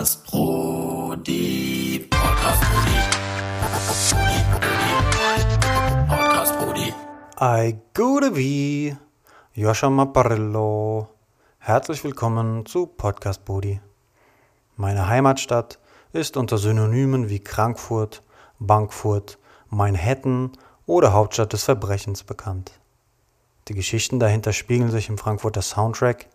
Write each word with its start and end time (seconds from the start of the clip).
Podcast 0.00 0.26
Brody. 0.30 2.08
Podcast 2.08 2.62
Brody. 2.62 2.98
Podcast 6.08 6.58
Brody. 6.58 6.94
Ei 7.36 7.78
gute 7.94 8.34
wie, 8.34 8.96
Joscha 9.52 9.90
Mapparillo. 9.90 11.06
Herzlich 11.58 12.02
willkommen 12.02 12.64
zu 12.64 12.86
Podcast 12.86 13.44
Bodi. 13.44 13.82
Meine 14.76 15.06
Heimatstadt 15.06 15.78
ist 16.14 16.38
unter 16.38 16.56
Synonymen 16.56 17.28
wie 17.28 17.42
Frankfurt, 17.46 18.22
Bankfurt, 18.58 19.38
Manhattan 19.68 20.52
oder 20.86 21.12
Hauptstadt 21.12 21.52
des 21.52 21.64
Verbrechens 21.64 22.24
bekannt. 22.24 22.80
Die 23.68 23.74
Geschichten 23.74 24.18
dahinter 24.18 24.54
spiegeln 24.54 24.90
sich 24.90 25.10
im 25.10 25.18
Frankfurter 25.18 25.60
Soundtrack, 25.60 26.30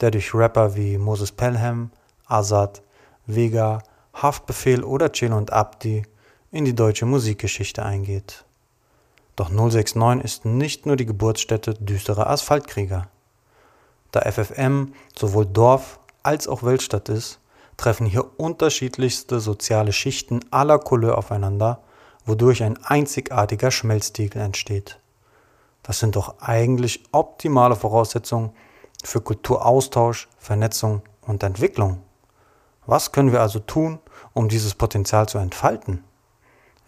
der 0.00 0.12
durch 0.12 0.32
Rapper 0.32 0.76
wie 0.76 0.96
Moses 0.96 1.32
Pelham, 1.32 1.90
Azad, 2.26 2.84
Vega, 3.26 3.82
Haftbefehl 4.14 4.82
oder 4.82 5.12
Chill 5.12 5.32
und 5.32 5.52
Abdi 5.52 6.02
in 6.50 6.64
die 6.64 6.74
deutsche 6.74 7.06
Musikgeschichte 7.06 7.84
eingeht. 7.84 8.44
Doch 9.36 9.50
069 9.50 10.24
ist 10.24 10.44
nicht 10.44 10.86
nur 10.86 10.96
die 10.96 11.06
Geburtsstätte 11.06 11.74
düsterer 11.74 12.28
Asphaltkrieger. 12.28 13.08
Da 14.12 14.30
FFM 14.30 14.92
sowohl 15.16 15.46
Dorf 15.46 16.00
als 16.22 16.48
auch 16.48 16.62
Weltstadt 16.62 17.08
ist, 17.08 17.40
treffen 17.76 18.06
hier 18.06 18.38
unterschiedlichste 18.38 19.40
soziale 19.40 19.92
Schichten 19.92 20.40
aller 20.50 20.78
Couleur 20.78 21.16
aufeinander, 21.16 21.80
wodurch 22.26 22.62
ein 22.62 22.76
einzigartiger 22.84 23.70
Schmelztiegel 23.70 24.42
entsteht. 24.42 24.98
Das 25.82 25.98
sind 25.98 26.16
doch 26.16 26.40
eigentlich 26.40 27.04
optimale 27.12 27.76
Voraussetzungen 27.76 28.50
für 29.02 29.20
Kulturaustausch, 29.22 30.28
Vernetzung 30.38 31.02
und 31.22 31.42
Entwicklung. 31.42 32.02
Was 32.86 33.12
können 33.12 33.32
wir 33.32 33.40
also 33.40 33.58
tun, 33.58 33.98
um 34.32 34.48
dieses 34.48 34.74
Potenzial 34.74 35.28
zu 35.28 35.38
entfalten? 35.38 36.04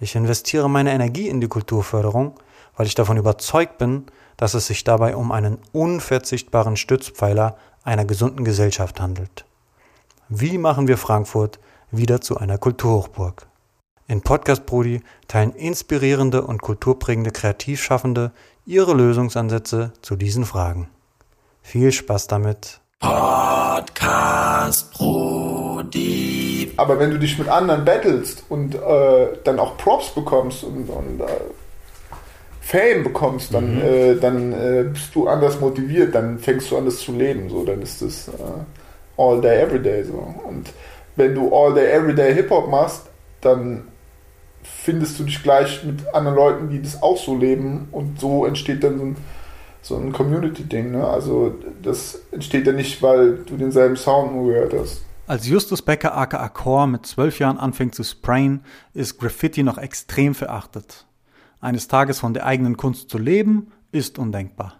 Ich 0.00 0.17
investiere 0.17 0.69
meine 0.69 0.92
Energie 0.92 1.28
in 1.28 1.41
die 1.41 1.48
Kulturförderung, 1.48 2.34
weil 2.77 2.86
ich 2.86 2.94
davon 2.94 3.17
überzeugt 3.17 3.78
bin, 3.78 4.06
dass 4.36 4.55
es 4.55 4.67
sich 4.67 4.83
dabei 4.83 5.14
um 5.14 5.30
einen 5.30 5.58
unverzichtbaren 5.72 6.77
Stützpfeiler 6.77 7.56
einer 7.84 8.05
gesunden 8.05 8.44
Gesellschaft 8.44 9.00
handelt. 9.00 9.44
Wie 10.28 10.58
machen 10.58 10.89
wir 10.89 10.98
Frankfurt 10.98 11.61
wieder 11.91 12.20
zu 12.20 12.36
einer 12.39 12.58
Kulturhochburg? 12.58 13.47
In 14.08 14.20
Podcast 14.20 14.67
Brudi 14.67 15.02
teilen 15.28 15.52
inspirierende 15.52 16.42
und 16.42 16.61
kulturprägende 16.61 17.30
Kreativschaffende 17.30 18.33
ihre 18.67 18.95
Lösungsansätze 18.95 19.92
zu 20.02 20.17
diesen 20.17 20.45
Fragen. 20.45 20.91
Viel 21.62 21.92
Spaß 21.92 22.27
damit. 22.27 22.81
Podcast 23.03 24.92
Brody. 24.95 26.72
Aber 26.77 26.98
wenn 27.00 27.11
du 27.11 27.19
dich 27.19 27.36
mit 27.39 27.48
anderen 27.48 27.84
battlest 27.84 28.45
und 28.48 28.75
äh, 28.77 29.27
dann 29.45 29.58
auch 29.58 29.77
Props 29.77 30.11
bekommst 30.11 30.62
und, 30.64 30.89
und 30.89 31.20
äh, 31.20 31.25
Fame 32.61 33.03
bekommst, 33.03 33.53
dann, 33.53 33.75
Mhm. 33.75 33.83
äh, 33.83 34.14
dann 34.14 34.53
äh, 34.53 34.84
bist 34.84 35.14
du 35.14 35.27
anders 35.28 35.61
motiviert, 35.61 36.14
dann 36.14 36.39
fängst 36.39 36.70
du 36.70 36.78
an, 36.78 36.84
das 36.84 36.98
zu 37.00 37.12
leben. 37.12 37.50
So, 37.50 37.64
dann 37.64 37.83
ist 37.83 38.00
das 38.03 38.28
äh, 38.28 38.33
all 39.20 39.41
day, 39.41 39.61
every 39.61 39.80
day. 39.83 40.05
So. 40.05 40.25
Und 40.48 40.70
wenn 41.17 41.34
du 41.34 41.53
all 41.55 41.75
day, 41.75 41.91
every 41.91 42.14
day 42.14 42.33
Hip-Hop 42.33 42.70
machst, 42.70 43.03
dann 43.41 43.89
findest 44.62 45.19
du 45.19 45.25
dich 45.25 45.42
gleich 45.42 45.83
mit 45.83 46.14
anderen 46.14 46.36
Leuten, 46.36 46.70
die 46.70 46.80
das 46.80 47.03
auch 47.03 47.17
so 47.19 47.36
leben 47.36 47.89
und 47.91 48.20
so 48.20 48.47
entsteht 48.47 48.84
dann 48.84 48.97
so 48.98 49.05
ein, 49.06 49.17
so 49.83 49.97
ein 49.97 50.12
Community-Ding. 50.12 50.92
Ne? 50.92 51.06
Also 51.06 51.55
das 51.83 52.22
entsteht 52.30 52.66
ja 52.66 52.72
nicht, 52.72 53.02
weil 53.02 53.38
du 53.38 53.56
denselben 53.56 53.97
Sound 53.97 54.33
nur 54.33 54.47
gehört 54.47 54.72
hast. 54.72 55.05
Als 55.27 55.47
Justus 55.47 55.83
Becker 55.83 56.16
aka 56.16 56.48
Core 56.48 56.89
mit 56.89 57.06
zwölf 57.06 57.39
Jahren 57.39 57.58
anfängt 57.58 57.94
zu 57.94 58.02
sprayen, 58.02 58.64
ist 58.94 59.19
Graffiti 59.19 59.62
noch 59.62 59.78
extrem 59.78 60.34
verachtet. 60.34 61.06
Eines 61.61 61.89
Tages 61.89 62.20
von 62.20 62.34
der 62.34 62.47
eigenen 62.47 62.77
Kunst 62.77 63.11
zu 63.11 63.18
leben, 63.18 63.73
ist 63.92 64.18
undenkbar. 64.18 64.77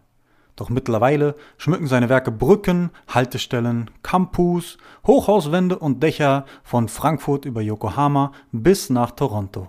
Doch 0.56 0.69
mittlerweile 0.69 1.37
schmücken 1.56 1.87
seine 1.87 2.09
Werke 2.09 2.31
Brücken, 2.31 2.91
Haltestellen, 3.09 3.91
Campus, 4.03 4.78
Hochhauswände 5.06 5.78
und 5.78 6.03
Dächer 6.03 6.44
von 6.62 6.88
Frankfurt 6.88 7.44
über 7.44 7.60
Yokohama 7.60 8.32
bis 8.50 8.91
nach 8.91 9.12
Toronto. 9.12 9.69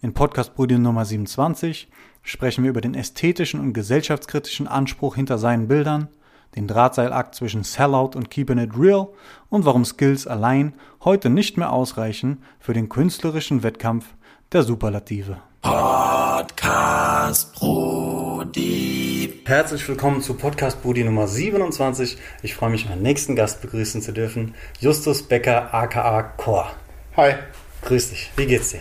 In 0.00 0.14
Podcast 0.14 0.54
Brüder 0.54 0.78
Nummer 0.78 1.04
27 1.04 1.88
sprechen 2.22 2.64
wir 2.64 2.70
über 2.70 2.80
den 2.80 2.94
ästhetischen 2.94 3.60
und 3.60 3.72
gesellschaftskritischen 3.72 4.66
Anspruch 4.68 5.14
hinter 5.16 5.38
seinen 5.38 5.68
Bildern, 5.68 6.08
den 6.56 6.66
Drahtseilakt 6.66 7.34
zwischen 7.34 7.62
Sellout 7.64 8.12
und 8.16 8.30
Keeping 8.30 8.58
It 8.58 8.70
Real 8.78 9.08
und 9.48 9.64
warum 9.64 9.84
Skills 9.84 10.26
allein 10.26 10.74
heute 11.04 11.30
nicht 11.30 11.56
mehr 11.56 11.72
ausreichen 11.72 12.42
für 12.58 12.72
den 12.74 12.88
künstlerischen 12.88 13.62
Wettkampf 13.62 14.06
der 14.52 14.62
Superlative. 14.62 15.38
Podcast 15.62 17.54
Brody. 17.54 19.42
Herzlich 19.44 19.86
willkommen 19.88 20.20
zu 20.22 20.34
Podcast 20.34 20.82
Brudi 20.82 21.04
Nummer 21.04 21.26
27. 21.26 22.16
Ich 22.42 22.54
freue 22.54 22.70
mich, 22.70 22.88
meinen 22.88 23.02
nächsten 23.02 23.34
Gast 23.36 23.60
begrüßen 23.62 24.00
zu 24.02 24.12
dürfen, 24.12 24.54
Justus 24.80 25.22
Becker 25.22 25.72
aka 25.74 26.22
Core. 26.22 26.68
Hi, 27.16 27.34
Grüß 27.82 28.10
dich, 28.10 28.30
wie 28.36 28.46
geht's 28.46 28.70
dir? 28.70 28.80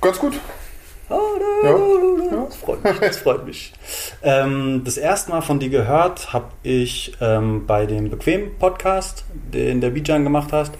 ganz 0.00 0.18
gut. 0.18 0.34
Das 2.30 2.56
freut 2.56 2.84
mich, 2.84 2.98
das 2.98 3.16
freut 3.18 3.46
mich. 3.46 3.72
Ähm, 4.22 4.82
das 4.84 4.96
erste 4.96 5.30
Mal 5.30 5.42
von 5.42 5.60
dir 5.60 5.68
gehört 5.68 6.32
habe 6.32 6.48
ich 6.62 7.16
ähm, 7.20 7.66
bei 7.66 7.86
dem 7.86 8.10
Bequem 8.10 8.58
Podcast, 8.58 9.24
den 9.32 9.80
der 9.80 9.90
Bijan 9.90 10.24
gemacht 10.24 10.52
hast. 10.52 10.72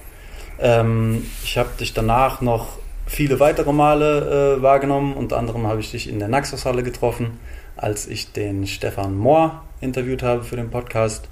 Ähm, 0.59 1.27
ich 1.45 1.59
habe 1.59 1.71
dich 1.79 1.93
danach 1.93 2.41
noch 2.41 2.79
viele 3.07 3.41
weitere 3.41 3.73
Male 3.73 4.57
äh, 4.59 4.63
wahrgenommen. 4.63 5.15
Unter 5.15 5.39
anderem 5.39 5.67
habe 5.67 5.81
ich 5.81 5.91
dich 5.91 6.09
in 6.09 6.19
der 6.19 6.29
Naxos-Halle 6.29 6.83
getroffen, 6.83 7.39
als 7.77 8.07
ich 8.07 8.33
den 8.33 8.67
Stefan 8.67 9.17
Mohr 9.17 9.63
interviewt 9.81 10.23
habe 10.23 10.43
für 10.45 10.57
den 10.57 10.71
Podcast. 10.71 11.29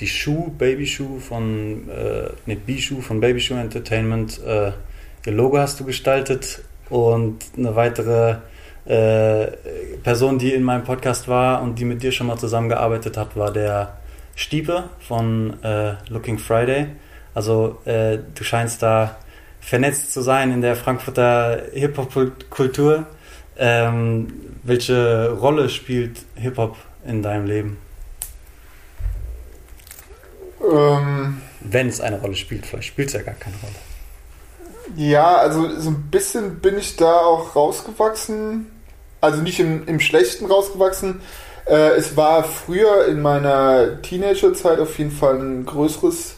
Die 0.00 0.06
Schuh, 0.06 0.50
Baby 0.58 0.86
Schuh 0.86 1.18
von, 1.18 1.88
äh, 1.88 2.28
ne, 2.44 2.56
B-Schuh 2.56 3.00
von 3.00 3.20
Baby 3.20 3.40
Schuh 3.40 3.54
Entertainment. 3.54 4.40
Äh, 4.44 4.72
ihr 5.26 5.32
Logo 5.32 5.58
hast 5.58 5.80
du 5.80 5.84
gestaltet 5.84 6.60
und 6.90 7.38
eine 7.56 7.74
weitere 7.74 8.36
äh, 8.86 9.48
Person, 10.02 10.38
die 10.38 10.52
in 10.52 10.62
meinem 10.62 10.84
Podcast 10.84 11.28
war 11.28 11.62
und 11.62 11.78
die 11.78 11.84
mit 11.84 12.02
dir 12.02 12.12
schon 12.12 12.28
mal 12.28 12.38
zusammengearbeitet 12.38 13.16
hat, 13.16 13.36
war 13.36 13.52
der 13.52 13.96
Stiepe 14.36 14.84
von 15.00 15.62
äh, 15.62 15.94
Looking 16.08 16.38
Friday. 16.38 16.88
Also 17.34 17.78
äh, 17.84 18.18
du 18.34 18.44
scheinst 18.44 18.82
da 18.82 19.16
vernetzt 19.60 20.12
zu 20.12 20.20
sein 20.20 20.52
in 20.52 20.60
der 20.60 20.76
Frankfurter 20.76 21.62
Hip-Hop-Kultur. 21.72 23.06
Ähm, 23.58 24.32
welche 24.62 25.32
Rolle 25.32 25.68
spielt 25.68 26.24
Hip-Hop 26.36 26.76
in 27.04 27.22
deinem 27.22 27.46
Leben? 27.46 27.78
Ähm, 30.62 31.40
Wenn 31.60 31.88
es 31.88 32.00
eine 32.00 32.20
Rolle 32.20 32.36
spielt, 32.36 32.66
vielleicht 32.66 32.88
spielt 32.88 33.08
es 33.08 33.14
ja 33.14 33.22
gar 33.22 33.34
keine 33.34 33.56
Rolle. 33.56 33.85
Ja, 34.94 35.36
also 35.36 35.68
so 35.78 35.90
ein 35.90 36.08
bisschen 36.10 36.60
bin 36.60 36.78
ich 36.78 36.96
da 36.96 37.20
auch 37.20 37.56
rausgewachsen. 37.56 38.70
Also 39.20 39.42
nicht 39.42 39.58
im, 39.58 39.86
im 39.86 39.98
Schlechten 39.98 40.46
rausgewachsen. 40.46 41.20
Äh, 41.66 41.96
es 41.96 42.16
war 42.16 42.44
früher 42.44 43.06
in 43.06 43.22
meiner 43.22 44.00
Teenagerzeit 44.02 44.78
auf 44.78 44.98
jeden 44.98 45.10
Fall 45.10 45.38
ein 45.38 45.66
größeres 45.66 46.36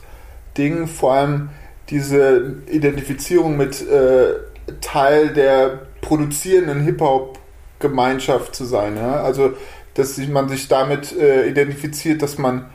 Ding. 0.57 0.87
Vor 0.87 1.13
allem 1.13 1.51
diese 1.91 2.57
Identifizierung 2.71 3.57
mit 3.57 3.87
äh, 3.87 4.35
Teil 4.81 5.29
der 5.33 5.81
produzierenden 6.01 6.81
Hip-Hop-Gemeinschaft 6.81 8.55
zu 8.55 8.65
sein. 8.65 8.97
Ja? 8.97 9.23
Also, 9.23 9.55
dass 9.95 10.17
man 10.17 10.49
sich 10.49 10.69
damit 10.69 11.13
äh, 11.13 11.49
identifiziert, 11.49 12.23
dass 12.23 12.39
man 12.39 12.71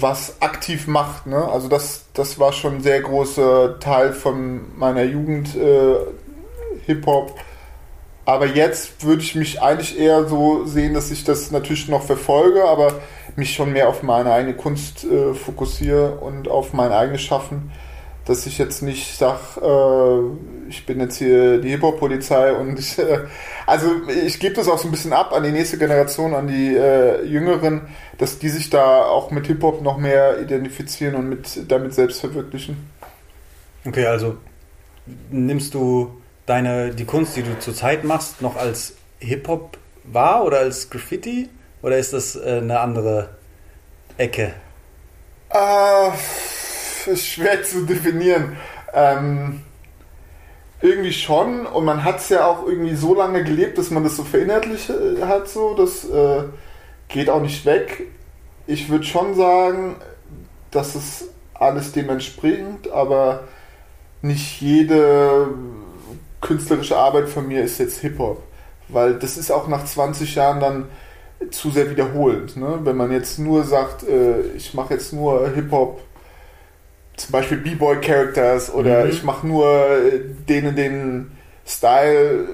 was 0.00 0.40
aktiv 0.40 0.86
macht. 0.86 1.26
Ne? 1.26 1.36
Also 1.36 1.68
das, 1.68 2.04
das 2.14 2.38
war 2.38 2.52
schon 2.52 2.76
ein 2.76 2.82
sehr 2.82 3.00
großer 3.00 3.78
Teil 3.80 4.12
von 4.12 4.76
meiner 4.78 5.02
Jugend 5.02 5.54
äh, 5.56 5.96
Hip-Hop. 6.86 7.34
Aber 8.24 8.46
jetzt 8.46 9.04
würde 9.04 9.22
ich 9.22 9.34
mich 9.34 9.62
eigentlich 9.62 9.98
eher 9.98 10.28
so 10.28 10.66
sehen, 10.66 10.92
dass 10.92 11.10
ich 11.10 11.24
das 11.24 11.50
natürlich 11.50 11.88
noch 11.88 12.02
verfolge, 12.02 12.64
aber 12.64 12.92
mich 13.36 13.54
schon 13.54 13.72
mehr 13.72 13.88
auf 13.88 14.02
meine 14.02 14.32
eigene 14.32 14.54
Kunst 14.54 15.04
äh, 15.04 15.32
fokussiere 15.32 16.16
und 16.16 16.48
auf 16.48 16.72
mein 16.72 16.92
eigenes 16.92 17.22
Schaffen. 17.22 17.72
Dass 18.26 18.44
ich 18.44 18.58
jetzt 18.58 18.82
nicht 18.82 19.16
sage, 19.16 19.38
äh, 19.62 20.57
ich 20.68 20.86
bin 20.86 21.00
jetzt 21.00 21.16
hier 21.16 21.58
die 21.58 21.70
Hip-Hop-Polizei 21.70 22.52
und 22.52 22.78
ich, 22.78 22.98
äh, 22.98 23.20
also 23.66 23.90
ich 24.08 24.38
gebe 24.38 24.54
das 24.54 24.68
auch 24.68 24.78
so 24.78 24.88
ein 24.88 24.90
bisschen 24.90 25.12
ab 25.12 25.32
an 25.32 25.42
die 25.42 25.50
nächste 25.50 25.78
Generation, 25.78 26.34
an 26.34 26.46
die 26.46 26.76
äh, 26.76 27.24
Jüngeren, 27.24 27.88
dass 28.18 28.38
die 28.38 28.48
sich 28.48 28.70
da 28.70 29.02
auch 29.04 29.30
mit 29.30 29.46
Hip-Hop 29.46 29.82
noch 29.82 29.96
mehr 29.96 30.40
identifizieren 30.40 31.14
und 31.14 31.28
mit, 31.28 31.70
damit 31.70 31.94
selbst 31.94 32.20
verwirklichen. 32.20 32.90
Okay, 33.86 34.06
also 34.06 34.36
nimmst 35.30 35.74
du 35.74 36.20
deine, 36.46 36.94
die 36.94 37.04
Kunst, 37.04 37.36
die 37.36 37.42
du 37.42 37.58
zurzeit 37.58 38.04
machst, 38.04 38.42
noch 38.42 38.56
als 38.56 38.96
Hip-Hop 39.20 39.78
wahr 40.04 40.44
oder 40.44 40.58
als 40.58 40.90
Graffiti? 40.90 41.48
Oder 41.82 41.98
ist 41.98 42.12
das 42.12 42.36
äh, 42.36 42.58
eine 42.58 42.80
andere 42.80 43.30
Ecke? 44.16 44.54
Äh, 45.50 46.10
ist 47.10 47.26
schwer 47.26 47.62
zu 47.62 47.86
definieren. 47.86 48.56
Ähm, 48.92 49.62
irgendwie 50.80 51.12
schon 51.12 51.66
und 51.66 51.84
man 51.84 52.04
hat 52.04 52.18
es 52.18 52.28
ja 52.28 52.46
auch 52.46 52.66
irgendwie 52.66 52.94
so 52.94 53.14
lange 53.14 53.42
gelebt, 53.42 53.78
dass 53.78 53.90
man 53.90 54.04
das 54.04 54.16
so 54.16 54.24
verinnerlicht 54.24 54.90
äh, 54.90 55.22
hat, 55.24 55.48
so 55.48 55.74
das 55.74 56.04
äh, 56.08 56.44
geht 57.08 57.30
auch 57.30 57.40
nicht 57.40 57.66
weg. 57.66 58.06
Ich 58.66 58.88
würde 58.88 59.04
schon 59.04 59.34
sagen, 59.34 59.96
dass 60.70 60.94
es 60.94 61.28
alles 61.54 61.92
dem 61.92 62.10
entspringt, 62.10 62.90
aber 62.90 63.44
nicht 64.22 64.60
jede 64.60 65.48
künstlerische 66.40 66.96
Arbeit 66.96 67.28
von 67.28 67.48
mir 67.48 67.62
ist 67.62 67.78
jetzt 67.78 67.98
Hip-Hop, 68.00 68.42
weil 68.88 69.14
das 69.14 69.36
ist 69.36 69.50
auch 69.50 69.66
nach 69.66 69.84
20 69.84 70.34
Jahren 70.36 70.60
dann 70.60 70.88
zu 71.50 71.70
sehr 71.70 71.90
wiederholend. 71.90 72.56
Ne? 72.56 72.80
Wenn 72.82 72.96
man 72.96 73.12
jetzt 73.12 73.38
nur 73.38 73.64
sagt, 73.64 74.02
äh, 74.04 74.40
ich 74.56 74.74
mache 74.74 74.94
jetzt 74.94 75.12
nur 75.12 75.48
Hip-Hop, 75.50 76.00
zum 77.18 77.32
Beispiel 77.32 77.58
B-Boy-Characters 77.58 78.72
oder 78.72 79.04
mhm. 79.04 79.10
ich 79.10 79.22
mache 79.24 79.46
nur 79.46 79.66
äh, 79.66 80.20
den 80.48 80.66
und 80.68 80.76
den 80.76 81.32
Style, 81.66 82.46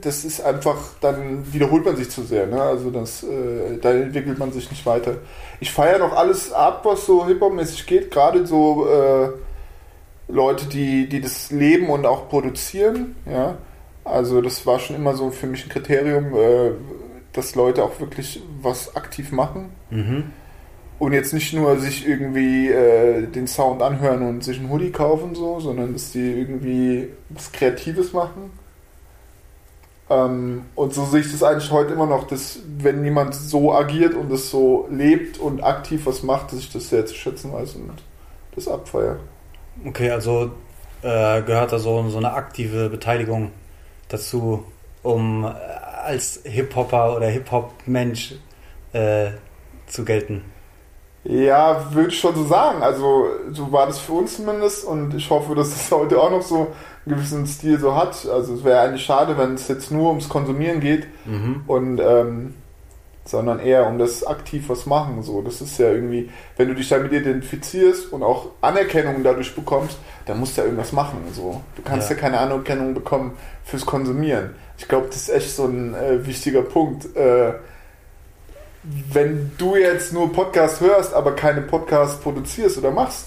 das 0.00 0.24
ist 0.24 0.40
einfach, 0.40 0.78
dann 1.02 1.52
wiederholt 1.52 1.84
man 1.84 1.96
sich 1.96 2.10
zu 2.10 2.22
sehr. 2.22 2.46
Ne? 2.46 2.60
Also 2.60 2.90
das, 2.90 3.22
äh, 3.22 3.76
da 3.82 3.92
entwickelt 3.92 4.38
man 4.38 4.50
sich 4.50 4.70
nicht 4.70 4.86
weiter. 4.86 5.16
Ich 5.60 5.70
feiere 5.72 5.98
noch 5.98 6.16
alles 6.16 6.52
ab, 6.52 6.80
was 6.84 7.04
so 7.04 7.26
Hip-Hop-mäßig 7.26 7.86
geht, 7.86 8.10
gerade 8.10 8.46
so 8.46 8.88
äh, 8.88 9.28
Leute, 10.32 10.66
die, 10.66 11.06
die 11.06 11.20
das 11.20 11.50
leben 11.50 11.90
und 11.90 12.06
auch 12.06 12.30
produzieren. 12.30 13.16
Ja? 13.30 13.58
Also 14.04 14.40
das 14.40 14.64
war 14.64 14.78
schon 14.78 14.96
immer 14.96 15.14
so 15.14 15.30
für 15.30 15.46
mich 15.46 15.66
ein 15.66 15.68
Kriterium, 15.68 16.34
äh, 16.34 16.70
dass 17.34 17.54
Leute 17.56 17.84
auch 17.84 18.00
wirklich 18.00 18.42
was 18.62 18.96
aktiv 18.96 19.32
machen. 19.32 19.74
Mhm. 19.90 20.32
Und 20.98 21.12
jetzt 21.12 21.34
nicht 21.34 21.52
nur 21.52 21.78
sich 21.78 22.08
irgendwie 22.08 22.68
äh, 22.68 23.26
den 23.26 23.46
Sound 23.46 23.82
anhören 23.82 24.22
und 24.22 24.42
sich 24.42 24.58
einen 24.58 24.70
Hoodie 24.70 24.92
kaufen, 24.92 25.34
so, 25.34 25.60
sondern 25.60 25.92
dass 25.92 26.12
die 26.12 26.40
irgendwie 26.40 27.08
was 27.28 27.52
Kreatives 27.52 28.14
machen. 28.14 28.50
Ähm, 30.08 30.62
und 30.74 30.94
so 30.94 31.04
sehe 31.04 31.20
ich 31.20 31.30
das 31.30 31.42
eigentlich 31.42 31.70
heute 31.70 31.92
immer 31.92 32.06
noch, 32.06 32.26
dass 32.26 32.60
wenn 32.78 33.04
jemand 33.04 33.34
so 33.34 33.74
agiert 33.74 34.14
und 34.14 34.30
das 34.30 34.50
so 34.50 34.88
lebt 34.90 35.38
und 35.38 35.62
aktiv 35.62 36.06
was 36.06 36.22
macht, 36.22 36.52
dass 36.52 36.60
ich 36.60 36.72
das 36.72 36.88
sehr 36.88 37.04
zu 37.04 37.14
schätzen 37.14 37.52
weiß 37.52 37.74
und 37.74 38.02
das 38.54 38.68
abfeiere. 38.68 39.18
Okay, 39.84 40.10
also 40.10 40.52
äh, 41.02 41.42
gehört 41.42 41.72
da 41.72 41.78
so, 41.78 42.08
so 42.08 42.18
eine 42.18 42.32
aktive 42.32 42.88
Beteiligung 42.88 43.50
dazu, 44.08 44.64
um 45.02 45.44
äh, 45.44 45.48
als 45.48 46.40
Hip-Hopper 46.44 47.16
oder 47.16 47.26
Hip-Hop-Mensch 47.26 48.36
äh, 48.92 49.30
zu 49.86 50.04
gelten? 50.04 50.42
Ja, 51.28 51.92
würde 51.92 52.10
ich 52.10 52.20
schon 52.20 52.36
so 52.36 52.44
sagen. 52.44 52.82
Also, 52.82 53.26
so 53.50 53.72
war 53.72 53.86
das 53.86 53.98
für 53.98 54.12
uns 54.12 54.36
zumindest 54.36 54.84
und 54.84 55.12
ich 55.14 55.28
hoffe, 55.28 55.54
dass 55.56 55.74
es 55.74 55.90
heute 55.90 56.20
auch 56.20 56.30
noch 56.30 56.42
so 56.42 56.68
einen 57.04 57.16
gewissen 57.16 57.46
Stil 57.46 57.80
so 57.80 57.96
hat. 57.96 58.26
Also, 58.32 58.54
es 58.54 58.64
wäre 58.64 58.80
eigentlich 58.80 59.04
schade, 59.04 59.36
wenn 59.36 59.54
es 59.54 59.66
jetzt 59.66 59.90
nur 59.90 60.10
ums 60.10 60.28
Konsumieren 60.28 60.80
geht 60.80 61.08
mhm. 61.24 61.64
und 61.66 62.00
ähm, 62.00 62.54
sondern 63.24 63.58
eher 63.58 63.88
um 63.88 63.98
das 63.98 64.24
aktiv 64.24 64.68
was 64.68 64.86
machen. 64.86 65.22
So, 65.22 65.42
das 65.42 65.60
ist 65.60 65.78
ja 65.78 65.90
irgendwie, 65.90 66.30
wenn 66.56 66.68
du 66.68 66.74
dich 66.74 66.88
damit 66.88 67.12
identifizierst 67.12 68.12
und 68.12 68.22
auch 68.22 68.50
Anerkennung 68.60 69.24
dadurch 69.24 69.52
bekommst, 69.52 69.98
dann 70.26 70.38
musst 70.38 70.56
du 70.56 70.60
ja 70.60 70.66
irgendwas 70.66 70.92
machen. 70.92 71.18
So, 71.32 71.60
du 71.74 71.82
kannst 71.82 72.08
ja, 72.08 72.14
ja 72.14 72.22
keine 72.22 72.38
Anerkennung 72.38 72.94
bekommen 72.94 73.32
fürs 73.64 73.84
Konsumieren. 73.84 74.50
Ich 74.78 74.86
glaube, 74.86 75.08
das 75.08 75.16
ist 75.16 75.30
echt 75.30 75.56
so 75.56 75.64
ein 75.64 75.94
äh, 75.94 76.24
wichtiger 76.24 76.62
Punkt. 76.62 77.16
Äh, 77.16 77.54
wenn 79.12 79.52
du 79.58 79.76
jetzt 79.76 80.12
nur 80.12 80.32
Podcast 80.32 80.80
hörst, 80.80 81.14
aber 81.14 81.34
keine 81.34 81.62
Podcast 81.62 82.22
produzierst 82.22 82.78
oder 82.78 82.90
machst, 82.90 83.26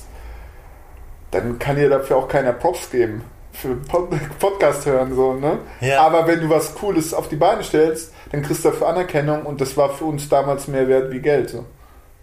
dann 1.32 1.60
kann 1.60 1.76
dir 1.76 1.90
dafür 1.90 2.18
auch 2.18 2.28
keiner 2.28 2.54
Props 2.54 2.90
geben 2.90 3.24
für 3.52 3.76
Pod 3.76 4.10
Podcast 4.40 4.86
hören 4.86 5.14
so, 5.16 5.34
ne? 5.34 5.60
Ja. 5.82 6.02
Aber 6.02 6.28
wenn 6.28 6.42
du 6.42 6.50
was 6.50 6.76
Cooles 6.76 7.14
auf 7.14 7.28
die 7.28 7.36
Beine 7.36 7.64
stellst, 7.64 8.14
dann 8.32 8.42
kriegst 8.42 8.64
du 8.64 8.70
dafür 8.70 8.88
Anerkennung 8.88 9.44
und 9.44 9.60
das 9.60 9.76
war 9.76 9.90
für 9.90 10.06
uns 10.06 10.30
damals 10.30 10.68
mehr 10.68 10.88
wert 10.88 11.12
wie 11.12 11.20
Geld. 11.20 11.50
So. 11.50 11.66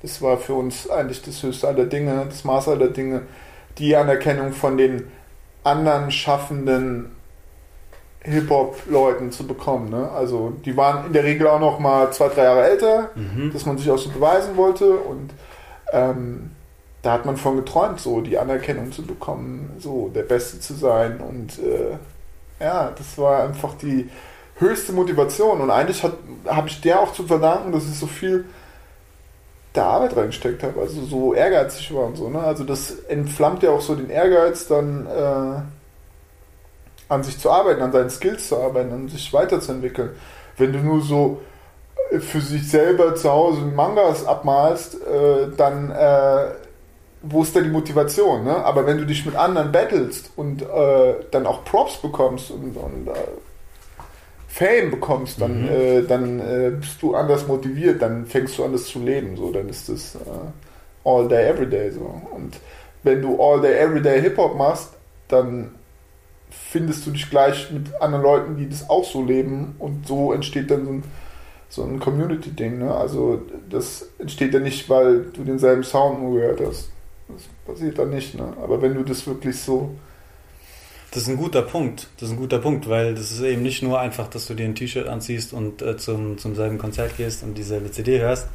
Das 0.02 0.22
war 0.22 0.38
für 0.38 0.54
uns 0.54 0.88
eigentlich 0.88 1.22
das 1.22 1.42
höchste 1.42 1.68
aller 1.68 1.84
Dinge, 1.84 2.26
das 2.28 2.44
Maß 2.44 2.68
aller 2.68 2.88
Dinge, 2.88 3.22
die 3.78 3.96
Anerkennung 3.96 4.52
von 4.52 4.78
den 4.78 5.10
anderen 5.64 6.10
Schaffenden 6.10 7.15
Hip-Hop-Leuten 8.26 9.30
zu 9.32 9.46
bekommen. 9.46 9.90
Ne? 9.90 10.10
Also 10.10 10.52
die 10.64 10.76
waren 10.76 11.06
in 11.06 11.12
der 11.12 11.24
Regel 11.24 11.46
auch 11.46 11.60
noch 11.60 11.78
mal 11.78 12.12
zwei, 12.12 12.28
drei 12.28 12.44
Jahre 12.44 12.64
älter, 12.64 13.10
mhm. 13.14 13.52
dass 13.52 13.66
man 13.66 13.78
sich 13.78 13.90
auch 13.90 13.98
so 13.98 14.10
beweisen 14.10 14.56
wollte 14.56 14.96
und 14.96 15.30
ähm, 15.92 16.50
da 17.02 17.12
hat 17.12 17.24
man 17.24 17.36
von 17.36 17.56
geträumt, 17.56 18.00
so 18.00 18.20
die 18.20 18.38
Anerkennung 18.38 18.90
zu 18.90 19.02
bekommen, 19.02 19.76
so 19.78 20.10
der 20.14 20.22
Beste 20.22 20.58
zu 20.58 20.74
sein 20.74 21.20
und 21.20 21.58
äh, 21.58 21.96
ja, 22.58 22.90
das 22.96 23.16
war 23.16 23.44
einfach 23.44 23.74
die 23.74 24.10
höchste 24.58 24.92
Motivation 24.92 25.60
und 25.60 25.70
eigentlich 25.70 26.02
habe 26.02 26.68
ich 26.68 26.80
der 26.80 27.00
auch 27.00 27.12
zu 27.12 27.24
verdanken, 27.24 27.72
dass 27.72 27.84
ich 27.84 27.98
so 27.98 28.06
viel 28.06 28.46
der 29.76 29.84
Arbeit 29.84 30.16
reingesteckt 30.16 30.62
habe, 30.62 30.80
also 30.80 31.04
so 31.04 31.34
ehrgeizig 31.34 31.94
war 31.94 32.06
und 32.06 32.16
so. 32.16 32.28
Ne? 32.28 32.40
Also 32.40 32.64
das 32.64 32.90
entflammt 32.90 33.62
ja 33.62 33.70
auch 33.70 33.82
so 33.82 33.94
den 33.94 34.10
Ehrgeiz, 34.10 34.66
dann 34.66 35.06
äh, 35.06 35.60
an 37.08 37.22
sich 37.22 37.38
zu 37.38 37.50
arbeiten, 37.50 37.82
an 37.82 37.92
seinen 37.92 38.10
Skills 38.10 38.48
zu 38.48 38.56
arbeiten, 38.56 38.92
an 38.92 39.08
sich 39.08 39.32
weiterzuentwickeln. 39.32 40.10
Wenn 40.56 40.72
du 40.72 40.78
nur 40.80 41.02
so 41.02 41.40
äh, 42.10 42.18
für 42.18 42.40
sich 42.40 42.68
selber 42.68 43.14
zu 43.14 43.30
Hause 43.30 43.60
Mangas 43.60 44.26
abmalst, 44.26 44.94
äh, 44.94 45.48
dann 45.56 45.90
äh, 45.90 46.48
wo 47.22 47.42
ist 47.42 47.56
da 47.56 47.60
die 47.60 47.70
Motivation? 47.70 48.44
Ne? 48.44 48.54
Aber 48.64 48.86
wenn 48.86 48.98
du 48.98 49.04
dich 49.04 49.24
mit 49.26 49.34
anderen 49.34 49.72
battlest 49.72 50.30
und 50.36 50.62
äh, 50.62 51.14
dann 51.30 51.46
auch 51.46 51.64
Props 51.64 51.96
bekommst 51.96 52.50
und, 52.50 52.76
und 52.76 53.08
äh, 53.08 53.12
Fame 54.48 54.90
bekommst, 54.90 55.40
dann, 55.40 55.62
mhm. 55.62 55.68
Äh, 55.68 56.02
dann 56.02 56.78
bist 56.80 57.02
du 57.02 57.14
anders 57.14 57.46
motiviert, 57.46 58.00
dann 58.00 58.26
fängst 58.26 58.56
du 58.58 58.64
an, 58.64 58.72
das 58.72 58.86
zu 58.86 59.00
leben. 59.00 59.36
So, 59.36 59.50
dann 59.50 59.68
ist 59.68 59.88
das 59.88 60.16
all 61.04 61.28
day, 61.28 61.48
every 61.48 61.66
day. 61.66 61.90
So. 61.90 62.22
Und 62.30 62.58
wenn 63.02 63.22
du 63.22 63.40
all 63.42 63.60
day, 63.60 63.76
every 63.78 64.00
day 64.00 64.20
Hip-Hop 64.20 64.56
machst, 64.56 64.90
dann 65.28 65.74
findest 66.50 67.06
du 67.06 67.10
dich 67.10 67.28
gleich 67.30 67.70
mit 67.70 68.00
anderen 68.00 68.22
Leuten, 68.22 68.56
die 68.56 68.68
das 68.68 68.88
auch 68.88 69.04
so 69.04 69.24
leben 69.24 69.74
und 69.78 70.06
so 70.06 70.32
entsteht 70.32 70.70
dann 70.70 70.84
so 70.84 70.92
ein, 70.92 71.04
so 71.68 71.82
ein 71.84 72.00
Community-Ding. 72.00 72.78
Ne? 72.78 72.94
Also 72.94 73.42
das 73.68 74.08
entsteht 74.18 74.54
ja 74.54 74.60
nicht, 74.60 74.88
weil 74.88 75.22
du 75.32 75.44
denselben 75.44 75.84
Sound 75.84 76.20
nur 76.20 76.40
gehört 76.40 76.60
hast. 76.60 76.90
Das 77.28 77.42
passiert 77.66 77.98
dann 77.98 78.10
nicht. 78.10 78.34
Ne? 78.34 78.52
Aber 78.62 78.80
wenn 78.80 78.94
du 78.94 79.02
das 79.02 79.26
wirklich 79.26 79.58
so... 79.58 79.90
Das 81.12 81.22
ist 81.22 81.28
ein 81.28 81.36
guter 81.36 81.62
Punkt. 81.62 82.08
Das 82.18 82.28
ist 82.28 82.34
ein 82.34 82.38
guter 82.38 82.58
Punkt, 82.58 82.88
weil 82.88 83.14
das 83.14 83.30
ist 83.30 83.40
eben 83.40 83.62
nicht 83.62 83.82
nur 83.82 83.98
einfach, 83.98 84.28
dass 84.28 84.46
du 84.46 84.54
dir 84.54 84.66
ein 84.66 84.74
T-Shirt 84.74 85.08
anziehst 85.08 85.52
und 85.52 85.80
äh, 85.80 85.96
zum, 85.96 86.36
zum 86.36 86.54
selben 86.54 86.78
Konzert 86.78 87.16
gehst 87.16 87.42
und 87.42 87.56
dieselbe 87.56 87.90
CD 87.90 88.20
hörst. 88.20 88.48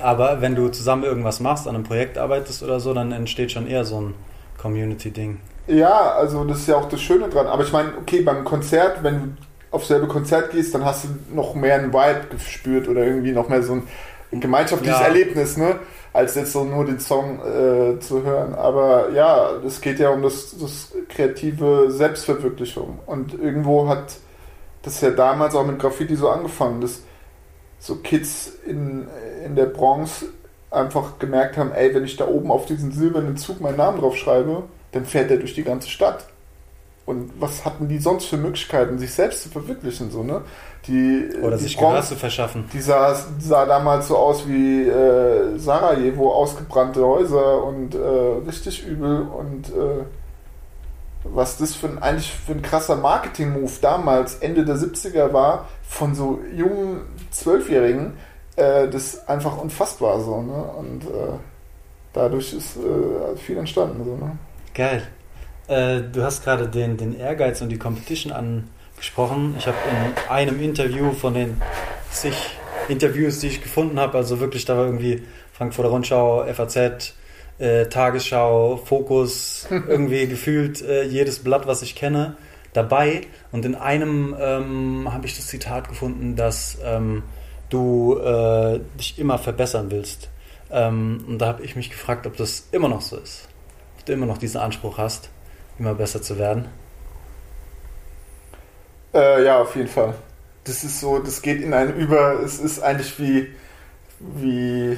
Aber 0.00 0.40
wenn 0.40 0.54
du 0.54 0.68
zusammen 0.68 1.02
irgendwas 1.02 1.40
machst, 1.40 1.66
an 1.66 1.74
einem 1.74 1.84
Projekt 1.84 2.16
arbeitest 2.16 2.62
oder 2.62 2.78
so, 2.80 2.94
dann 2.94 3.12
entsteht 3.12 3.50
schon 3.50 3.66
eher 3.66 3.84
so 3.84 4.00
ein 4.00 4.14
Community-Ding. 4.58 5.38
Ja, 5.66 6.12
also 6.12 6.44
das 6.44 6.60
ist 6.60 6.68
ja 6.68 6.76
auch 6.76 6.88
das 6.88 7.00
Schöne 7.00 7.28
dran. 7.28 7.46
Aber 7.46 7.64
ich 7.64 7.72
meine, 7.72 7.92
okay, 8.00 8.20
beim 8.22 8.44
Konzert, 8.44 9.02
wenn 9.02 9.20
du 9.20 9.28
auf 9.70 9.84
selbe 9.84 10.06
Konzert 10.06 10.52
gehst, 10.52 10.74
dann 10.74 10.84
hast 10.84 11.04
du 11.04 11.08
noch 11.34 11.54
mehr 11.54 11.74
einen 11.74 11.92
Vibe 11.92 12.26
gespürt 12.30 12.88
oder 12.88 13.04
irgendwie 13.04 13.32
noch 13.32 13.48
mehr 13.48 13.62
so 13.62 13.74
ein 13.74 14.40
gemeinschaftliches 14.40 15.00
ja. 15.00 15.06
Erlebnis, 15.06 15.56
ne? 15.56 15.78
Als 16.12 16.34
jetzt 16.34 16.52
so 16.52 16.64
nur 16.64 16.86
den 16.86 16.98
Song 16.98 17.40
äh, 17.40 18.00
zu 18.00 18.22
hören. 18.22 18.54
Aber 18.54 19.10
ja, 19.10 19.50
es 19.66 19.80
geht 19.80 19.98
ja 19.98 20.10
um 20.10 20.22
das, 20.22 20.56
das 20.58 20.92
kreative 21.08 21.90
Selbstverwirklichung. 21.90 23.00
Und 23.04 23.34
irgendwo 23.34 23.88
hat 23.88 24.16
das 24.82 25.00
ja 25.00 25.10
damals 25.10 25.54
auch 25.54 25.66
mit 25.66 25.78
Graffiti 25.78 26.16
so 26.16 26.30
angefangen, 26.30 26.80
dass 26.80 27.02
so 27.78 27.96
Kids 27.96 28.52
in, 28.66 29.08
in 29.44 29.56
der 29.56 29.66
Bronx 29.66 30.24
einfach 30.70 31.18
gemerkt 31.18 31.56
haben, 31.56 31.72
ey, 31.72 31.94
wenn 31.94 32.04
ich 32.04 32.16
da 32.16 32.26
oben 32.26 32.50
auf 32.50 32.66
diesen 32.66 32.92
silbernen 32.92 33.36
Zug 33.36 33.60
meinen 33.60 33.76
Namen 33.76 34.00
drauf 34.00 34.16
schreibe, 34.16 34.64
dann 34.92 35.04
fährt 35.04 35.30
er 35.30 35.38
durch 35.38 35.54
die 35.54 35.64
ganze 35.64 35.88
Stadt. 35.88 36.26
Und 37.06 37.30
was 37.38 37.64
hatten 37.64 37.86
die 37.88 37.98
sonst 37.98 38.26
für 38.26 38.36
Möglichkeiten, 38.36 38.98
sich 38.98 39.12
selbst 39.12 39.44
zu 39.44 39.48
verwirklichen? 39.48 40.10
So, 40.10 40.24
ne? 40.24 40.42
die, 40.88 41.30
Oder 41.40 41.56
die 41.56 41.64
sich 41.64 41.76
Gehör 41.76 42.02
zu 42.02 42.16
verschaffen. 42.16 42.68
Die 42.72 42.80
sah, 42.80 43.16
sah, 43.38 43.64
damals 43.64 44.08
so 44.08 44.16
aus 44.16 44.46
wie 44.48 44.82
äh, 44.82 45.56
Sarajevo, 45.56 46.32
ausgebrannte 46.32 47.04
Häuser 47.04 47.62
und 47.62 47.94
äh, 47.94 47.98
richtig 48.46 48.86
übel. 48.86 49.22
Und 49.22 49.68
äh, 49.68 50.04
was 51.24 51.58
das 51.58 51.74
für 51.74 51.88
ein, 51.88 52.02
eigentlich 52.02 52.32
für 52.32 52.52
ein 52.52 52.62
krasser 52.62 52.96
Marketing-Move 52.96 53.72
damals, 53.80 54.36
Ende 54.36 54.64
der 54.64 54.76
70er 54.76 55.32
war, 55.32 55.68
von 55.88 56.14
so 56.14 56.40
jungen 56.54 57.02
Zwölfjährigen, 57.30 58.14
äh, 58.56 58.88
das 58.88 59.28
einfach 59.28 59.58
unfassbar 59.58 60.20
so. 60.20 60.42
Ne? 60.42 60.62
Und 60.78 61.04
äh, 61.04 61.38
dadurch 62.12 62.52
ist 62.52 62.76
äh, 62.76 63.36
viel 63.36 63.58
entstanden. 63.58 64.04
So, 64.04 64.16
ne? 64.16 64.38
Geil. 64.76 65.04
Äh, 65.68 66.02
du 66.02 66.22
hast 66.22 66.44
gerade 66.44 66.68
den, 66.68 66.98
den 66.98 67.18
Ehrgeiz 67.18 67.62
und 67.62 67.70
die 67.70 67.78
Competition 67.78 68.30
angesprochen. 68.30 69.54
Ich 69.58 69.66
habe 69.66 69.78
in 69.90 70.30
einem 70.30 70.60
Interview 70.60 71.12
von 71.12 71.32
den 71.32 71.58
zig 72.10 72.34
Interviews, 72.86 73.38
die 73.38 73.46
ich 73.46 73.62
gefunden 73.62 73.98
habe, 73.98 74.18
also 74.18 74.38
wirklich 74.38 74.66
da 74.66 74.76
war 74.76 74.84
irgendwie 74.84 75.22
Frankfurter 75.54 75.88
Rundschau, 75.88 76.44
FAZ, 76.52 77.14
äh, 77.58 77.86
Tagesschau, 77.86 78.76
Fokus, 78.76 79.66
irgendwie 79.70 80.26
gefühlt 80.26 80.82
äh, 80.82 81.04
jedes 81.04 81.38
Blatt, 81.38 81.66
was 81.66 81.80
ich 81.80 81.94
kenne, 81.94 82.36
dabei. 82.74 83.22
Und 83.52 83.64
in 83.64 83.76
einem 83.76 84.36
ähm, 84.38 85.08
habe 85.10 85.24
ich 85.24 85.36
das 85.36 85.46
Zitat 85.46 85.88
gefunden, 85.88 86.36
dass 86.36 86.76
ähm, 86.84 87.22
du 87.70 88.18
äh, 88.18 88.80
dich 89.00 89.18
immer 89.18 89.38
verbessern 89.38 89.86
willst. 89.88 90.28
Ähm, 90.70 91.24
und 91.26 91.38
da 91.38 91.46
habe 91.46 91.62
ich 91.62 91.76
mich 91.76 91.88
gefragt, 91.88 92.26
ob 92.26 92.36
das 92.36 92.68
immer 92.72 92.90
noch 92.90 93.00
so 93.00 93.16
ist. 93.16 93.48
Du 94.06 94.12
immer 94.12 94.26
noch 94.26 94.38
diesen 94.38 94.60
Anspruch 94.60 94.98
hast, 94.98 95.30
immer 95.80 95.94
besser 95.94 96.22
zu 96.22 96.38
werden. 96.38 96.66
Äh, 99.12 99.44
ja, 99.44 99.60
auf 99.60 99.74
jeden 99.74 99.88
Fall. 99.88 100.14
Das 100.62 100.84
ist 100.84 101.00
so, 101.00 101.18
das 101.18 101.42
geht 101.42 101.60
in 101.60 101.74
einen 101.74 101.96
über, 101.96 102.40
es 102.40 102.60
ist 102.60 102.80
eigentlich 102.80 103.18
wie, 103.18 103.52
wie, 104.20 104.96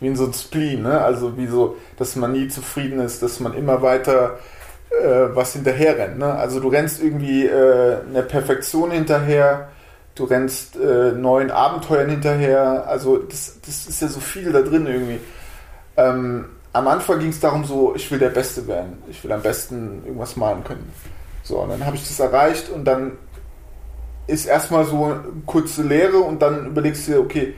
wie 0.00 0.06
in 0.06 0.16
so 0.16 0.24
ein 0.24 0.32
Spleen, 0.32 0.82
ne? 0.82 1.00
Also 1.02 1.36
wie 1.36 1.46
so, 1.46 1.76
dass 1.98 2.16
man 2.16 2.32
nie 2.32 2.48
zufrieden 2.48 3.00
ist, 3.00 3.22
dass 3.22 3.38
man 3.38 3.52
immer 3.52 3.82
weiter 3.82 4.38
äh, 4.90 5.34
was 5.34 5.52
hinterher 5.52 5.98
rennt, 5.98 6.18
ne? 6.18 6.34
Also 6.34 6.58
du 6.58 6.68
rennst 6.68 7.02
irgendwie 7.02 7.46
äh, 7.46 7.98
einer 8.08 8.22
Perfektion 8.22 8.92
hinterher, 8.92 9.68
du 10.14 10.24
rennst 10.24 10.76
äh, 10.76 11.12
neuen 11.12 11.50
Abenteuern 11.50 12.08
hinterher, 12.08 12.86
also 12.86 13.18
das, 13.18 13.58
das 13.66 13.86
ist 13.86 14.00
ja 14.00 14.08
so 14.08 14.20
viel 14.20 14.52
da 14.52 14.62
drin 14.62 14.86
irgendwie. 14.86 15.20
Ähm, 15.98 16.46
am 16.72 16.88
Anfang 16.88 17.18
ging 17.18 17.30
es 17.30 17.40
darum 17.40 17.64
so, 17.64 17.94
ich 17.94 18.10
will 18.10 18.18
der 18.18 18.30
Beste 18.30 18.66
werden, 18.66 19.02
ich 19.08 19.22
will 19.24 19.32
am 19.32 19.42
besten 19.42 20.02
irgendwas 20.04 20.36
malen 20.36 20.62
können. 20.62 20.92
So, 21.42 21.58
und 21.58 21.70
dann 21.70 21.84
habe 21.84 21.96
ich 21.96 22.06
das 22.06 22.20
erreicht 22.20 22.70
und 22.70 22.84
dann 22.84 23.12
ist 24.26 24.46
erstmal 24.46 24.84
so 24.84 25.04
eine 25.04 25.22
kurze 25.46 25.82
Lehre 25.82 26.18
und 26.18 26.40
dann 26.40 26.66
überlegst 26.66 27.08
du 27.08 27.12
dir, 27.12 27.20
okay, 27.20 27.54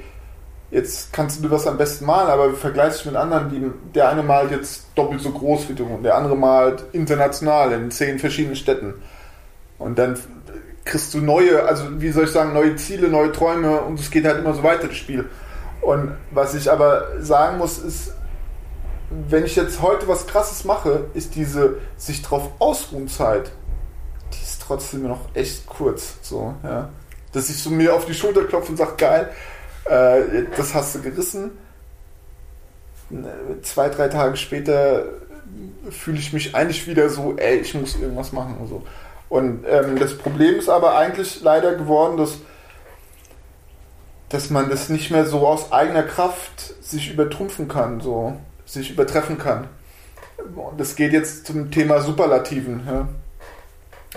jetzt 0.71 1.12
kannst 1.12 1.45
du 1.45 1.49
das 1.49 1.66
am 1.66 1.76
besten 1.76 2.07
malen, 2.07 2.31
aber 2.31 2.54
vergleichst 2.54 3.00
dich 3.00 3.07
mit 3.07 3.16
anderen, 3.16 3.50
die, 3.50 3.71
der 3.95 4.09
eine 4.09 4.23
malt 4.23 4.50
jetzt 4.50 4.87
doppelt 4.95 5.21
so 5.21 5.31
groß 5.31 5.69
wie 5.69 5.75
du 5.75 5.85
und 5.85 6.02
der 6.02 6.16
andere 6.16 6.35
malt 6.35 6.85
international 6.92 7.73
in 7.73 7.90
zehn 7.90 8.19
verschiedenen 8.19 8.57
Städten. 8.57 8.95
Und 9.78 9.99
dann 9.99 10.19
kriegst 10.85 11.12
du 11.12 11.19
neue, 11.19 11.64
also 11.64 12.00
wie 12.00 12.11
soll 12.11 12.25
ich 12.25 12.31
sagen, 12.31 12.54
neue 12.54 12.76
Ziele, 12.76 13.09
neue 13.09 13.33
Träume 13.33 13.83
und 13.83 14.00
es 14.00 14.11
geht 14.11 14.25
halt 14.25 14.38
immer 14.38 14.54
so 14.54 14.62
weiter, 14.62 14.88
das 14.88 14.97
Spiel. 14.97 15.28
Und 15.83 16.12
was 16.31 16.54
ich 16.54 16.71
aber 16.71 17.09
sagen 17.21 17.59
muss, 17.59 17.78
ist, 17.78 18.14
wenn 19.28 19.45
ich 19.45 19.57
jetzt 19.57 19.83
heute 19.83 20.09
was 20.09 20.26
Krasses 20.26 20.64
mache, 20.64 21.07
ist 21.14 21.35
diese 21.35 21.78
sich 21.97 22.23
drauf 22.23 22.50
ausruhen 22.59 23.09
Zeit, 23.09 23.50
die 24.33 24.42
ist 24.42 24.62
trotzdem 24.62 25.07
noch 25.07 25.21
echt 25.35 25.66
kurz. 25.66 26.16
So, 26.23 26.54
ja. 26.62 26.88
Dass 27.33 27.50
ich 27.50 27.62
so 27.62 27.71
mir 27.71 27.95
auf 27.95 28.07
die 28.07 28.14
Schulter 28.14 28.45
klopfe 28.45 28.73
und 28.73 28.78
sage, 28.78 28.92
geil, 28.97 29.31
äh, 29.85 30.45
das 30.57 30.75
hast 30.75 30.95
du 30.95 31.02
gerissen. 31.02 31.52
Zwei, 33.62 33.88
drei 33.90 34.09
Tage 34.09 34.37
später 34.37 35.04
fühle 35.90 36.19
ich 36.19 36.33
mich 36.33 36.54
eigentlich 36.54 36.87
wieder 36.87 37.11
so, 37.11 37.37
ey, 37.37 37.59
ich 37.59 37.75
muss 37.75 37.97
irgendwas 37.97 38.33
machen 38.33 38.57
und 38.59 38.69
so. 38.69 38.83
Und 39.28 39.64
ähm, 39.69 39.99
das 39.99 40.16
Problem 40.16 40.57
ist 40.57 40.69
aber 40.69 40.97
eigentlich 40.97 41.42
leider 41.42 41.75
geworden, 41.75 42.16
dass, 42.16 42.38
dass 44.28 44.50
man 44.50 44.71
das 44.71 44.88
nicht 44.88 45.11
mehr 45.11 45.26
so 45.26 45.47
aus 45.47 45.73
eigener 45.73 46.02
Kraft 46.02 46.75
sich 46.83 47.11
übertrumpfen 47.11 47.69
kann, 47.69 48.00
so 48.00 48.37
sich 48.73 48.91
übertreffen 48.91 49.38
kann. 49.38 49.69
Und 50.38 50.81
das 50.81 50.97
geht 50.97 51.12
jetzt 51.12 51.47
zum 51.47 51.71
Thema 51.71 52.00
Superlativen. 52.00 52.83
Ja. 52.87 53.09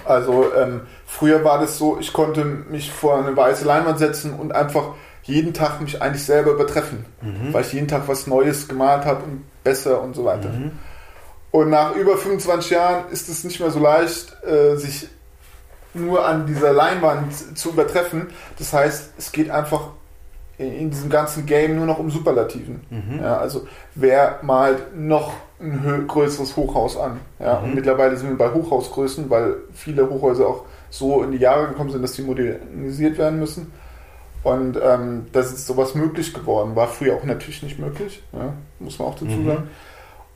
Also 0.04 0.54
ähm, 0.54 0.82
früher 1.06 1.44
war 1.44 1.60
das 1.60 1.78
so, 1.78 2.00
ich 2.00 2.12
konnte 2.14 2.44
mich 2.44 2.92
vor 2.92 3.18
eine 3.18 3.36
weiße 3.36 3.66
Leinwand 3.66 4.00
setzen 4.00 4.34
und 4.34 4.54
einfach 4.54 4.96
jeden 5.24 5.54
Tag 5.54 5.82
mich 5.82 6.02
eigentlich 6.02 6.24
selber 6.24 6.52
übertreffen, 6.52 7.06
mhm. 7.22 7.54
weil 7.54 7.64
ich 7.64 7.74
jeden 7.74 7.88
Tag 7.88 8.08
was 8.08 8.28
Neues 8.28 8.68
gemalt 8.68 9.06
habe 9.06 9.24
und 9.24 9.44
besser 9.64 10.02
und 10.02 10.16
so 10.16 10.26
weiter. 10.26 10.50
Mhm. 10.50 10.72
Und 11.52 11.70
nach 11.70 11.96
über 11.96 12.18
25 12.18 12.72
Jahren 12.72 13.10
ist 13.12 13.30
es 13.30 13.44
nicht 13.44 13.60
mehr 13.60 13.72
so 13.72 13.80
leicht, 13.80 14.36
äh, 14.44 14.76
sich 14.76 15.08
nur 15.94 16.28
an 16.28 16.46
dieser 16.46 16.74
Leinwand 16.74 17.58
zu 17.58 17.70
übertreffen. 17.70 18.28
Das 18.60 18.74
heißt, 18.74 19.14
es 19.18 19.32
geht 19.32 19.50
einfach 19.50 19.90
in 20.58 20.90
diesem 20.90 21.10
ganzen 21.10 21.46
Game 21.46 21.76
nur 21.76 21.86
noch 21.86 22.00
um 22.00 22.10
Superlativen. 22.10 22.82
Mhm. 22.90 23.20
Ja, 23.22 23.38
also 23.38 23.68
wer 23.94 24.40
malt 24.42 24.96
noch 24.98 25.34
ein 25.60 26.06
größeres 26.08 26.56
Hochhaus 26.56 26.98
an? 26.98 27.20
Ja, 27.40 27.60
mhm. 27.60 27.66
Und 27.66 27.76
mittlerweile 27.76 28.16
sind 28.16 28.30
wir 28.30 28.38
bei 28.38 28.54
Hochhausgrößen, 28.54 29.30
weil 29.30 29.58
viele 29.74 30.10
Hochhäuser 30.10 30.48
auch 30.48 30.64
so 30.90 31.24
in 31.24 31.32
die 31.32 31.40
Jahre 31.40 31.68
gekommen 31.68 31.90
sind, 31.90 32.02
dass 32.02 32.14
die 32.14 32.22
modernisiert 32.22 33.18
werden 33.18 33.40
müssen. 33.40 33.72
Und 34.44 34.80
ähm, 34.82 35.26
das 35.32 35.52
ist 35.52 35.66
sowas 35.66 35.96
möglich 35.96 36.34
geworden. 36.34 36.76
War 36.76 36.88
früher 36.88 37.16
auch 37.16 37.24
natürlich 37.24 37.64
nicht 37.64 37.80
möglich, 37.80 38.22
ja, 38.32 38.54
muss 38.80 39.00
man 39.00 39.08
auch 39.10 39.16
dazu 39.16 39.26
mhm. 39.26 39.48
sagen. 39.48 39.70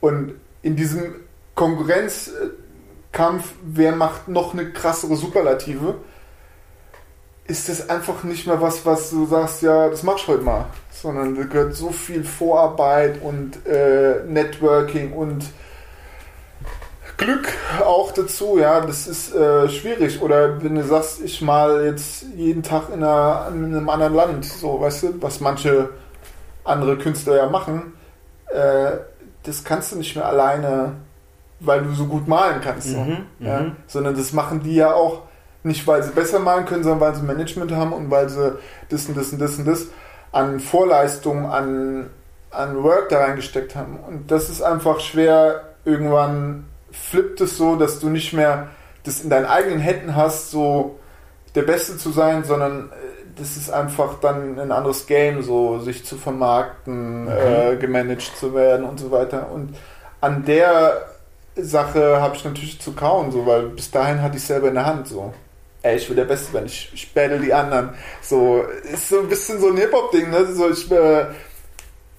Und 0.01 0.33
in 0.61 0.75
diesem 0.75 1.15
Konkurrenzkampf, 1.55 3.53
wer 3.63 3.95
macht 3.95 4.27
noch 4.27 4.53
eine 4.53 4.71
krassere 4.71 5.15
Superlative, 5.15 5.95
ist 7.49 7.67
das 7.67 7.89
einfach 7.89 8.23
nicht 8.23 8.45
mehr 8.45 8.61
was, 8.61 8.85
was 8.85 9.09
du 9.09 9.25
sagst, 9.25 9.63
ja, 9.63 9.89
das 9.89 10.03
machst 10.03 10.27
du 10.27 10.33
heute 10.33 10.43
mal. 10.43 10.65
Sondern 10.91 11.35
da 11.35 11.43
gehört 11.43 11.75
so 11.75 11.89
viel 11.89 12.23
Vorarbeit 12.23 13.21
und 13.23 13.65
äh, 13.65 14.23
Networking 14.27 15.13
und 15.13 15.45
Glück 17.17 17.49
auch 17.83 18.11
dazu, 18.11 18.59
ja, 18.59 18.79
das 18.81 19.07
ist 19.07 19.33
äh, 19.33 19.67
schwierig. 19.67 20.21
Oder 20.21 20.61
wenn 20.63 20.75
du 20.75 20.83
sagst, 20.83 21.21
ich 21.21 21.41
mal 21.41 21.85
jetzt 21.85 22.25
jeden 22.35 22.61
Tag 22.61 22.89
in, 22.93 23.03
einer, 23.03 23.47
in, 23.51 23.65
einem 23.65 23.89
anderen 23.89 24.13
Land, 24.13 24.45
so, 24.45 24.79
weißt 24.79 25.03
du, 25.03 25.21
was 25.21 25.39
manche 25.39 25.89
andere 26.63 26.97
Künstler 26.97 27.35
ja 27.37 27.49
machen, 27.49 27.93
äh, 28.53 28.91
das 29.43 29.63
kannst 29.63 29.91
du 29.91 29.95
nicht 29.95 30.15
mehr 30.15 30.25
alleine, 30.25 30.93
weil 31.59 31.81
du 31.81 31.93
so 31.93 32.05
gut 32.05 32.27
malen 32.27 32.61
kannst. 32.61 32.89
So, 32.89 32.99
mhm, 32.99 33.25
ja? 33.39 33.61
Mhm. 33.61 33.75
Sondern 33.87 34.15
das 34.15 34.33
machen 34.33 34.61
die 34.61 34.75
ja 34.75 34.93
auch 34.93 35.23
nicht, 35.63 35.85
weil 35.87 36.03
sie 36.03 36.11
besser 36.11 36.39
malen 36.39 36.65
können, 36.65 36.83
sondern 36.83 37.01
weil 37.01 37.15
sie 37.15 37.23
Management 37.23 37.71
haben 37.71 37.93
und 37.93 38.09
weil 38.09 38.29
sie 38.29 38.57
das 38.89 39.07
und 39.07 39.17
das 39.17 39.31
und 39.31 39.39
das 39.39 39.57
und 39.57 39.67
das 39.67 39.87
an 40.31 40.59
Vorleistungen, 40.59 41.45
an, 41.45 42.09
an 42.51 42.83
Work 42.83 43.09
da 43.09 43.19
reingesteckt 43.19 43.75
haben. 43.75 43.97
Und 43.97 44.31
das 44.31 44.49
ist 44.49 44.61
einfach 44.61 44.99
schwer. 44.99 45.73
Irgendwann 45.85 46.65
flippt 46.91 47.41
es 47.41 47.57
so, 47.57 47.75
dass 47.75 47.99
du 47.99 48.09
nicht 48.09 48.33
mehr 48.33 48.67
das 49.03 49.21
in 49.21 49.29
deinen 49.29 49.45
eigenen 49.45 49.79
Händen 49.79 50.15
hast, 50.15 50.51
so 50.51 50.99
der 51.55 51.63
Beste 51.63 51.97
zu 51.97 52.11
sein, 52.11 52.43
sondern 52.43 52.89
äh, 52.89 53.39
das 53.39 53.57
ist 53.57 53.71
einfach 53.71 54.19
dann 54.19 54.59
ein 54.59 54.71
anderes 54.71 55.07
Game, 55.07 55.41
so 55.41 55.79
sich 55.79 56.05
zu 56.05 56.17
vermarkten, 56.17 57.23
mhm. 57.23 57.29
äh, 57.29 57.75
gemanagt 57.77 58.37
zu 58.37 58.53
werden 58.53 58.85
und 58.85 58.99
so 58.99 59.11
weiter. 59.11 59.49
Und 59.51 59.75
an 60.21 60.45
der 60.45 61.05
Sache 61.55 62.21
habe 62.21 62.35
ich 62.35 62.45
natürlich 62.45 62.79
zu 62.79 62.93
kauen, 62.93 63.31
so, 63.31 63.45
weil 63.45 63.63
bis 63.63 63.91
dahin 63.91 64.21
hatte 64.21 64.37
ich 64.37 64.43
selber 64.43 64.67
in 64.67 64.75
der 64.75 64.85
Hand 64.85 65.07
so 65.07 65.33
ey, 65.81 65.97
ich 65.97 66.09
will 66.09 66.15
der 66.15 66.25
Beste 66.25 66.53
werden, 66.53 66.65
ich, 66.65 66.91
ich 66.93 67.13
battle 67.13 67.39
die 67.39 67.53
anderen. 67.53 67.91
So, 68.21 68.63
ist 68.91 69.09
so 69.09 69.19
ein 69.19 69.29
bisschen 69.29 69.59
so 69.59 69.69
ein 69.69 69.77
Hip-Hop-Ding, 69.77 70.29
ne? 70.29 70.45
So, 70.53 70.69
ich, 70.69 70.91
äh, 70.91 71.25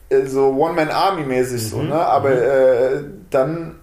äh 0.09 0.27
so 0.27 0.49
One-Man-Army-mäßig, 0.49 1.63
mhm. 1.63 1.69
so, 1.69 1.83
ne? 1.83 1.95
Aber 1.95 2.31
mhm. 2.31 2.37
äh, 2.37 3.11
dann 3.31 3.75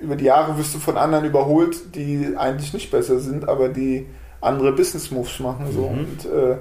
über 0.00 0.16
die 0.16 0.24
Jahre 0.24 0.58
wirst 0.58 0.74
du 0.74 0.78
von 0.78 0.96
anderen 0.96 1.24
überholt, 1.24 1.94
die 1.94 2.34
eigentlich 2.36 2.72
nicht 2.72 2.90
besser 2.90 3.20
sind, 3.20 3.48
aber 3.48 3.68
die 3.68 4.06
andere 4.40 4.72
Business-Moves 4.72 5.38
machen, 5.40 5.72
so. 5.72 5.88
Mhm. 5.88 5.98
Und 5.98 6.24
äh, 6.24 6.56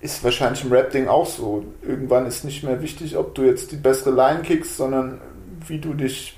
ist 0.00 0.24
wahrscheinlich 0.24 0.64
im 0.64 0.72
Rap-Ding 0.72 1.06
auch 1.06 1.26
so. 1.26 1.64
Irgendwann 1.80 2.26
ist 2.26 2.44
nicht 2.44 2.64
mehr 2.64 2.82
wichtig, 2.82 3.16
ob 3.16 3.36
du 3.36 3.42
jetzt 3.42 3.70
die 3.70 3.76
bessere 3.76 4.10
Line 4.10 4.42
kickst, 4.42 4.76
sondern 4.76 5.20
wie 5.68 5.78
du 5.78 5.94
dich 5.94 6.36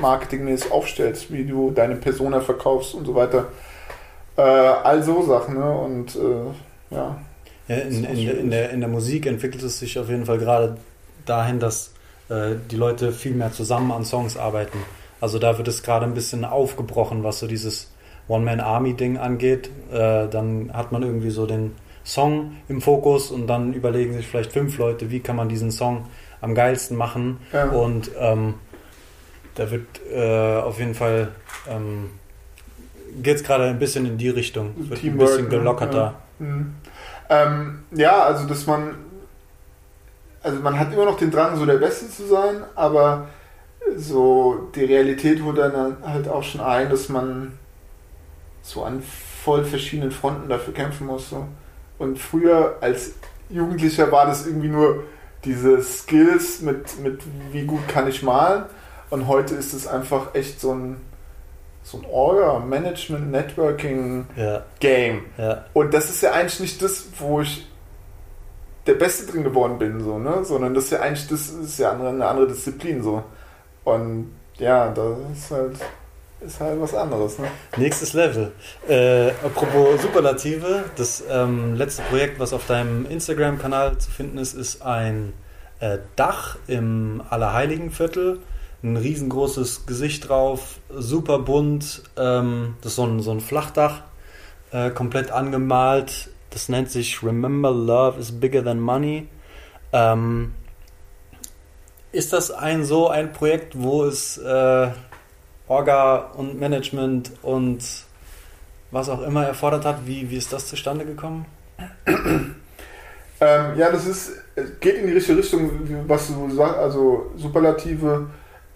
marketingmäßig 0.00 0.72
aufstellst, 0.72 1.32
wie 1.32 1.44
du 1.44 1.70
deine 1.70 1.96
Persona 1.96 2.40
verkaufst 2.40 2.94
und 2.94 3.06
so 3.06 3.14
weiter. 3.14 3.46
Äh, 4.40 4.86
all 4.86 5.02
so 5.02 5.22
Sachen, 5.22 5.58
ne? 5.58 5.70
Und 5.70 6.16
äh, 6.16 6.94
ja. 6.94 7.18
ja 7.68 7.76
in, 7.76 8.04
in, 8.04 8.28
in, 8.28 8.50
der, 8.50 8.70
in 8.70 8.80
der 8.80 8.88
Musik 8.88 9.26
entwickelt 9.26 9.62
es 9.62 9.78
sich 9.78 9.98
auf 9.98 10.08
jeden 10.08 10.26
Fall 10.26 10.38
gerade 10.38 10.76
dahin, 11.26 11.60
dass 11.60 11.92
äh, 12.28 12.56
die 12.70 12.76
Leute 12.76 13.12
viel 13.12 13.34
mehr 13.34 13.52
zusammen 13.52 13.92
an 13.92 14.04
Songs 14.04 14.36
arbeiten. 14.36 14.78
Also 15.20 15.38
da 15.38 15.58
wird 15.58 15.68
es 15.68 15.82
gerade 15.82 16.06
ein 16.06 16.14
bisschen 16.14 16.44
aufgebrochen, 16.44 17.22
was 17.22 17.40
so 17.40 17.46
dieses 17.46 17.92
One-Man-Army-Ding 18.28 19.18
angeht. 19.18 19.70
Äh, 19.92 20.28
dann 20.28 20.70
hat 20.72 20.92
man 20.92 21.02
irgendwie 21.02 21.30
so 21.30 21.46
den 21.46 21.72
Song 22.04 22.56
im 22.68 22.80
Fokus 22.80 23.30
und 23.30 23.46
dann 23.46 23.74
überlegen 23.74 24.14
sich 24.14 24.26
vielleicht 24.26 24.52
fünf 24.52 24.78
Leute, 24.78 25.10
wie 25.10 25.20
kann 25.20 25.36
man 25.36 25.48
diesen 25.48 25.70
Song 25.70 26.06
am 26.40 26.54
geilsten 26.54 26.96
machen. 26.96 27.38
Ja. 27.52 27.68
Und 27.68 28.10
ähm, 28.18 28.54
da 29.54 29.70
wird 29.70 29.86
äh, 30.10 30.56
auf 30.56 30.78
jeden 30.78 30.94
Fall 30.94 31.28
ähm, 31.68 32.10
geht 33.22 33.36
es 33.36 33.42
gerade 33.42 33.64
ein 33.64 33.78
bisschen 33.78 34.06
in 34.06 34.18
die 34.18 34.28
Richtung. 34.28 34.74
Es 34.80 34.90
wird 34.90 35.00
Teamwork, 35.00 35.28
ein 35.28 35.36
bisschen 35.36 35.50
gelockerter. 35.50 36.14
Ja. 36.38 36.46
Mhm. 36.46 36.74
Ähm, 37.28 37.84
ja, 37.92 38.22
also 38.22 38.46
dass 38.46 38.66
man, 38.66 38.96
also 40.42 40.60
man 40.60 40.78
hat 40.78 40.92
immer 40.92 41.04
noch 41.04 41.16
den 41.16 41.30
Drang, 41.30 41.56
so 41.56 41.66
der 41.66 41.78
Beste 41.78 42.08
zu 42.08 42.26
sein, 42.26 42.56
aber 42.74 43.28
so 43.96 44.70
die 44.74 44.84
Realität 44.84 45.42
holt 45.42 45.58
dann 45.58 45.96
halt 46.04 46.28
auch 46.28 46.42
schon 46.42 46.60
ein, 46.60 46.90
dass 46.90 47.08
man 47.08 47.52
so 48.62 48.84
an 48.84 49.02
voll 49.44 49.64
verschiedenen 49.64 50.10
Fronten 50.10 50.48
dafür 50.48 50.74
kämpfen 50.74 51.06
muss. 51.06 51.30
So. 51.30 51.46
Und 51.98 52.18
früher 52.18 52.76
als 52.80 53.14
Jugendlicher 53.48 54.10
war 54.12 54.26
das 54.26 54.46
irgendwie 54.46 54.68
nur 54.68 55.04
diese 55.44 55.82
Skills 55.82 56.60
mit, 56.60 56.98
mit 57.00 57.22
wie 57.52 57.64
gut 57.64 57.86
kann 57.88 58.08
ich 58.08 58.22
malen. 58.22 58.64
Und 59.08 59.26
heute 59.26 59.54
ist 59.54 59.72
es 59.72 59.86
einfach 59.86 60.34
echt 60.34 60.60
so 60.60 60.72
ein, 60.72 60.96
so 61.82 61.98
ein 61.98 62.04
Orga, 62.10 62.58
Management, 62.60 63.30
Networking 63.30 64.26
Ja, 64.36 64.62
Game. 64.80 65.24
ja. 65.38 65.64
Und 65.72 65.92
das 65.94 66.10
ist 66.10 66.22
ja 66.22 66.32
eigentlich 66.32 66.60
nicht 66.60 66.82
das, 66.82 67.06
wo 67.18 67.40
ich 67.40 67.66
der 68.86 68.94
Beste 68.94 69.30
drin 69.30 69.44
geworden 69.44 69.78
bin, 69.78 70.00
so, 70.02 70.18
ne? 70.18 70.44
Sondern 70.44 70.74
das 70.74 70.84
ist 70.84 70.90
ja 70.92 71.00
eigentlich 71.00 71.28
das 71.28 71.48
ist 71.48 71.78
ja 71.78 71.90
andere, 71.92 72.08
eine 72.10 72.26
andere 72.26 72.48
Disziplin 72.48 73.02
so. 73.02 73.22
Und 73.84 74.32
ja, 74.58 74.88
das 74.90 75.16
ist 75.34 75.50
halt, 75.50 75.76
ist 76.40 76.60
halt 76.60 76.80
was 76.80 76.94
anderes, 76.94 77.38
ne? 77.38 77.46
Nächstes 77.76 78.12
Level. 78.12 78.52
Äh, 78.88 79.30
apropos 79.44 80.00
Superlative, 80.02 80.84
das 80.96 81.22
ähm, 81.30 81.74
letzte 81.76 82.02
Projekt, 82.02 82.38
was 82.38 82.52
auf 82.52 82.66
deinem 82.66 83.06
Instagram-Kanal 83.06 83.98
zu 83.98 84.10
finden 84.10 84.38
ist, 84.38 84.54
ist 84.54 84.82
ein 84.82 85.32
äh, 85.80 85.98
Dach 86.16 86.56
im 86.66 87.22
Allerheiligenviertel. 87.30 88.40
Ein 88.82 88.96
riesengroßes 88.96 89.84
Gesicht 89.84 90.28
drauf, 90.28 90.78
super 90.88 91.40
bunt. 91.40 92.02
Ähm, 92.16 92.76
das 92.80 92.92
ist 92.92 92.96
so 92.96 93.04
ein, 93.04 93.20
so 93.20 93.30
ein 93.30 93.40
Flachdach, 93.40 94.02
äh, 94.72 94.90
komplett 94.90 95.30
angemalt. 95.30 96.30
Das 96.48 96.68
nennt 96.68 96.90
sich 96.90 97.22
Remember 97.22 97.70
Love 97.70 98.18
is 98.18 98.40
Bigger 98.40 98.64
Than 98.64 98.80
Money. 98.80 99.28
Ähm, 99.92 100.54
ist 102.12 102.32
das 102.32 102.50
ein 102.50 102.84
so 102.84 103.08
ein 103.08 103.32
Projekt, 103.32 103.78
wo 103.78 104.04
es 104.04 104.38
äh, 104.38 104.88
Orga 105.68 106.32
und 106.36 106.58
Management 106.58 107.32
und 107.42 107.84
was 108.90 109.08
auch 109.08 109.22
immer 109.22 109.46
erfordert 109.46 109.84
hat? 109.84 110.06
Wie, 110.06 110.30
wie 110.30 110.36
ist 110.36 110.52
das 110.52 110.66
zustande 110.66 111.04
gekommen? 111.04 111.44
Ähm, 113.42 113.78
ja, 113.78 113.90
das 113.90 114.06
ist, 114.06 114.32
geht 114.80 114.96
in 114.96 115.06
die 115.06 115.14
richtige 115.14 115.38
Richtung, 115.38 115.70
was 116.06 116.26
du 116.28 116.50
sagst, 116.50 116.76
also 116.76 117.30
Superlative. 117.36 118.26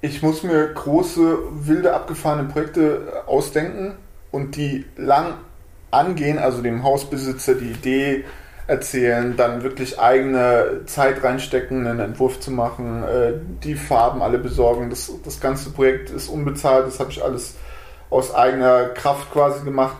Ich 0.04 0.22
muss 0.22 0.42
mir 0.42 0.66
große, 0.66 1.38
wilde, 1.66 1.94
abgefahrene 1.94 2.46
Projekte 2.46 3.22
ausdenken 3.24 3.94
und 4.32 4.54
die 4.54 4.84
lang 4.98 5.38
angehen, 5.90 6.38
also 6.38 6.60
dem 6.60 6.82
Hausbesitzer 6.82 7.54
die 7.54 7.70
Idee 7.70 8.24
erzählen, 8.66 9.34
dann 9.34 9.62
wirklich 9.62 9.98
eigene 9.98 10.82
Zeit 10.84 11.24
reinstecken, 11.24 11.86
einen 11.86 12.00
Entwurf 12.00 12.38
zu 12.38 12.50
machen, 12.50 13.02
äh, 13.02 13.32
die 13.62 13.76
Farben 13.76 14.20
alle 14.20 14.36
besorgen. 14.36 14.90
Das, 14.90 15.10
das 15.24 15.40
ganze 15.40 15.70
Projekt 15.70 16.10
ist 16.10 16.28
unbezahlt, 16.28 16.86
das 16.86 17.00
habe 17.00 17.10
ich 17.10 17.24
alles 17.24 17.54
aus 18.10 18.34
eigener 18.34 18.88
Kraft 18.88 19.32
quasi 19.32 19.64
gemacht. 19.64 19.96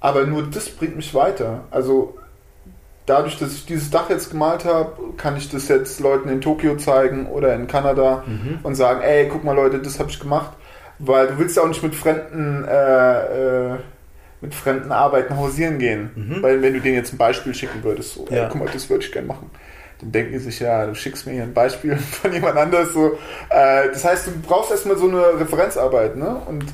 Aber 0.00 0.26
nur 0.26 0.42
das 0.42 0.68
bringt 0.68 0.96
mich 0.96 1.14
weiter. 1.14 1.64
Also 1.70 2.18
dadurch, 3.06 3.38
dass 3.38 3.52
ich 3.54 3.66
dieses 3.66 3.90
Dach 3.90 4.10
jetzt 4.10 4.30
gemalt 4.30 4.64
habe, 4.64 4.92
kann 5.16 5.36
ich 5.36 5.48
das 5.50 5.68
jetzt 5.68 6.00
Leuten 6.00 6.28
in 6.28 6.40
Tokio 6.40 6.76
zeigen 6.76 7.26
oder 7.26 7.54
in 7.54 7.66
Kanada 7.66 8.24
und 8.62 8.74
sagen, 8.74 9.00
ey, 9.02 9.28
guck 9.28 9.44
mal 9.44 9.54
Leute, 9.54 9.78
das 9.78 9.98
habe 9.98 10.10
ich 10.10 10.18
gemacht. 10.20 10.52
Weil 10.98 11.26
du 11.28 11.38
willst 11.38 11.56
ja 11.56 11.62
auch 11.62 11.68
nicht 11.68 11.82
mit 11.82 11.94
fremden, 11.94 12.64
äh, 12.66 13.72
äh, 13.74 13.76
mit 14.40 14.54
fremden 14.54 14.92
Arbeiten 14.92 15.36
hausieren 15.36 15.78
gehen. 15.78 16.10
Mhm. 16.14 16.42
Weil 16.42 16.62
wenn 16.62 16.74
du 16.74 16.80
denen 16.80 16.94
jetzt 16.96 17.12
ein 17.12 17.18
Beispiel 17.18 17.54
schicken 17.54 17.82
würdest, 17.84 18.14
so, 18.14 18.26
ey, 18.30 18.38
Ja. 18.38 18.48
guck 18.48 18.60
mal, 18.60 18.68
das 18.72 18.88
würde 18.90 19.04
ich 19.04 19.12
gerne 19.12 19.28
machen. 19.28 19.50
Dann 20.00 20.12
denken 20.12 20.32
die 20.32 20.38
sich, 20.38 20.60
ja, 20.60 20.86
du 20.86 20.94
schickst 20.94 21.26
mir 21.26 21.32
hier 21.32 21.42
ein 21.44 21.54
Beispiel 21.54 21.96
von 22.22 22.32
jemand 22.32 22.56
anders. 22.56 22.92
So. 22.92 23.12
Äh, 23.50 23.88
das 23.92 24.04
heißt, 24.04 24.26
du 24.26 24.30
brauchst 24.46 24.70
erstmal 24.70 24.96
so 24.96 25.08
eine 25.08 25.38
Referenzarbeit, 25.40 26.16
ne? 26.16 26.40
Und 26.46 26.64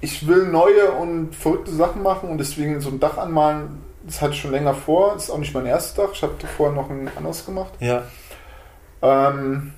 ich 0.00 0.26
will 0.28 0.46
neue 0.46 0.90
und 0.92 1.34
verrückte 1.34 1.70
Sachen 1.72 2.02
machen 2.02 2.28
und 2.28 2.38
deswegen 2.38 2.80
so 2.80 2.90
ein 2.90 3.00
Dach 3.00 3.16
anmalen, 3.18 3.80
das 4.06 4.22
hatte 4.22 4.34
ich 4.34 4.40
schon 4.40 4.52
länger 4.52 4.72
vor. 4.74 5.14
Das 5.14 5.24
ist 5.24 5.30
auch 5.30 5.38
nicht 5.38 5.52
mein 5.52 5.66
erstes 5.66 5.94
Dach. 5.94 6.10
Ich 6.12 6.22
habe 6.22 6.34
davor 6.40 6.72
noch 6.72 6.88
ein 6.88 7.10
anderes 7.16 7.44
gemacht. 7.44 7.72
Ja, 7.80 8.04
Ähm, 9.02 9.72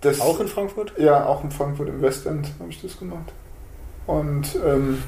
das, 0.00 0.20
auch 0.20 0.38
in 0.40 0.48
Frankfurt? 0.48 0.92
Ja, 0.98 1.26
auch 1.26 1.42
in 1.42 1.50
Frankfurt 1.50 1.88
im 1.88 2.02
Westend 2.02 2.48
habe 2.60 2.70
ich 2.70 2.80
das 2.82 2.98
gemacht. 2.98 3.32
Und 4.06 4.54
ähm, 4.64 5.02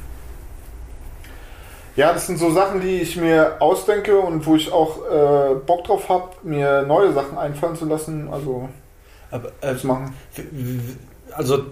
ja, 1.95 2.13
das 2.13 2.27
sind 2.27 2.39
so 2.39 2.51
Sachen, 2.53 2.81
die 2.81 3.01
ich 3.01 3.17
mir 3.17 3.57
ausdenke 3.61 4.19
und 4.19 4.47
wo 4.47 4.57
ich 4.57 4.73
auch 4.73 4.99
äh, 5.11 5.55
Bock 5.55 5.85
drauf 5.85 6.09
habe, 6.09 6.31
mir 6.43 6.83
neue 6.83 7.13
Sachen 7.13 7.37
einfallen 7.37 7.77
zu 7.77 7.85
lassen. 7.87 8.29
Also 8.33 8.69
Aber, 9.31 9.51
äh, 9.61 9.75
machen. 9.85 10.15
also, 11.33 11.65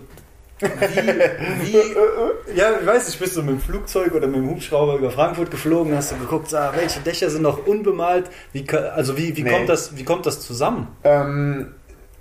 wie, 0.59 1.73
wie, 1.73 2.57
ja, 2.57 2.71
ich 2.81 2.87
weiß 2.87 3.07
nicht, 3.07 3.19
bist 3.19 3.37
du 3.37 3.42
mit 3.42 3.51
dem 3.51 3.61
Flugzeug 3.61 4.14
oder 4.14 4.27
mit 4.27 4.37
dem 4.37 4.49
Hubschrauber 4.49 4.97
über 4.97 5.11
Frankfurt 5.11 5.51
geflogen, 5.51 5.95
hast 5.95 6.12
du 6.12 6.16
geguckt, 6.16 6.53
ah, 6.55 6.73
welche 6.75 7.01
Dächer 7.01 7.29
sind 7.29 7.42
noch 7.42 7.66
unbemalt? 7.66 8.31
Wie, 8.53 8.66
also, 8.71 9.16
wie, 9.19 9.37
wie, 9.37 9.42
Nee. 9.42 9.51
kommt 9.51 9.69
das, 9.69 9.97
wie 9.97 10.05
kommt 10.05 10.25
das 10.25 10.40
zusammen? 10.40 10.88
Ähm, 11.05 11.75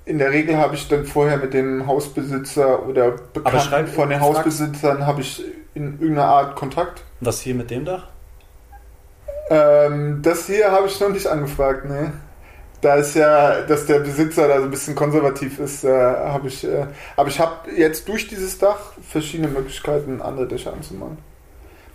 in 0.06 0.20
der 0.20 0.32
Regel 0.32 0.58
habe 0.58 0.76
ich 0.76 0.88
dann 0.88 1.06
vorher 1.06 1.38
mit 1.38 1.54
dem 1.54 1.88
Hausbesitzer 1.88 2.86
oder 2.88 3.12
Bekannten 3.34 3.88
von 3.88 4.10
den 4.10 4.20
Hausbesitzern 4.20 5.08
habe 5.08 5.22
ich 5.22 5.44
in 5.74 5.94
irgendeiner 6.00 6.28
Art 6.28 6.56
Kontakt. 6.56 7.04
Was 7.22 7.40
hier 7.42 7.56
mit 7.56 7.72
dem 7.72 7.86
Dach? 7.86 8.08
Ähm, 9.50 10.20
das 10.22 10.48
hier 10.48 10.72
habe 10.72 10.88
ich 10.88 11.00
noch 11.00 11.10
nicht 11.10 11.28
angefragt, 11.28 11.86
ne? 11.86 12.14
Da 12.86 12.98
ist 12.98 13.16
ja, 13.16 13.62
dass 13.62 13.88
der 13.88 13.98
Besitzer 13.98 14.48
da 14.48 14.60
so 14.60 14.66
ein 14.66 14.70
bisschen 14.70 14.94
konservativ 14.94 15.58
ist, 15.58 15.84
äh, 15.84 15.90
habe 15.90 16.50
ich, 16.50 16.64
äh, 16.64 16.86
aber 17.16 17.30
ich 17.30 17.40
habe 17.40 17.72
jetzt 17.76 18.08
durch 18.08 18.28
dieses 18.28 18.60
Dach 18.60 18.94
verschiedene 19.10 19.48
Möglichkeiten, 19.48 20.22
andere 20.22 20.48
Dächer 20.48 20.72
anzumalen. 20.72 21.18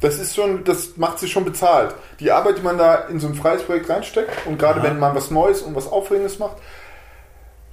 Das 0.01 0.19
ist 0.19 0.35
schon, 0.35 0.65
das 0.65 0.97
macht 0.97 1.21
sich 1.21 1.31
schon 1.31 1.45
bezahlt. 1.45 1.95
Die 2.19 2.33
Arbeit, 2.33 2.59
die 2.59 2.63
man 2.63 2.77
da 2.77 2.97
in 3.05 3.21
so 3.21 3.29
ein 3.29 3.37
freies 3.37 3.63
Projekt 3.63 3.89
reinsteckt 3.89 4.33
und 4.47 4.59
gerade 4.59 4.81
Aha. 4.81 4.89
wenn 4.89 4.99
man 4.99 5.15
was 5.15 5.31
Neues 5.31 5.63
und 5.63 5.77
was 5.77 5.87
Aufregendes 5.87 6.41
macht, 6.41 6.57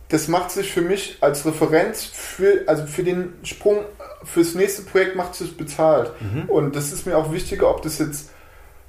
das 0.10 0.28
macht 0.28 0.52
sich 0.52 0.72
für 0.72 0.82
mich 0.82 1.18
als 1.20 1.44
Referenz 1.44 2.04
für, 2.04 2.66
also 2.68 2.86
für 2.86 3.04
den 3.04 3.34
Sprung 3.42 3.80
fürs 4.26 4.54
nächste 4.54 4.84
Projekt 4.84 5.16
macht 5.16 5.34
sich 5.34 5.58
bezahlt. 5.58 6.12
Und 6.50 6.76
das 6.76 6.92
ist 6.92 7.08
mir 7.08 7.18
auch 7.18 7.32
wichtiger, 7.32 7.68
ob 7.68 7.82
das 7.82 7.98
jetzt 7.98 8.30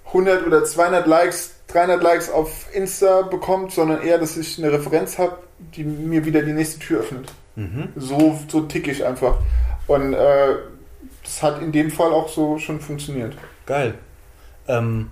100 0.09 0.47
oder 0.47 0.64
200 0.64 1.07
Likes, 1.07 1.55
300 1.68 2.03
Likes 2.03 2.31
auf 2.31 2.66
Insta 2.73 3.23
bekommt, 3.23 3.73
sondern 3.73 4.03
eher, 4.03 4.18
dass 4.18 4.37
ich 4.37 4.59
eine 4.59 4.73
Referenz 4.73 5.18
habe, 5.18 5.38
die 5.59 5.85
mir 5.85 6.25
wieder 6.25 6.42
die 6.42 6.53
nächste 6.53 6.79
Tür 6.79 7.01
öffnet. 7.01 7.33
Mhm. 7.57 7.88
So, 7.97 8.38
so 8.49 8.62
tick 8.62 8.88
ich 8.88 9.05
einfach. 9.05 9.38
Und 9.87 10.14
äh, 10.14 10.57
das 11.23 11.42
hat 11.42 11.61
in 11.61 11.73
dem 11.73 11.90
Fall 11.90 12.12
auch 12.12 12.29
so 12.29 12.59
schon 12.59 12.81
funktioniert. 12.81 13.37
Geil. 13.66 13.94
Ähm, 14.66 15.11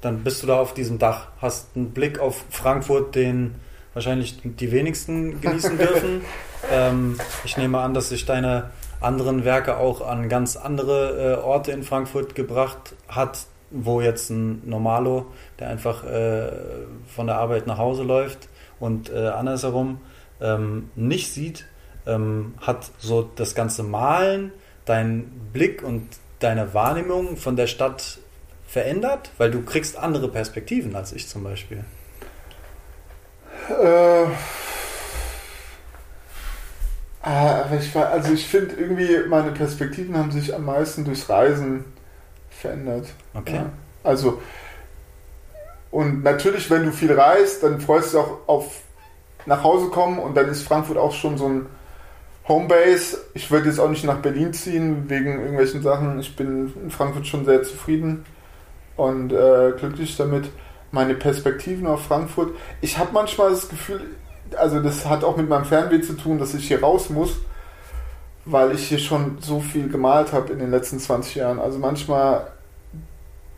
dann 0.00 0.22
bist 0.22 0.42
du 0.42 0.46
da 0.46 0.60
auf 0.60 0.74
diesem 0.74 0.98
Dach, 0.98 1.28
hast 1.40 1.76
einen 1.76 1.90
Blick 1.90 2.20
auf 2.20 2.44
Frankfurt, 2.50 3.14
den 3.14 3.56
wahrscheinlich 3.94 4.40
die 4.42 4.70
wenigsten 4.70 5.40
genießen 5.40 5.76
dürfen. 5.78 6.24
ähm, 6.70 7.18
ich 7.44 7.56
nehme 7.56 7.80
an, 7.80 7.94
dass 7.94 8.10
sich 8.10 8.24
deine 8.24 8.70
anderen 9.00 9.44
Werke 9.44 9.76
auch 9.76 10.06
an 10.06 10.28
ganz 10.28 10.56
andere 10.56 11.38
äh, 11.38 11.42
Orte 11.42 11.72
in 11.72 11.82
Frankfurt 11.82 12.34
gebracht 12.34 12.94
hat, 13.08 13.46
wo 13.70 14.00
jetzt 14.00 14.30
ein 14.30 14.62
Normalo, 14.68 15.26
der 15.58 15.68
einfach 15.68 16.04
äh, 16.04 16.50
von 17.06 17.26
der 17.26 17.36
Arbeit 17.36 17.66
nach 17.66 17.78
Hause 17.78 18.02
läuft 18.02 18.48
und 18.80 19.10
äh, 19.10 19.28
andersherum 19.28 20.00
ähm, 20.40 20.90
nicht 20.94 21.32
sieht, 21.32 21.66
ähm, 22.06 22.54
hat 22.60 22.90
so 22.98 23.28
das 23.36 23.54
ganze 23.54 23.82
Malen, 23.82 24.52
dein 24.84 25.30
Blick 25.52 25.82
und 25.82 26.08
deine 26.38 26.72
Wahrnehmung 26.72 27.36
von 27.36 27.56
der 27.56 27.66
Stadt 27.66 28.18
verändert? 28.66 29.30
Weil 29.38 29.50
du 29.50 29.62
kriegst 29.62 29.96
andere 29.96 30.28
Perspektiven 30.28 30.94
als 30.96 31.12
ich 31.12 31.28
zum 31.28 31.44
Beispiel. 31.44 31.84
Äh, 33.68 34.24
ah, 37.22 37.62
aber 37.62 37.78
ich 37.78 37.94
also 37.94 38.32
ich 38.32 38.46
finde 38.46 38.76
irgendwie, 38.76 39.28
meine 39.28 39.50
Perspektiven 39.50 40.16
haben 40.16 40.30
sich 40.30 40.54
am 40.54 40.64
meisten 40.64 41.04
durchs 41.04 41.28
Reisen 41.28 41.84
verändert. 42.60 43.06
Okay. 43.34 43.56
Ja. 43.56 43.70
Also, 44.02 44.40
und 45.90 46.22
natürlich, 46.22 46.70
wenn 46.70 46.84
du 46.84 46.92
viel 46.92 47.12
reist, 47.12 47.62
dann 47.62 47.80
freust 47.80 48.12
du 48.12 48.18
dich 48.18 48.26
auch 48.26 48.48
auf 48.48 48.82
nach 49.46 49.62
Hause 49.62 49.88
kommen 49.88 50.18
und 50.18 50.36
dann 50.36 50.48
ist 50.48 50.62
Frankfurt 50.62 50.98
auch 50.98 51.12
schon 51.12 51.38
so 51.38 51.48
ein 51.48 51.66
Homebase. 52.46 53.18
Ich 53.34 53.50
würde 53.50 53.68
jetzt 53.68 53.78
auch 53.78 53.88
nicht 53.88 54.04
nach 54.04 54.18
Berlin 54.18 54.52
ziehen 54.52 55.08
wegen 55.08 55.40
irgendwelchen 55.40 55.82
Sachen. 55.82 56.18
Ich 56.20 56.36
bin 56.36 56.72
in 56.82 56.90
Frankfurt 56.90 57.26
schon 57.26 57.44
sehr 57.44 57.62
zufrieden 57.62 58.24
und 58.96 59.32
äh, 59.32 59.72
glücklich 59.78 60.16
damit. 60.16 60.50
Meine 60.90 61.14
Perspektiven 61.14 61.86
auf 61.86 62.04
Frankfurt. 62.04 62.54
Ich 62.80 62.98
habe 62.98 63.10
manchmal 63.12 63.50
das 63.50 63.68
Gefühl, 63.68 64.00
also 64.56 64.80
das 64.80 65.06
hat 65.06 65.24
auch 65.24 65.36
mit 65.36 65.48
meinem 65.48 65.66
Fernweh 65.66 66.00
zu 66.00 66.14
tun, 66.14 66.38
dass 66.38 66.54
ich 66.54 66.66
hier 66.68 66.80
raus 66.80 67.10
muss, 67.10 67.38
weil 68.50 68.72
ich 68.74 68.88
hier 68.88 68.98
schon 68.98 69.38
so 69.40 69.60
viel 69.60 69.88
gemalt 69.88 70.32
habe 70.32 70.52
in 70.52 70.58
den 70.58 70.70
letzten 70.70 70.98
20 70.98 71.34
Jahren. 71.36 71.58
Also 71.58 71.78
manchmal 71.78 72.46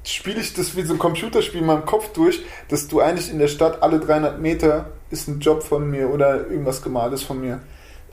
spiele 0.05 0.41
ich 0.41 0.55
das 0.55 0.77
wie 0.77 0.83
so 0.83 0.95
ein 0.95 0.99
Computerspiel 0.99 1.61
in 1.61 1.67
meinem 1.67 1.85
Kopf 1.85 2.13
durch, 2.13 2.43
dass 2.69 2.89
du 2.89 3.01
eigentlich 3.01 3.31
in 3.31 3.39
der 3.39 3.49
Stadt 3.49 3.83
alle 3.83 4.01
300 4.01 4.41
Meter 4.41 4.87
ist 5.11 5.29
ein 5.29 5.41
Job 5.41 5.63
von 5.63 5.91
mir 5.91 6.09
oder 6.11 6.47
irgendwas 6.49 6.83
gemaltes 6.83 7.23
von 7.23 7.41
mir. 7.41 7.61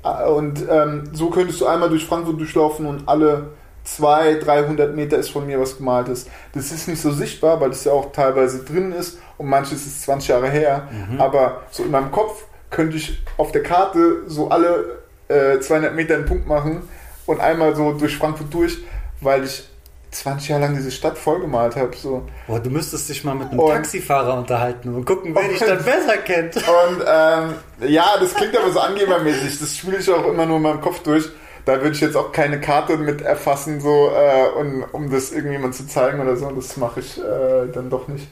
Ah, 0.04 0.26
Und 0.28 0.64
ähm, 0.70 1.04
so 1.14 1.30
könntest 1.30 1.62
du 1.62 1.66
einmal 1.68 1.90
durch 1.90 2.06
Frankfurt 2.06 2.40
durchlaufen 2.40 2.86
und 2.86 3.08
alle 3.08 3.52
200, 3.86 4.46
300 4.46 4.96
Meter 4.96 5.18
ist 5.18 5.30
von 5.30 5.46
mir 5.46 5.60
was 5.62 5.78
gemalt 5.78 6.10
ist. 6.10 6.30
Das 6.54 6.72
ist 6.72 6.88
nicht 6.90 7.02
so 7.02 7.12
sichtbar, 7.12 7.62
weil 7.62 7.70
das 7.70 7.86
ja 7.86 7.94
auch 7.94 8.12
teilweise 8.12 8.64
drin 8.66 8.92
ist 8.92 9.18
und 9.38 9.48
manches 9.48 9.86
ist 9.88 10.02
20 10.04 10.30
Jahre 10.30 10.50
her. 10.50 10.90
Aber 11.20 11.62
so 11.72 11.84
in 11.84 11.92
meinem 11.92 12.12
Kopf 12.12 12.46
könnte 12.70 12.98
ich 12.98 13.24
auf 13.38 13.52
der 13.54 13.64
Karte 13.64 14.24
so 14.28 14.50
alle 14.50 15.00
äh, 15.28 15.60
200 15.60 15.94
Meter 15.96 16.16
einen 16.16 16.26
Punkt 16.26 16.48
machen 16.48 16.88
und 17.26 17.40
einmal 17.40 17.76
so 17.76 17.94
durch 17.94 18.18
Frankfurt 18.18 18.54
durch, 18.54 18.78
weil 19.22 19.44
ich 19.44 19.68
20 20.12 20.50
Jahre 20.50 20.62
lang 20.64 20.76
diese 20.76 20.90
Stadt 20.92 21.18
vollgemalt 21.18 21.76
habe. 21.76 21.96
So. 21.96 22.24
Boah, 22.48 22.60
du 22.60 22.70
müsstest 22.70 23.10
dich 23.10 23.24
mal 23.24 23.36
mit 23.36 23.50
einem 23.50 23.60
Und- 23.60 23.72
Taxifahrer 23.72 24.38
unterhalten 24.38 24.96
und 24.96 25.06
gucken, 25.06 25.36
wer 25.36 25.48
dich 25.48 25.60
dann 25.60 25.78
besser 25.84 26.18
kennt. 26.24 26.56
Und 26.56 27.04
ähm, 27.06 27.54
ja, 27.90 28.16
das 28.20 28.34
klingt 28.34 28.58
aber 28.58 28.72
so 28.72 28.80
angebermäßig. 28.80 29.60
Das 29.60 29.76
spiele 29.76 29.98
ich 29.98 30.10
auch 30.10 30.26
immer 30.26 30.46
nur 30.46 30.58
in 30.58 30.64
meinem 30.64 30.82
Kopf 30.82 31.00
durch. 31.04 31.28
Da 31.66 31.74
würde 31.82 31.92
ich 31.92 32.00
jetzt 32.00 32.16
auch 32.16 32.32
keine 32.32 32.62
Karte 32.62 32.96
mit 32.96 33.22
erfassen, 33.22 33.82
so, 33.82 34.10
äh, 34.16 34.48
und, 34.58 34.84
um 34.94 35.12
das 35.12 35.34
irgendjemand 35.34 35.76
zu 35.76 35.86
zeigen 35.86 36.22
oder 36.22 36.38
so. 36.38 36.50
Das 36.52 36.78
mache 36.78 37.02
ich 37.02 37.18
äh, 37.18 37.68
dann 37.74 37.90
doch 37.90 38.08
nicht. 38.08 38.30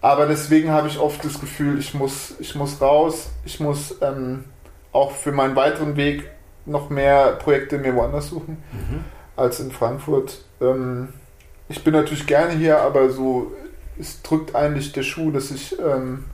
Aber 0.00 0.26
deswegen 0.26 0.70
habe 0.70 0.86
ich 0.86 0.98
oft 1.00 1.24
das 1.24 1.40
Gefühl, 1.40 1.78
ich 1.80 1.94
muss, 1.94 2.34
ich 2.38 2.54
muss 2.54 2.80
raus. 2.80 3.30
Ich 3.44 3.58
muss 3.58 3.96
ähm, 4.02 4.44
auch 4.94 5.10
für 5.10 5.32
meinen 5.32 5.56
weiteren 5.56 5.96
Weg 5.96 6.30
noch 6.64 6.88
mehr 6.88 7.32
Projekte 7.32 7.76
mir 7.78 7.94
woanders 7.94 8.28
suchen 8.30 8.56
als 9.36 9.60
in 9.60 9.70
Frankfurt. 9.70 10.44
Ähm, 10.62 11.12
ich 11.68 11.84
bin 11.84 11.92
natürlich 11.92 12.26
gerne 12.26 12.52
hier, 12.54 12.80
aber 12.80 13.10
so 13.10 13.52
es 13.98 14.22
drückt 14.22 14.54
eigentlich 14.54 14.92
der 14.92 15.02
Schuh, 15.02 15.30
dass 15.30 15.50
ich 15.50 15.76
ähm, 15.78 16.24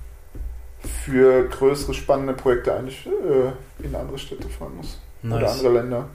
für 1.04 1.48
größere 1.48 1.94
spannende 1.94 2.32
Projekte 2.34 2.74
eigentlich 2.74 3.06
äh, 3.06 3.84
in 3.84 3.94
andere 3.94 4.18
Städte 4.18 4.48
fahren 4.48 4.76
muss 4.76 4.98
oder 5.24 5.40
Nice. 5.40 5.58
andere 5.58 5.72
Länder. 5.74 6.08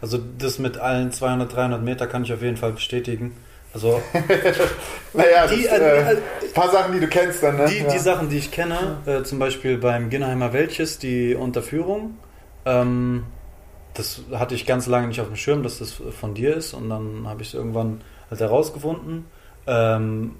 Also 0.00 0.18
das 0.38 0.58
mit 0.58 0.78
allen 0.78 1.12
200, 1.12 1.54
300 1.54 1.82
Meter 1.82 2.06
kann 2.06 2.22
ich 2.24 2.32
auf 2.32 2.42
jeden 2.42 2.56
Fall 2.56 2.72
bestätigen. 2.72 3.36
Also 3.74 4.00
Naja, 5.12 5.46
die, 5.46 5.64
das, 5.64 5.72
äh, 5.72 5.76
äh, 5.78 6.12
äh, 6.12 6.16
ein 6.16 6.52
paar 6.54 6.70
Sachen, 6.70 6.92
die 6.92 7.00
du 7.00 7.08
kennst 7.08 7.42
dann, 7.42 7.56
ne? 7.56 7.66
die, 7.66 7.78
ja. 7.78 7.90
die 7.90 7.98
Sachen, 7.98 8.28
die 8.28 8.38
ich 8.38 8.50
kenne, 8.50 8.98
äh, 9.06 9.22
zum 9.22 9.38
Beispiel 9.38 9.78
beim 9.78 10.10
Ginnheimer 10.10 10.52
Welches, 10.52 10.98
die 10.98 11.34
Unterführung, 11.34 12.16
ähm, 12.64 13.24
das 13.94 14.22
hatte 14.32 14.54
ich 14.54 14.66
ganz 14.66 14.86
lange 14.86 15.08
nicht 15.08 15.20
auf 15.20 15.26
dem 15.26 15.36
Schirm, 15.36 15.62
dass 15.62 15.78
das 15.78 15.92
von 15.92 16.34
dir 16.34 16.56
ist 16.56 16.72
und 16.74 16.88
dann 16.88 17.26
habe 17.26 17.42
ich 17.42 17.48
es 17.48 17.54
irgendwann 17.54 18.02
halt 18.30 18.40
herausgefunden. 18.40 19.26
Ähm, 19.66 20.36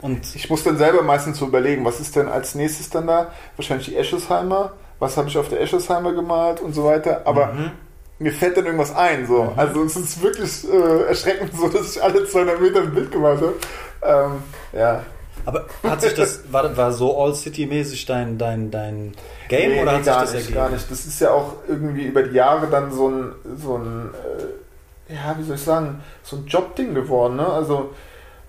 und 0.00 0.34
ich 0.34 0.50
muss 0.50 0.64
dann 0.64 0.76
selber 0.76 1.02
meistens 1.02 1.38
so 1.38 1.46
überlegen, 1.46 1.84
was 1.84 2.00
ist 2.00 2.16
denn 2.16 2.28
als 2.28 2.54
nächstes 2.54 2.90
dann 2.90 3.06
da? 3.06 3.32
Wahrscheinlich 3.56 3.86
die 3.88 3.96
Eschesheimer. 3.96 4.72
Was 4.98 5.16
habe 5.16 5.28
ich 5.28 5.36
auf 5.38 5.48
der 5.48 5.60
Eschesheimer 5.60 6.12
gemalt 6.12 6.60
und 6.60 6.74
so 6.74 6.84
weiter. 6.84 7.22
Aber 7.24 7.46
Mhm. 7.46 7.70
Mir 8.18 8.32
fällt 8.32 8.56
dann 8.56 8.66
irgendwas 8.66 8.94
ein. 8.94 9.26
So. 9.26 9.52
Also 9.56 9.82
es 9.84 9.96
ist 9.96 10.22
wirklich 10.22 10.66
äh, 10.70 11.08
erschreckend 11.08 11.52
so, 11.56 11.68
dass 11.68 11.96
ich 11.96 12.02
alle 12.02 12.26
200 12.26 12.60
Meter 12.60 12.82
ein 12.82 12.94
Bild 12.94 13.10
gemalt 13.10 13.40
habe. 13.40 13.54
Ähm, 14.02 14.42
ja. 14.72 15.02
Aber 15.46 15.66
hat 15.82 16.00
sich 16.00 16.14
das, 16.14 16.40
war, 16.52 16.76
war 16.76 16.92
so 16.92 17.20
All-City-mäßig 17.20 18.06
dein, 18.06 18.38
dein, 18.38 18.70
dein 18.70 19.12
Game 19.48 19.72
Nee, 19.72 19.82
oder 19.82 19.92
nee, 19.92 19.98
hat 19.98 20.04
sich 20.04 20.14
das 20.14 20.32
nicht, 20.32 20.40
ergeben? 20.42 20.54
gar 20.54 20.70
nicht. 20.70 20.90
Das 20.90 21.04
ist 21.04 21.20
ja 21.20 21.32
auch 21.32 21.54
irgendwie 21.68 22.04
über 22.04 22.22
die 22.22 22.34
Jahre 22.34 22.68
dann 22.68 22.92
so 22.92 23.08
ein, 23.08 23.32
so 23.58 23.76
ein 23.76 24.10
äh, 24.14 25.14
ja, 25.14 25.36
wie 25.38 25.42
soll 25.42 25.56
ich 25.56 25.62
sagen, 25.62 26.02
so 26.22 26.36
ein 26.36 26.46
Jobding 26.46 26.94
geworden. 26.94 27.36
Ne? 27.36 27.46
Also 27.46 27.92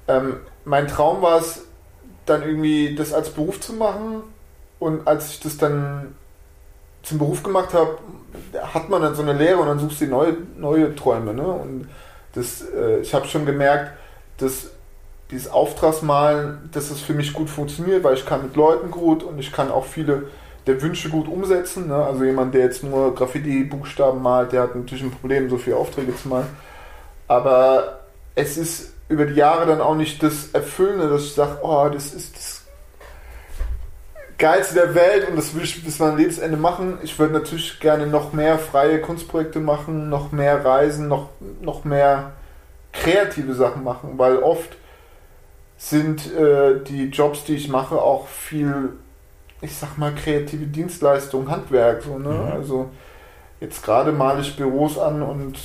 ähm, 0.08 0.38
mein 0.63 0.88
Traum 0.88 1.21
war 1.21 1.39
es, 1.39 1.63
dann 2.25 2.41
irgendwie 2.41 2.95
das 2.95 3.13
als 3.13 3.30
Beruf 3.30 3.60
zu 3.60 3.73
machen. 3.73 4.23
Und 4.80 5.08
als 5.08 5.30
ich 5.32 5.39
das 5.39 5.58
dann 5.58 6.15
zum 7.06 7.20
Beruf 7.20 7.44
gemacht 7.44 7.74
habe, 7.74 7.98
hat 8.74 8.89
man 8.89 9.02
dann 9.02 9.15
so 9.15 9.22
eine 9.22 9.34
Lehre 9.34 9.60
und 9.60 9.68
dann 9.68 9.80
suchst 9.80 10.02
du 10.02 10.08
neue, 10.08 10.36
neue 10.58 10.94
Träume. 10.96 11.34
Ne? 11.34 11.48
Und 11.48 11.88
das, 12.34 12.62
äh, 12.62 13.00
ich 13.00 13.13
habe 13.13 13.28
schon 13.28 13.46
gemerkt, 13.46 13.94
dass 14.38 14.72
dieses 15.32 15.50
Auftragsmalen, 15.50 16.70
dass 16.72 16.89
es 16.89 17.02
für 17.02 17.13
mich 17.13 17.34
gut 17.34 17.50
funktioniert, 17.50 18.04
weil 18.04 18.15
ich 18.15 18.26
kann 18.26 18.44
mit 18.44 18.56
Leuten 18.56 18.91
gut 18.91 19.24
und 19.24 19.39
ich 19.39 19.52
kann 19.52 19.72
auch 19.72 19.86
viele 19.86 20.30
der 20.68 20.82
Wünsche 20.82 21.10
gut 21.10 21.28
umsetzen. 21.28 21.88
Ne? 21.88 21.96
Also 21.96 22.24
jemand, 22.24 22.54
der 22.54 22.62
jetzt 22.62 22.84
nur 22.84 23.13
Graffiti-Buchstaben 23.13 24.22
malt, 24.22 24.52
der 24.52 24.63
hat 24.63 24.76
natürlich 24.76 25.04
ein 25.04 25.12
Problem, 25.12 25.50
so 25.50 25.58
viele 25.58 25.78
Aufträge 25.78 26.15
zu 26.15 26.28
malen. 26.28 26.48
Aber 27.28 28.02
es 28.36 28.58
ist 28.58 28.94
über 29.08 29.26
die 29.26 29.36
Jahre 29.36 29.68
dann 29.68 29.82
auch 29.82 29.96
nicht 29.96 30.22
das 30.24 30.50
Erfüllende, 30.54 31.10
dass 31.10 31.24
ich 31.24 31.34
sage, 31.34 31.60
oh, 31.62 31.88
das 31.91 32.13
ist 32.13 32.36
das 32.36 32.55
Geilste 34.38 34.76
der 34.76 34.95
Welt 34.95 35.30
und 35.30 35.38
das 35.38 35.56
will 35.56 35.63
ich 35.63 35.84
bis 35.84 36.00
mein 36.00 36.17
Lebensende 36.17 36.58
machen. 36.58 36.98
Ich 37.04 37.17
würde 37.17 37.34
natürlich 37.34 37.80
gerne 37.80 38.06
noch 38.08 38.34
mehr 38.34 38.60
freie 38.60 39.00
Kunstprojekte 39.00 39.60
machen, 39.60 40.10
noch 40.10 40.32
mehr 40.32 40.65
reisen, 40.65 41.08
noch, 41.08 41.30
noch 41.62 41.86
mehr 41.86 42.34
kreative 42.91 43.54
Sachen 43.54 43.84
machen, 43.84 44.13
weil 44.17 44.38
oft 44.38 44.76
sind 45.78 46.34
äh, 46.34 46.84
die 46.84 47.06
Jobs, 47.06 47.43
die 47.43 47.56
ich 47.56 47.69
mache, 47.69 47.95
auch 47.95 48.28
viel, 48.28 48.93
ich 49.62 49.76
sag 49.76 49.98
mal, 49.98 50.13
kreative 50.13 50.65
Dienstleistung, 50.65 51.50
Handwerk. 51.50 52.04
So, 52.04 52.17
ne? 52.17 52.30
Mhm. 52.30 52.52
Also 52.52 52.89
jetzt 53.60 53.84
gerade 53.84 54.12
male 54.12 54.41
ich 54.41 54.56
Büros 54.56 54.98
an 54.98 55.21
und 55.21 55.58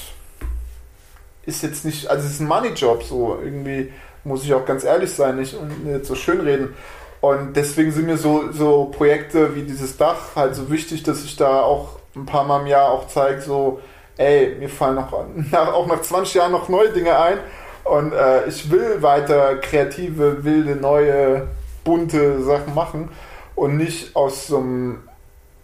ist 1.46 1.62
jetzt 1.62 1.84
nicht, 1.84 2.08
also 2.08 2.26
es 2.26 2.34
ist 2.34 2.40
ein 2.40 2.48
Money-Job, 2.48 3.02
so 3.02 3.38
irgendwie 3.42 3.92
muss 4.24 4.44
ich 4.44 4.52
auch 4.52 4.64
ganz 4.64 4.84
ehrlich 4.84 5.12
sein, 5.12 5.36
nicht 5.36 5.54
und 5.54 5.86
jetzt 5.86 6.08
so 6.08 6.14
schön 6.14 6.40
reden. 6.40 6.74
Und 7.20 7.54
deswegen 7.54 7.92
sind 7.92 8.06
mir 8.06 8.16
so, 8.16 8.50
so 8.52 8.86
Projekte 8.86 9.54
wie 9.54 9.62
dieses 9.62 9.96
Dach 9.96 10.36
halt 10.36 10.54
so 10.54 10.70
wichtig, 10.70 11.02
dass 11.02 11.22
ich 11.22 11.36
da 11.36 11.60
auch 11.60 11.98
ein 12.16 12.26
paar 12.26 12.44
Mal 12.44 12.62
im 12.62 12.66
Jahr 12.66 12.90
auch 12.90 13.06
zeige, 13.08 13.40
so, 13.42 13.80
ey, 14.16 14.56
mir 14.58 14.68
fallen 14.68 14.96
noch, 14.96 15.12
nach, 15.50 15.72
auch 15.72 15.86
nach 15.86 16.00
20 16.00 16.34
Jahren 16.34 16.52
noch 16.52 16.68
neue 16.68 16.90
Dinge 16.90 17.18
ein. 17.18 17.38
Und 17.84 18.12
äh, 18.12 18.46
ich 18.46 18.70
will 18.70 19.02
weiter 19.02 19.56
kreative, 19.56 20.44
wilde, 20.44 20.76
neue, 20.76 21.48
bunte 21.84 22.42
Sachen 22.42 22.74
machen 22.74 23.08
und 23.54 23.76
nicht 23.76 24.14
aus 24.14 24.46
so 24.46 24.58
einem 24.58 25.02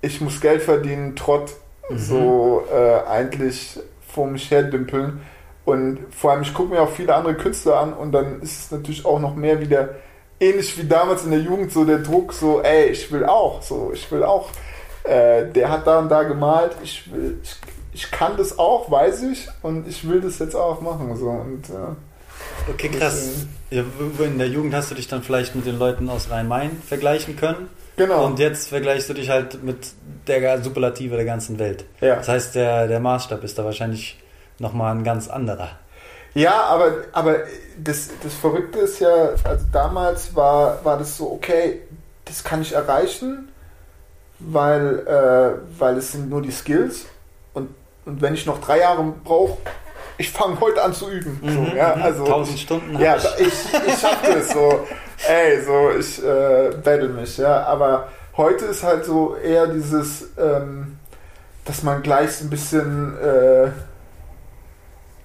Ich 0.00 0.20
muss 0.20 0.40
Geld 0.40 0.62
verdienen, 0.62 1.14
Trott 1.14 1.52
so 1.94 2.64
äh, 2.72 3.08
eigentlich 3.08 3.78
vor 4.08 4.26
mich 4.26 4.50
her 4.50 4.62
dümpeln. 4.64 5.20
Und 5.64 5.98
vor 6.10 6.32
allem, 6.32 6.42
ich 6.42 6.54
gucke 6.54 6.74
mir 6.74 6.80
auch 6.80 6.90
viele 6.90 7.14
andere 7.14 7.34
Künstler 7.34 7.80
an 7.80 7.92
und 7.92 8.12
dann 8.12 8.40
ist 8.40 8.64
es 8.64 8.70
natürlich 8.70 9.04
auch 9.04 9.20
noch 9.20 9.34
mehr 9.34 9.60
wieder 9.60 9.90
ähnlich 10.40 10.76
wie 10.78 10.86
damals 10.86 11.24
in 11.24 11.30
der 11.30 11.40
Jugend 11.40 11.72
so 11.72 11.84
der 11.84 11.98
Druck, 11.98 12.32
so, 12.32 12.62
ey, 12.62 12.86
ich 12.86 13.10
will 13.12 13.24
auch, 13.24 13.62
so, 13.62 13.90
ich 13.94 14.10
will 14.10 14.22
auch. 14.22 14.50
Äh, 15.04 15.46
der 15.52 15.70
hat 15.70 15.86
da 15.86 16.00
und 16.00 16.08
da 16.08 16.24
gemalt, 16.24 16.72
ich 16.82 17.10
will, 17.12 17.38
ich, 17.42 17.56
ich 17.92 18.10
kann 18.10 18.36
das 18.36 18.58
auch, 18.58 18.90
weiß 18.90 19.22
ich, 19.22 19.48
und 19.62 19.86
ich 19.88 20.06
will 20.08 20.20
das 20.20 20.38
jetzt 20.38 20.54
auch 20.56 20.80
machen. 20.80 21.16
So. 21.16 21.28
Und, 21.28 21.70
äh, 21.70 21.94
Okay, 22.68 22.88
krass. 22.88 23.46
Ja, 23.70 23.82
in 24.18 24.38
der 24.38 24.48
Jugend 24.48 24.74
hast 24.74 24.90
du 24.90 24.94
dich 24.94 25.08
dann 25.08 25.22
vielleicht 25.22 25.54
mit 25.54 25.66
den 25.66 25.78
Leuten 25.78 26.08
aus 26.08 26.30
Rhein-Main 26.30 26.82
vergleichen 26.86 27.36
können. 27.36 27.68
genau. 27.96 28.26
Und 28.26 28.38
jetzt 28.38 28.68
vergleichst 28.68 29.08
du 29.08 29.14
dich 29.14 29.30
halt 29.30 29.62
mit 29.62 29.92
der 30.26 30.62
Superlative 30.62 31.16
der 31.16 31.24
ganzen 31.24 31.58
Welt. 31.58 31.84
Ja. 32.00 32.16
Das 32.16 32.28
heißt, 32.28 32.54
der, 32.54 32.88
der 32.88 33.00
Maßstab 33.00 33.42
ist 33.44 33.58
da 33.58 33.64
wahrscheinlich 33.64 34.18
nochmal 34.58 34.94
ein 34.94 35.04
ganz 35.04 35.28
anderer. 35.28 35.70
Ja, 36.36 36.64
aber, 36.64 36.92
aber 37.12 37.36
das, 37.82 38.10
das 38.22 38.34
Verrückte 38.34 38.80
ist 38.80 39.00
ja, 39.00 39.30
also 39.42 39.64
damals 39.72 40.36
war, 40.36 40.84
war 40.84 40.98
das 40.98 41.16
so, 41.16 41.32
okay, 41.32 41.80
das 42.26 42.44
kann 42.44 42.60
ich 42.60 42.74
erreichen, 42.74 43.48
weil, 44.38 44.98
äh, 45.06 45.80
weil 45.80 45.96
es 45.96 46.12
sind 46.12 46.28
nur 46.28 46.42
die 46.42 46.50
Skills 46.50 47.06
und, 47.54 47.70
und 48.04 48.20
wenn 48.20 48.34
ich 48.34 48.44
noch 48.44 48.60
drei 48.60 48.80
Jahre 48.80 49.02
brauche, 49.24 49.56
ich 50.18 50.30
fange 50.30 50.60
heute 50.60 50.82
an 50.82 50.92
zu 50.92 51.10
üben. 51.10 51.40
so, 51.42 51.74
ja, 51.74 51.94
also, 51.94 52.24
1000 52.24 52.58
Stunden 52.58 52.98
ja, 52.98 53.16
ich. 53.16 53.46
ich, 53.46 53.54
ich 53.86 53.98
schaff 53.98 54.20
das 54.22 54.50
so, 54.50 54.86
ey, 55.26 55.62
so, 55.62 55.90
ich 55.98 56.22
äh, 56.22 56.76
battle 56.84 57.08
mich, 57.08 57.38
ja, 57.38 57.62
aber 57.62 58.08
heute 58.36 58.66
ist 58.66 58.82
halt 58.82 59.06
so 59.06 59.36
eher 59.36 59.68
dieses, 59.68 60.28
ähm, 60.36 60.98
dass 61.64 61.82
man 61.82 62.02
gleich 62.02 62.32
so 62.32 62.44
ein 62.44 62.50
bisschen, 62.50 63.16
äh, 63.22 63.70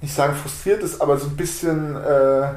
nicht 0.02 0.14
sagen 0.14 0.36
frustriert 0.36 0.82
ist, 0.84 1.02
aber 1.02 1.18
so 1.18 1.28
ein 1.28 1.36
bisschen 1.36 1.96
äh, 1.96 2.48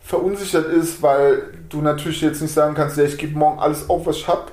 verunsichert 0.00 0.66
ist, 0.66 1.02
weil 1.02 1.42
du 1.70 1.80
natürlich 1.80 2.20
jetzt 2.20 2.42
nicht 2.42 2.52
sagen 2.52 2.74
kannst, 2.74 2.96
ja, 2.96 3.04
ich 3.04 3.16
gebe 3.18 3.38
morgen 3.38 3.58
alles 3.58 3.88
auf, 3.88 4.06
was 4.06 4.16
ich 4.16 4.28
habe, 4.28 4.44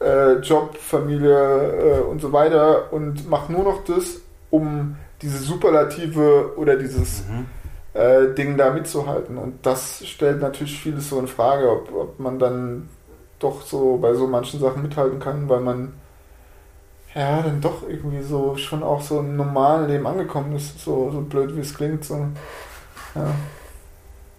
äh, 0.00 0.34
Job, 0.40 0.76
Familie 0.76 1.34
äh, 1.34 2.00
und 2.00 2.20
so 2.20 2.32
weiter 2.32 2.92
und 2.92 3.28
mach 3.28 3.48
nur 3.48 3.64
noch 3.64 3.84
das, 3.84 4.20
um 4.50 4.96
diese 5.22 5.38
Superlative 5.38 6.54
oder 6.56 6.76
dieses 6.76 7.24
Mhm. 7.28 7.46
äh, 7.94 8.34
Ding 8.34 8.56
da 8.56 8.70
mitzuhalten. 8.70 9.38
Und 9.38 9.64
das 9.66 10.04
stellt 10.06 10.40
natürlich 10.40 10.80
vieles 10.80 11.08
so 11.10 11.18
in 11.18 11.26
Frage, 11.28 11.70
ob, 11.70 11.92
ob 11.94 12.18
man 12.20 12.38
dann 12.38 12.88
doch 13.38 13.62
so 13.62 13.98
bei 13.98 14.14
so 14.14 14.26
manchen 14.26 14.60
Sachen 14.60 14.82
mithalten 14.82 15.20
kann, 15.20 15.48
weil 15.48 15.60
man 15.60 15.92
ja 17.18 17.42
dann 17.42 17.60
doch 17.60 17.82
irgendwie 17.88 18.22
so 18.22 18.56
schon 18.56 18.82
auch 18.82 19.00
so 19.00 19.20
im 19.20 19.36
normalen 19.36 19.88
Leben 19.88 20.06
angekommen 20.06 20.54
ist, 20.54 20.80
so, 20.80 21.10
so 21.10 21.20
blöd 21.20 21.56
wie 21.56 21.60
es 21.60 21.74
klingt. 21.74 22.04
So. 22.04 22.26
Ja. 23.14 23.34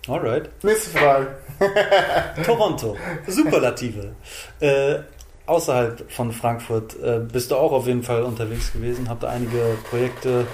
Alright. 0.07 0.49
Nächste 0.63 0.97
Frage. 0.97 1.37
Toronto. 2.45 2.95
Superlative. 3.27 4.13
äh, 4.59 4.99
außerhalb 5.45 6.11
von 6.11 6.31
Frankfurt 6.31 6.95
äh, 7.01 7.19
bist 7.19 7.51
du 7.51 7.55
auch 7.55 7.71
auf 7.71 7.87
jeden 7.87 8.03
Fall 8.03 8.23
unterwegs 8.23 8.71
gewesen, 8.71 9.09
habt 9.09 9.25
einige 9.25 9.77
Projekte 9.89 10.45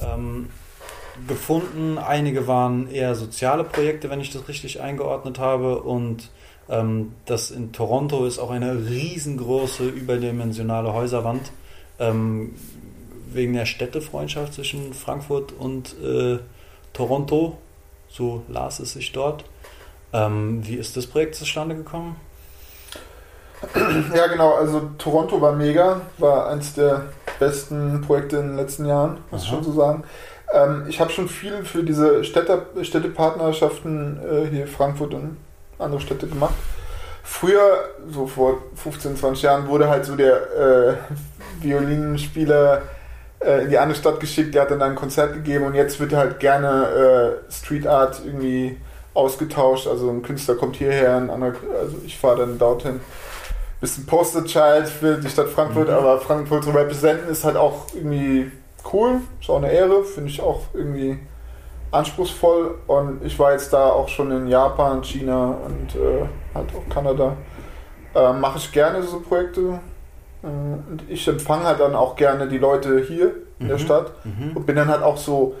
ähm, 0.00 0.50
gefunden. 1.26 1.98
Einige 1.98 2.46
waren 2.46 2.90
eher 2.90 3.14
soziale 3.14 3.64
Projekte, 3.64 4.10
wenn 4.10 4.20
ich 4.20 4.30
das 4.30 4.46
richtig 4.48 4.80
eingeordnet 4.80 5.38
habe. 5.38 5.82
Und 5.82 6.30
ähm, 6.68 7.12
das 7.26 7.50
in 7.50 7.72
Toronto 7.72 8.26
ist 8.26 8.38
auch 8.38 8.50
eine 8.50 8.88
riesengroße, 8.88 9.88
überdimensionale 9.88 10.92
Häuserwand. 10.92 11.52
Ähm, 11.98 12.54
wegen 13.36 13.52
der 13.52 13.66
Städtefreundschaft 13.66 14.54
zwischen 14.54 14.94
Frankfurt 14.94 15.52
und 15.52 15.94
äh, 16.02 16.38
Toronto. 16.92 17.58
So 18.08 18.42
las 18.48 18.80
es 18.80 18.92
sich 18.92 19.12
dort. 19.12 19.44
Ähm, 20.12 20.66
wie 20.66 20.76
ist 20.76 20.96
das 20.96 21.06
Projekt 21.06 21.34
zustande 21.34 21.76
gekommen? 21.76 22.16
Ja, 24.14 24.26
genau. 24.26 24.54
Also 24.54 24.90
Toronto 24.98 25.40
war 25.40 25.52
mega, 25.52 26.02
war 26.18 26.48
eins 26.48 26.74
der 26.74 27.06
besten 27.38 28.00
Projekte 28.02 28.36
in 28.36 28.48
den 28.48 28.56
letzten 28.56 28.86
Jahren, 28.86 29.18
muss 29.30 29.42
ich 29.42 29.48
schon 29.48 29.64
so 29.64 29.72
sagen. 29.72 30.04
Ähm, 30.52 30.84
ich 30.88 31.00
habe 31.00 31.10
schon 31.10 31.28
viel 31.28 31.64
für 31.64 31.82
diese 31.82 32.22
Städte, 32.22 32.66
Städtepartnerschaften 32.82 34.20
äh, 34.20 34.46
hier 34.50 34.66
Frankfurt 34.66 35.14
und 35.14 35.36
andere 35.78 36.00
Städte 36.00 36.26
gemacht. 36.26 36.54
Früher, 37.22 37.90
so 38.10 38.26
vor 38.26 38.58
15, 38.76 39.16
20 39.16 39.42
Jahren, 39.42 39.68
wurde 39.68 39.88
halt 39.88 40.04
so 40.04 40.14
der 40.16 40.36
äh, 40.56 40.94
Violinspieler 41.60 42.82
äh, 43.40 43.62
in 43.64 43.70
die 43.70 43.78
andere 43.78 43.98
Stadt 43.98 44.20
geschickt, 44.20 44.54
der 44.54 44.62
hat 44.62 44.70
dann 44.70 44.82
ein 44.82 44.94
Konzert 44.94 45.34
gegeben 45.34 45.66
und 45.66 45.74
jetzt 45.74 45.98
wird 46.00 46.12
halt 46.12 46.38
gerne 46.40 47.38
äh, 47.48 47.52
Street 47.52 47.86
Art 47.86 48.20
irgendwie 48.24 48.76
ausgetauscht. 49.14 49.86
Also 49.88 50.10
ein 50.10 50.22
Künstler 50.22 50.54
kommt 50.54 50.76
hierher, 50.76 51.16
ein 51.16 51.30
anderer, 51.30 51.54
also 51.80 51.96
ich 52.04 52.16
fahre 52.18 52.38
dann 52.38 52.58
dorthin. 52.58 53.00
Bisschen 53.80 54.06
Poster 54.06 54.44
Child 54.44 54.88
für 54.88 55.16
die 55.16 55.28
Stadt 55.28 55.48
Frankfurt, 55.48 55.88
Mhm. 55.88 55.94
aber 55.94 56.20
Frankfurt 56.20 56.64
zu 56.64 56.70
representen 56.70 57.28
ist 57.28 57.44
halt 57.44 57.56
auch 57.56 57.86
irgendwie 57.94 58.50
cool, 58.92 59.20
ist 59.40 59.50
auch 59.50 59.58
eine 59.58 59.70
Ehre, 59.70 60.04
finde 60.04 60.30
ich 60.30 60.40
auch 60.40 60.62
irgendwie 60.72 61.18
anspruchsvoll. 61.90 62.76
Und 62.86 63.24
ich 63.24 63.38
war 63.38 63.52
jetzt 63.52 63.72
da 63.72 63.88
auch 63.90 64.08
schon 64.08 64.30
in 64.32 64.48
Japan, 64.48 65.02
China 65.02 65.56
und 65.64 65.94
äh, 65.94 66.26
halt 66.54 66.68
auch 66.74 66.92
Kanada. 66.92 67.36
Äh, 68.14 68.32
Mache 68.32 68.58
ich 68.58 68.72
gerne 68.72 69.02
so 69.02 69.20
Projekte. 69.20 69.80
Äh, 70.42 70.46
und 70.46 71.02
ich 71.08 71.26
empfange 71.28 71.64
halt 71.64 71.80
dann 71.80 71.94
auch 71.94 72.16
gerne 72.16 72.48
die 72.48 72.58
Leute 72.58 73.00
hier 73.00 73.32
in 73.58 73.68
der 73.68 73.76
Mhm. 73.78 73.80
Stadt 73.82 74.12
Mhm. 74.24 74.56
und 74.56 74.66
bin 74.66 74.76
dann 74.76 74.88
halt 74.88 75.02
auch 75.02 75.16
so 75.16 75.54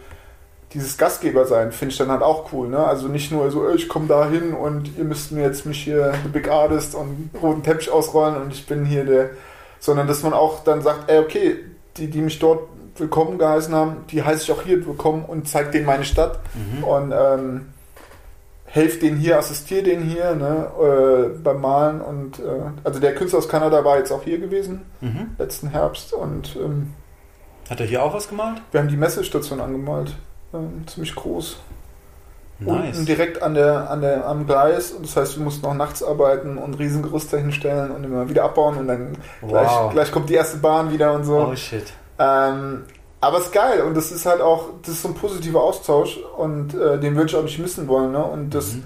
dieses 0.74 0.98
Gastgeber 0.98 1.46
sein, 1.46 1.72
finde 1.72 1.92
ich 1.92 1.98
dann 1.98 2.10
halt 2.10 2.22
auch 2.22 2.52
cool. 2.52 2.68
Ne? 2.68 2.78
Also 2.84 3.08
nicht 3.08 3.30
nur 3.32 3.50
so, 3.50 3.70
ich 3.70 3.88
komme 3.88 4.08
da 4.08 4.28
hin 4.28 4.52
und 4.52 4.98
ihr 4.98 5.04
müsst 5.04 5.32
mir 5.32 5.42
jetzt 5.44 5.64
mich 5.64 5.82
hier, 5.84 6.12
the 6.24 6.28
Big 6.28 6.50
Artist 6.50 6.94
und 6.94 7.30
roten 7.40 7.62
Teppich 7.62 7.90
ausrollen 7.90 8.36
und 8.36 8.52
ich 8.52 8.66
bin 8.66 8.84
hier 8.84 9.04
der, 9.04 9.30
sondern 9.78 10.06
dass 10.08 10.22
man 10.22 10.32
auch 10.34 10.64
dann 10.64 10.82
sagt, 10.82 11.08
ey, 11.10 11.20
okay, 11.20 11.56
die, 11.96 12.08
die 12.08 12.20
mich 12.20 12.38
dort 12.40 12.60
willkommen 13.00 13.38
geheißen 13.38 13.74
haben, 13.74 13.96
die 14.10 14.22
heiße 14.22 14.42
ich 14.44 14.52
auch 14.52 14.62
hier 14.62 14.84
willkommen 14.86 15.24
und 15.24 15.48
zeig 15.48 15.72
denen 15.72 15.86
meine 15.86 16.04
Stadt 16.04 16.38
Mhm. 16.54 16.84
und 16.84 17.12
ähm, 17.12 17.66
helft 18.66 19.02
denen 19.02 19.16
hier, 19.18 19.38
assistiere 19.38 19.82
denen 19.84 20.02
hier 20.02 20.34
ne, 20.34 20.66
äh, 21.34 21.38
beim 21.38 21.60
Malen 21.60 22.00
und 22.00 22.38
äh, 22.38 22.42
also 22.84 23.00
der 23.00 23.14
Künstler 23.14 23.38
aus 23.38 23.48
Kanada 23.48 23.84
war 23.84 23.98
jetzt 23.98 24.10
auch 24.12 24.22
hier 24.22 24.38
gewesen, 24.38 24.82
Mhm. 25.00 25.30
letzten 25.38 25.68
Herbst 25.68 26.12
und 26.12 26.56
ähm, 26.56 26.92
Hat 27.70 27.80
er 27.80 27.86
hier 27.86 28.02
auch 28.02 28.12
was 28.14 28.28
gemalt? 28.28 28.60
wir 28.72 28.80
haben 28.80 28.88
die 28.88 28.96
Messestation 28.96 29.60
angemalt, 29.60 30.14
ähm, 30.54 30.84
ziemlich 30.86 31.14
groß. 31.14 31.58
Nice. 32.58 32.94
Unten 32.96 33.04
direkt 33.04 33.42
an 33.42 33.52
der, 33.52 33.90
an 33.90 34.00
der, 34.00 34.26
am 34.26 34.46
Gleis. 34.46 34.92
Und 34.92 35.04
das 35.04 35.14
heißt, 35.14 35.36
wir 35.36 35.44
mussten 35.44 35.60
noch 35.66 35.74
nachts 35.74 36.02
arbeiten 36.02 36.56
und 36.56 36.72
riesen 36.78 37.02
Gerüste 37.02 37.36
hinstellen 37.38 37.90
und 37.90 38.02
immer 38.02 38.30
wieder 38.30 38.44
abbauen 38.44 38.78
und 38.78 38.88
dann 38.88 39.12
gleich, 39.46 39.68
Wow. 39.70 39.92
gleich 39.92 40.10
kommt 40.10 40.30
die 40.30 40.34
erste 40.34 40.56
Bahn 40.56 40.90
wieder 40.90 41.12
und 41.12 41.24
so. 41.24 41.48
Oh 41.52 41.54
shit. 41.54 41.84
Ähm, 42.18 42.84
aber 43.20 43.38
es 43.38 43.44
ist 43.46 43.52
geil 43.52 43.80
und 43.82 43.94
das 43.96 44.12
ist 44.12 44.26
halt 44.26 44.40
auch, 44.40 44.68
das 44.82 44.94
ist 44.94 45.02
so 45.02 45.08
ein 45.08 45.14
positiver 45.14 45.62
Austausch 45.62 46.18
und 46.36 46.74
äh, 46.74 46.98
den 47.00 47.14
würde 47.16 47.26
ich 47.30 47.36
auch 47.36 47.42
nicht 47.42 47.58
missen 47.58 47.88
wollen. 47.88 48.12
Ne? 48.12 48.22
Und 48.24 48.50
das, 48.54 48.74
Mhm. 48.74 48.84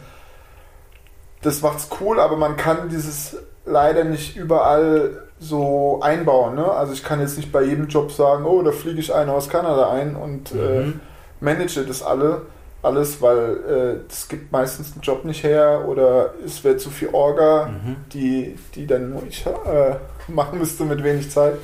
das 1.42 1.62
macht's 1.62 1.88
cool, 2.00 2.20
aber 2.20 2.36
man 2.36 2.56
kann 2.56 2.88
dieses 2.88 3.36
leider 3.66 4.04
nicht 4.04 4.36
überall 4.36 5.22
so 5.38 6.00
einbauen. 6.02 6.54
Ne? 6.54 6.70
Also 6.70 6.92
ich 6.92 7.02
kann 7.04 7.20
jetzt 7.20 7.36
nicht 7.36 7.50
bei 7.52 7.62
jedem 7.62 7.88
Job 7.88 8.12
sagen, 8.12 8.44
oh, 8.44 8.62
da 8.62 8.72
fliege 8.72 9.00
ich 9.00 9.14
einen 9.14 9.30
aus 9.30 9.48
Kanada 9.48 9.90
ein 9.90 10.16
und 10.16 10.52
äh, 10.52 10.56
Mhm. 10.84 11.00
manage 11.40 11.84
das 11.86 12.02
alle, 12.02 12.42
alles, 12.82 13.20
weil 13.20 14.00
es 14.08 14.28
gibt 14.28 14.52
meistens 14.52 14.92
einen 14.92 15.02
Job 15.02 15.24
nicht 15.24 15.42
her 15.44 15.84
oder 15.86 16.32
es 16.44 16.62
wäre 16.64 16.76
zu 16.78 16.90
viel 16.90 17.10
Orga, 17.12 17.66
Mhm. 17.66 17.96
die, 18.12 18.56
die 18.74 18.86
dann 18.86 19.10
nur 19.10 19.22
ich 19.28 19.44
äh, 19.46 19.96
machen 20.28 20.58
müsste 20.58 20.84
mit 20.84 21.02
wenig 21.04 21.30
Zeit. 21.30 21.54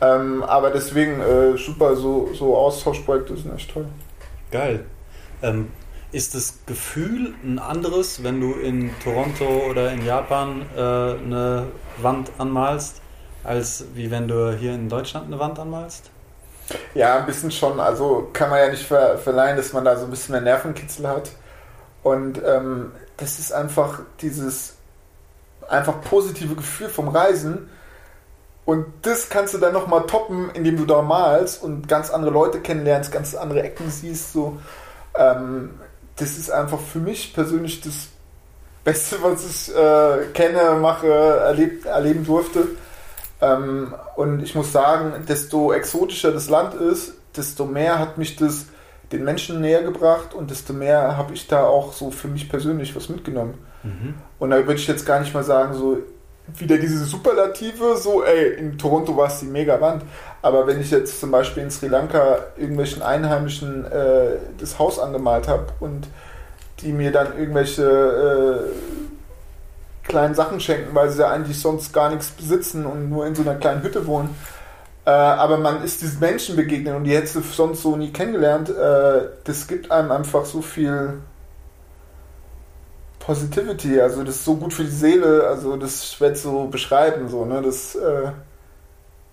Ähm, 0.00 0.42
aber 0.42 0.70
deswegen 0.70 1.20
äh, 1.20 1.56
super, 1.56 1.96
so, 1.96 2.30
so 2.34 2.56
Austauschprojekte 2.56 3.36
sind 3.36 3.54
echt 3.54 3.72
toll. 3.72 3.86
Geil. 4.50 4.84
Ähm, 5.42 5.70
ist 6.12 6.34
das 6.34 6.60
Gefühl 6.66 7.34
ein 7.44 7.58
anderes, 7.58 8.22
wenn 8.22 8.40
du 8.40 8.52
in 8.54 8.90
Toronto 9.02 9.44
oder 9.68 9.92
in 9.92 10.04
Japan 10.06 10.62
äh, 10.74 10.80
eine 10.80 11.66
Wand 11.98 12.30
anmalst, 12.38 13.02
als 13.44 13.84
wie 13.94 14.10
wenn 14.10 14.28
du 14.28 14.56
hier 14.56 14.72
in 14.72 14.88
Deutschland 14.88 15.26
eine 15.26 15.38
Wand 15.38 15.58
anmalst? 15.58 16.10
Ja, 16.94 17.18
ein 17.18 17.26
bisschen 17.26 17.50
schon. 17.50 17.80
Also 17.80 18.28
kann 18.32 18.50
man 18.50 18.60
ja 18.60 18.70
nicht 18.70 18.86
ver 18.86 19.18
verleihen, 19.18 19.56
dass 19.56 19.72
man 19.72 19.84
da 19.84 19.96
so 19.96 20.04
ein 20.04 20.10
bisschen 20.10 20.32
mehr 20.32 20.40
Nervenkitzel 20.40 21.08
hat. 21.08 21.30
Und 22.02 22.40
ähm, 22.44 22.92
das 23.16 23.38
ist 23.38 23.52
einfach 23.52 24.00
dieses 24.20 24.74
einfach 25.68 26.00
positive 26.02 26.54
Gefühl 26.54 26.88
vom 26.88 27.08
Reisen. 27.08 27.68
Und 28.68 28.84
das 29.00 29.30
kannst 29.30 29.54
du 29.54 29.58
dann 29.58 29.72
nochmal 29.72 30.02
toppen, 30.06 30.50
indem 30.52 30.76
du 30.76 30.84
da 30.84 31.00
malst 31.00 31.62
und 31.62 31.88
ganz 31.88 32.10
andere 32.10 32.30
Leute 32.30 32.60
kennenlernst, 32.60 33.10
ganz 33.10 33.34
andere 33.34 33.62
Ecken 33.62 33.88
siehst. 33.88 34.34
So. 34.34 34.58
Ähm, 35.16 35.70
das 36.16 36.36
ist 36.36 36.50
einfach 36.50 36.78
für 36.78 36.98
mich 36.98 37.32
persönlich 37.32 37.80
das 37.80 38.08
Beste, 38.84 39.16
was 39.22 39.46
ich 39.46 39.74
äh, 39.74 40.26
kenne, 40.34 40.78
mache, 40.78 41.10
erlebt, 41.10 41.86
erleben 41.86 42.26
durfte. 42.26 42.68
Ähm, 43.40 43.94
und 44.16 44.42
ich 44.42 44.54
muss 44.54 44.70
sagen, 44.70 45.24
desto 45.26 45.72
exotischer 45.72 46.30
das 46.30 46.50
Land 46.50 46.74
ist, 46.74 47.14
desto 47.34 47.64
mehr 47.64 47.98
hat 47.98 48.18
mich 48.18 48.36
das 48.36 48.66
den 49.12 49.24
Menschen 49.24 49.62
näher 49.62 49.82
gebracht 49.82 50.34
und 50.34 50.50
desto 50.50 50.74
mehr 50.74 51.16
habe 51.16 51.32
ich 51.32 51.46
da 51.46 51.64
auch 51.64 51.94
so 51.94 52.10
für 52.10 52.28
mich 52.28 52.50
persönlich 52.50 52.94
was 52.94 53.08
mitgenommen. 53.08 53.54
Mhm. 53.82 54.16
Und 54.38 54.50
da 54.50 54.56
würde 54.56 54.74
ich 54.74 54.86
jetzt 54.86 55.06
gar 55.06 55.20
nicht 55.20 55.32
mal 55.32 55.42
sagen, 55.42 55.72
so 55.72 56.02
wieder 56.56 56.78
diese 56.78 57.04
Superlative, 57.04 57.96
so, 57.96 58.22
ey, 58.22 58.54
in 58.54 58.78
Toronto 58.78 59.16
war 59.16 59.28
es 59.28 59.40
die 59.40 59.46
mega 59.46 59.80
Wand. 59.80 60.02
Aber 60.42 60.66
wenn 60.66 60.80
ich 60.80 60.90
jetzt 60.90 61.20
zum 61.20 61.30
Beispiel 61.30 61.62
in 61.62 61.70
Sri 61.70 61.88
Lanka 61.88 62.38
irgendwelchen 62.56 63.02
Einheimischen 63.02 63.84
äh, 63.84 64.36
das 64.58 64.78
Haus 64.78 64.98
angemalt 64.98 65.48
habe 65.48 65.66
und 65.80 66.08
die 66.80 66.92
mir 66.92 67.10
dann 67.10 67.38
irgendwelche 67.38 67.82
äh, 67.82 70.08
kleinen 70.08 70.34
Sachen 70.34 70.60
schenken, 70.60 70.94
weil 70.94 71.10
sie 71.10 71.20
ja 71.20 71.30
eigentlich 71.30 71.60
sonst 71.60 71.92
gar 71.92 72.10
nichts 72.10 72.30
besitzen 72.30 72.86
und 72.86 73.10
nur 73.10 73.26
in 73.26 73.34
so 73.34 73.42
einer 73.42 73.56
kleinen 73.56 73.82
Hütte 73.82 74.06
wohnen. 74.06 74.34
Äh, 75.04 75.10
aber 75.10 75.58
man 75.58 75.82
ist 75.82 76.02
diesen 76.02 76.20
Menschen 76.20 76.56
begegnet 76.56 76.94
und 76.94 77.04
die 77.04 77.16
hättest 77.16 77.36
du 77.36 77.40
sonst 77.40 77.82
so 77.82 77.96
nie 77.96 78.12
kennengelernt. 78.12 78.70
Äh, 78.70 79.28
das 79.44 79.66
gibt 79.66 79.90
einem 79.90 80.10
einfach 80.10 80.44
so 80.44 80.62
viel 80.62 81.14
Positivity, 83.28 84.00
also 84.00 84.24
das 84.24 84.36
ist 84.36 84.46
so 84.46 84.56
gut 84.56 84.72
für 84.72 84.84
die 84.84 84.90
Seele, 84.90 85.46
also 85.46 85.76
das 85.76 86.14
schwer 86.14 86.32
zu 86.32 86.66
beschreiben, 86.70 87.28
so, 87.28 87.44
ne, 87.44 87.60
das 87.60 87.94
äh, 87.94 88.30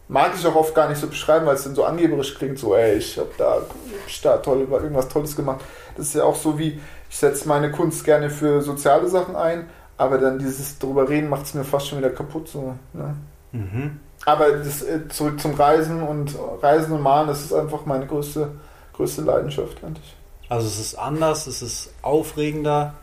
mag 0.09 0.33
ich 0.37 0.45
auch 0.45 0.55
oft 0.55 0.75
gar 0.75 0.89
nicht 0.89 0.99
so 0.99 1.07
beschreiben, 1.07 1.45
weil 1.45 1.55
es 1.55 1.63
dann 1.63 1.75
so 1.75 1.85
angeberisch 1.85 2.35
klingt, 2.35 2.59
so, 2.59 2.75
ey, 2.75 2.97
ich 2.97 3.17
hab 3.17 3.37
da, 3.37 3.61
ich 4.05 4.21
da 4.21 4.35
toll, 4.35 4.67
irgendwas 4.69 5.07
Tolles 5.07 5.33
gemacht. 5.33 5.61
Das 5.95 6.07
ist 6.07 6.15
ja 6.15 6.25
auch 6.25 6.35
so 6.35 6.59
wie, 6.59 6.77
ich 7.09 7.15
setze 7.15 7.47
meine 7.47 7.71
Kunst 7.71 8.03
gerne 8.03 8.29
für 8.29 8.61
soziale 8.61 9.07
Sachen 9.07 9.37
ein, 9.37 9.69
aber 9.95 10.17
dann 10.17 10.39
dieses 10.39 10.77
drüber 10.77 11.07
reden 11.07 11.29
macht 11.29 11.45
es 11.45 11.53
mir 11.53 11.63
fast 11.63 11.87
schon 11.87 11.99
wieder 11.99 12.09
kaputt, 12.09 12.49
so, 12.49 12.75
ne. 12.91 13.15
Mhm. 13.53 14.01
Aber 14.25 14.51
das, 14.57 14.81
äh, 14.81 15.07
zurück 15.07 15.39
zum 15.39 15.53
Reisen 15.53 16.03
und 16.03 16.35
Reisen 16.61 16.91
und 16.91 17.01
Malen, 17.01 17.29
das 17.29 17.45
ist 17.45 17.53
einfach 17.53 17.85
meine 17.85 18.07
größte, 18.07 18.49
größte 18.91 19.21
Leidenschaft, 19.21 19.81
eigentlich. 19.85 20.17
Also 20.49 20.67
es 20.67 20.81
ist 20.81 20.95
anders, 20.95 21.47
es 21.47 21.61
ist 21.61 21.93
aufregender. 22.01 22.95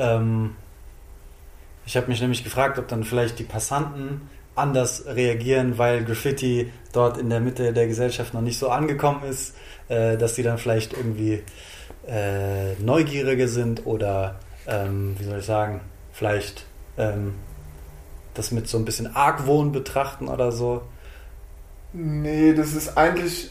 Ähm, 0.00 0.56
ich 1.86 1.96
habe 1.96 2.08
mich 2.08 2.20
nämlich 2.20 2.42
gefragt, 2.42 2.78
ob 2.78 2.88
dann 2.88 3.04
vielleicht 3.04 3.38
die 3.38 3.44
Passanten 3.44 4.22
anders 4.56 5.04
reagieren, 5.06 5.78
weil 5.78 6.04
Graffiti 6.04 6.72
dort 6.92 7.18
in 7.18 7.30
der 7.30 7.40
Mitte 7.40 7.72
der 7.72 7.86
Gesellschaft 7.86 8.34
noch 8.34 8.40
nicht 8.40 8.58
so 8.58 8.70
angekommen 8.70 9.22
ist, 9.24 9.54
äh, 9.88 10.16
dass 10.16 10.34
die 10.34 10.42
dann 10.42 10.58
vielleicht 10.58 10.92
irgendwie 10.92 11.42
äh, 12.08 12.74
neugieriger 12.80 13.48
sind 13.48 13.86
oder, 13.86 14.36
ähm, 14.66 15.14
wie 15.18 15.24
soll 15.24 15.38
ich 15.38 15.46
sagen, 15.46 15.80
vielleicht 16.12 16.66
ähm, 16.98 17.34
das 18.34 18.50
mit 18.50 18.68
so 18.68 18.78
ein 18.78 18.84
bisschen 18.84 19.14
Argwohn 19.14 19.72
betrachten 19.72 20.28
oder 20.28 20.52
so. 20.52 20.82
Nee, 21.92 22.54
das 22.54 22.74
ist 22.74 22.96
eigentlich, 22.96 23.50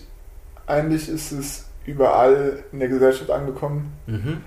eigentlich 0.65 1.09
ist 1.09 1.31
es 1.31 1.65
überall 1.85 2.63
in 2.71 2.79
der 2.79 2.89
Gesellschaft 2.89 3.31
angekommen, 3.31 3.93
Mhm. 4.07 4.41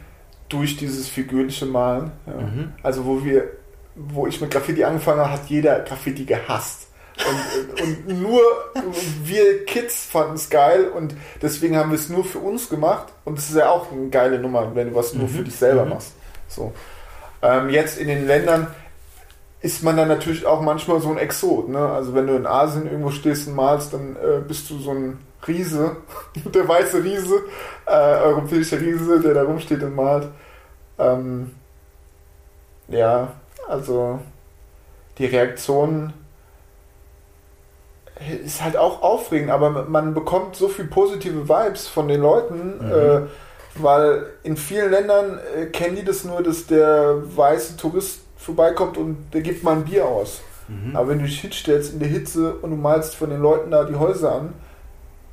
Durch 0.52 0.76
dieses 0.76 1.08
figürliche 1.08 1.66
Malen. 1.66 2.12
Ja. 2.26 2.34
Mhm. 2.34 2.72
Also 2.82 3.04
wo 3.04 3.24
wir, 3.24 3.44
wo 3.94 4.26
ich 4.26 4.40
mit 4.40 4.50
Graffiti 4.50 4.84
angefangen 4.84 5.20
habe, 5.20 5.32
hat 5.32 5.46
jeder 5.48 5.80
Graffiti 5.80 6.24
gehasst. 6.24 6.88
Und, 7.28 7.82
und 7.82 8.22
nur 8.22 8.40
wir 9.22 9.64
Kids 9.66 10.06
fanden 10.06 10.34
es 10.34 10.48
geil 10.48 10.88
und 10.88 11.14
deswegen 11.42 11.76
haben 11.76 11.90
wir 11.90 11.98
es 11.98 12.08
nur 12.08 12.24
für 12.24 12.38
uns 12.38 12.68
gemacht. 12.68 13.12
Und 13.24 13.38
das 13.38 13.50
ist 13.50 13.56
ja 13.56 13.68
auch 13.68 13.92
eine 13.92 14.08
geile 14.08 14.38
Nummer, 14.38 14.74
wenn 14.74 14.90
du 14.90 14.94
was 14.94 15.14
nur 15.14 15.28
für 15.28 15.42
dich 15.42 15.54
selber 15.54 15.84
machst. 15.84 16.12
So. 16.48 16.72
Ähm, 17.42 17.68
jetzt 17.70 17.98
in 17.98 18.08
den 18.08 18.26
Ländern 18.26 18.68
ist 19.62 19.82
man 19.84 19.96
dann 19.96 20.08
natürlich 20.08 20.44
auch 20.44 20.60
manchmal 20.60 21.00
so 21.00 21.10
ein 21.10 21.18
Exot. 21.18 21.68
Ne? 21.68 21.78
Also 21.78 22.14
wenn 22.14 22.26
du 22.26 22.34
in 22.34 22.46
Asien 22.46 22.86
irgendwo 22.86 23.10
stehst 23.10 23.46
und 23.48 23.54
malst, 23.54 23.92
dann 23.92 24.16
äh, 24.16 24.40
bist 24.46 24.68
du 24.70 24.78
so 24.78 24.90
ein 24.90 25.20
Riese, 25.46 25.96
der 26.54 26.68
weiße 26.68 27.02
Riese, 27.02 27.36
äh, 27.86 27.92
europäischer 27.92 28.80
Riese, 28.80 29.20
der 29.20 29.34
da 29.34 29.42
rumsteht 29.44 29.82
und 29.82 29.94
malt. 29.94 30.28
Ähm, 30.98 31.52
ja, 32.88 33.32
also 33.68 34.18
die 35.18 35.26
Reaktion 35.26 36.12
ist 38.44 38.62
halt 38.62 38.76
auch 38.76 39.02
aufregend, 39.02 39.50
aber 39.50 39.70
man 39.70 40.14
bekommt 40.14 40.54
so 40.56 40.68
viel 40.68 40.86
positive 40.86 41.48
Vibes 41.48 41.86
von 41.88 42.08
den 42.08 42.20
Leuten, 42.20 42.78
Mhm. 42.78 42.92
äh, 42.92 43.20
weil 43.74 44.26
in 44.42 44.56
vielen 44.56 44.90
Ländern 44.90 45.40
äh, 45.56 45.66
kennen 45.66 45.96
die 45.96 46.04
das 46.04 46.24
nur, 46.24 46.42
dass 46.42 46.66
der 46.66 47.22
weiße 47.36 47.76
Tourist 47.78 48.20
vorbeikommt 48.42 48.96
und 48.98 49.16
der 49.32 49.40
gibt 49.40 49.62
mal 49.62 49.76
ein 49.76 49.84
Bier 49.84 50.06
aus. 50.06 50.42
Mhm. 50.68 50.96
Aber 50.96 51.08
wenn 51.08 51.18
du 51.18 51.24
dich 51.24 51.40
hinstellst 51.40 51.92
in 51.92 51.98
der 51.98 52.08
Hitze 52.08 52.54
und 52.54 52.70
du 52.70 52.76
malst 52.76 53.14
von 53.14 53.30
den 53.30 53.40
Leuten 53.40 53.70
da 53.70 53.84
die 53.84 53.96
Häuser 53.96 54.34
an 54.34 54.54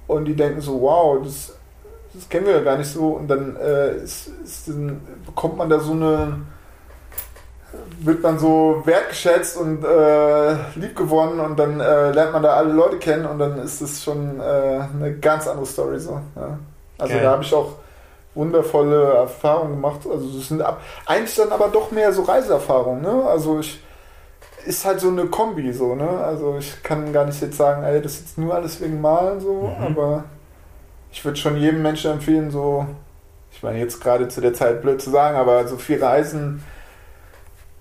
und 0.08 0.26
die 0.26 0.36
denken 0.36 0.62
so, 0.62 0.82
wow, 0.82 1.20
das, 1.24 1.54
das 2.14 2.30
kennen 2.30 2.46
wir 2.46 2.54
ja 2.54 2.62
gar 2.62 2.78
nicht 2.78 2.92
so 2.92 3.10
und 3.10 3.28
dann, 3.28 3.56
äh, 3.58 3.96
ist, 3.98 4.32
ist, 4.44 4.68
dann 4.68 5.02
bekommt 5.26 5.58
man 5.58 5.70
da 5.70 5.80
so 5.80 5.92
eine, 5.92 6.42
wird 8.00 8.24
man 8.24 8.40
so 8.40 8.82
wertgeschätzt 8.86 9.58
und 9.58 9.84
äh, 9.84 10.54
liebgewonnen 10.76 11.40
und 11.40 11.58
dann 11.58 11.80
äh, 11.80 12.12
lernt 12.12 12.34
man 12.34 12.44
da 12.44 12.54
alle 12.54 12.74
Leute 12.74 12.98
kennen 12.98 13.26
und 13.26 13.40
dann 13.40 13.60
ist 13.60 13.82
es 13.82 14.04
schon 14.04 14.40
äh, 14.40 14.44
eine 14.44 15.16
ganz 15.20 15.48
andere 15.48 15.66
Story 15.66 16.00
so. 16.00 16.20
Ja. 16.36 16.58
Also 16.98 17.14
Geil. 17.14 17.24
da 17.24 17.32
habe 17.32 17.44
ich 17.44 17.54
auch 17.54 17.76
wundervolle 18.40 19.14
Erfahrungen 19.14 19.76
gemacht. 19.76 20.00
Also 20.12 20.40
es 20.40 20.48
sind 20.48 20.62
ab, 20.62 20.82
eigentlich 21.06 21.36
dann 21.36 21.52
aber 21.52 21.68
doch 21.68 21.92
mehr 21.92 22.12
so 22.14 22.24
Reiseerfahrungen. 22.24 23.02
Ne? 23.02 23.24
Also 23.26 23.60
ich 23.60 23.82
ist 24.66 24.86
halt 24.86 25.00
so 25.00 25.10
eine 25.10 25.26
Kombi 25.28 25.72
so. 25.74 25.96
Ne? 25.96 26.08
Also 26.10 26.58
ich 26.58 26.82
kann 26.84 27.14
gar 27.14 27.26
nicht 27.26 27.42
jetzt 27.42 27.58
sagen, 27.58 27.84
ey, 27.84 28.02
das 28.02 28.14
ist 28.14 28.22
jetzt 28.22 28.38
nur 28.38 28.54
alles 28.56 28.82
wegen 28.82 29.00
Malen 29.02 29.40
so, 29.40 29.74
Mhm. 29.78 29.86
aber 29.86 30.24
ich 31.12 31.24
würde 31.24 31.38
schon 31.38 31.58
jedem 31.58 31.82
Menschen 31.82 32.12
empfehlen, 32.12 32.52
so, 32.52 32.86
ich 33.52 33.64
meine 33.64 33.80
jetzt 33.80 34.00
gerade 34.02 34.28
zu 34.28 34.42
der 34.42 34.54
Zeit 34.54 34.82
blöd 34.82 35.02
zu 35.02 35.10
sagen, 35.10 35.38
aber 35.38 35.68
so 35.68 35.78
viel 35.78 36.04
Reisen 36.04 36.64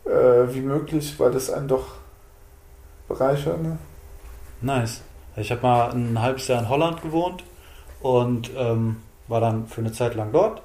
äh, 0.06 0.54
wie 0.54 0.60
möglich, 0.60 1.14
weil 1.18 1.30
das 1.30 1.50
einen 1.50 1.68
doch 1.68 1.86
bereichert. 3.06 3.62
Ne? 3.62 3.78
Nice. 4.60 5.02
Ich 5.36 5.50
habe 5.52 5.62
mal 5.62 5.90
ein 5.90 6.20
halbes 6.20 6.48
Jahr 6.48 6.60
in 6.60 6.68
Holland 6.68 7.02
gewohnt 7.02 7.44
und 8.00 8.50
ähm, 8.56 8.96
war 9.28 9.40
dann 9.40 9.66
für 9.66 9.80
eine 9.80 9.92
Zeit 9.92 10.14
lang 10.14 10.32
dort. 10.32 10.62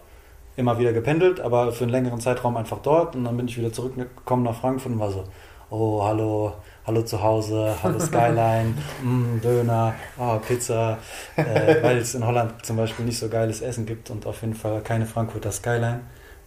Immer 0.56 0.78
wieder 0.78 0.94
gependelt, 0.94 1.40
aber 1.40 1.72
für 1.72 1.84
einen 1.84 1.92
längeren 1.92 2.20
Zeitraum 2.20 2.58
einfach 2.58 2.80
dort. 2.80 3.16
Und 3.16 3.24
dann 3.24 3.38
bin 3.38 3.48
ich 3.48 3.58
wieder 3.58 3.74
zurückgekommen 3.74 4.44
nach 4.44 4.56
Frankfurt 4.56 4.92
und 4.92 5.00
war 5.00 5.12
so, 5.12 5.24
oh, 5.70 6.04
hallo, 6.04 6.54
hallo 6.86 7.02
zu 7.02 7.22
Hause, 7.22 7.76
hallo 7.82 8.00
Skyline, 8.00 8.76
mm, 9.04 9.42
Döner, 9.42 9.96
oh, 10.20 10.38
Pizza. 10.38 10.98
Äh, 11.36 11.44
weil 11.84 11.98
es 11.98 12.14
in 12.14 12.26
Holland 12.26 12.66
zum 12.66 12.78
Beispiel 12.78 13.06
nicht 13.06 13.18
so 13.18 13.30
geiles 13.30 13.62
Essen 13.62 13.86
gibt 13.86 14.10
und 14.12 14.26
auf 14.28 14.42
jeden 14.42 14.54
Fall 14.54 14.82
keine 14.82 15.06
Frankfurter 15.06 15.52
Skyline. 15.52 16.02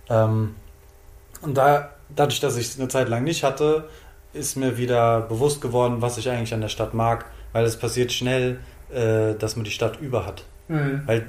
Ähm, 0.08 0.54
und 1.42 1.56
da, 1.56 1.90
dadurch, 2.14 2.40
dass 2.40 2.56
ich 2.56 2.66
es 2.66 2.78
eine 2.78 2.88
Zeit 2.88 3.08
lang 3.08 3.24
nicht 3.24 3.42
hatte, 3.42 3.88
ist 4.32 4.56
mir 4.56 4.76
wieder 4.76 5.22
bewusst 5.22 5.60
geworden, 5.60 5.96
was 6.00 6.18
ich 6.18 6.30
eigentlich 6.30 6.54
an 6.54 6.60
der 6.60 6.68
Stadt 6.68 6.94
mag, 6.94 7.26
weil 7.52 7.64
es 7.64 7.76
passiert 7.76 8.12
schnell, 8.12 8.60
äh, 8.92 9.34
dass 9.34 9.56
man 9.56 9.64
die 9.64 9.70
Stadt 9.70 10.00
über 10.00 10.26
hat. 10.26 10.44
Mhm. 10.68 11.02
Weil 11.06 11.26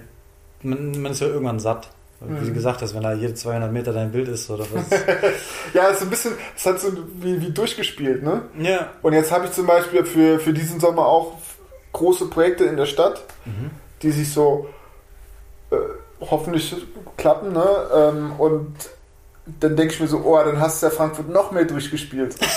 man, 0.64 1.02
man 1.02 1.12
ist 1.12 1.22
ja 1.22 1.28
irgendwann 1.28 1.60
satt. 1.60 1.90
Wie 2.20 2.34
Mhm. 2.34 2.48
du 2.48 2.54
gesagt 2.54 2.82
hast, 2.82 2.96
wenn 2.96 3.04
da 3.04 3.14
jede 3.14 3.36
200 3.36 3.72
Meter 3.72 3.94
dein 3.94 4.12
Bild 4.12 4.28
ist 4.28 4.50
oder 4.50 4.66
was. 4.74 4.86
Ja, 5.76 5.90
es 5.90 5.98
ist 5.98 6.02
ein 6.04 6.10
bisschen, 6.10 6.34
es 6.56 6.66
hat 6.66 6.80
so 6.80 6.92
wie, 7.22 7.40
wie 7.42 7.52
durchgespielt, 7.52 8.24
ne? 8.24 8.42
ja. 8.60 8.88
Und 9.04 9.14
jetzt 9.14 9.32
habe 9.32 9.46
ich 9.46 9.52
zum 9.52 9.68
Beispiel 9.68 10.04
für, 10.04 10.40
für 10.40 10.52
diesen 10.54 10.80
Sommer 10.80 11.06
auch 11.06 11.34
große 11.94 12.26
Projekte 12.28 12.64
in 12.66 12.76
der 12.78 12.88
Stadt, 12.88 13.24
Mhm. 13.46 13.70
die 14.02 14.12
sich 14.12 14.34
so 14.34 14.68
äh, 15.70 15.76
hoffentlich 16.22 16.76
klappen, 17.18 17.54
ne? 17.54 17.68
Ähm, 17.94 18.32
und 18.40 18.76
dann 19.60 19.76
denke 19.76 19.94
ich 19.94 20.00
mir 20.00 20.08
so, 20.08 20.18
oh, 20.26 20.38
dann 20.44 20.60
hast 20.60 20.82
du 20.82 20.88
ja 20.88 20.92
Frankfurt 20.92 21.30
noch 21.30 21.52
mehr 21.52 21.66
durchgespielt. 21.66 22.36
Dann, 22.42 22.50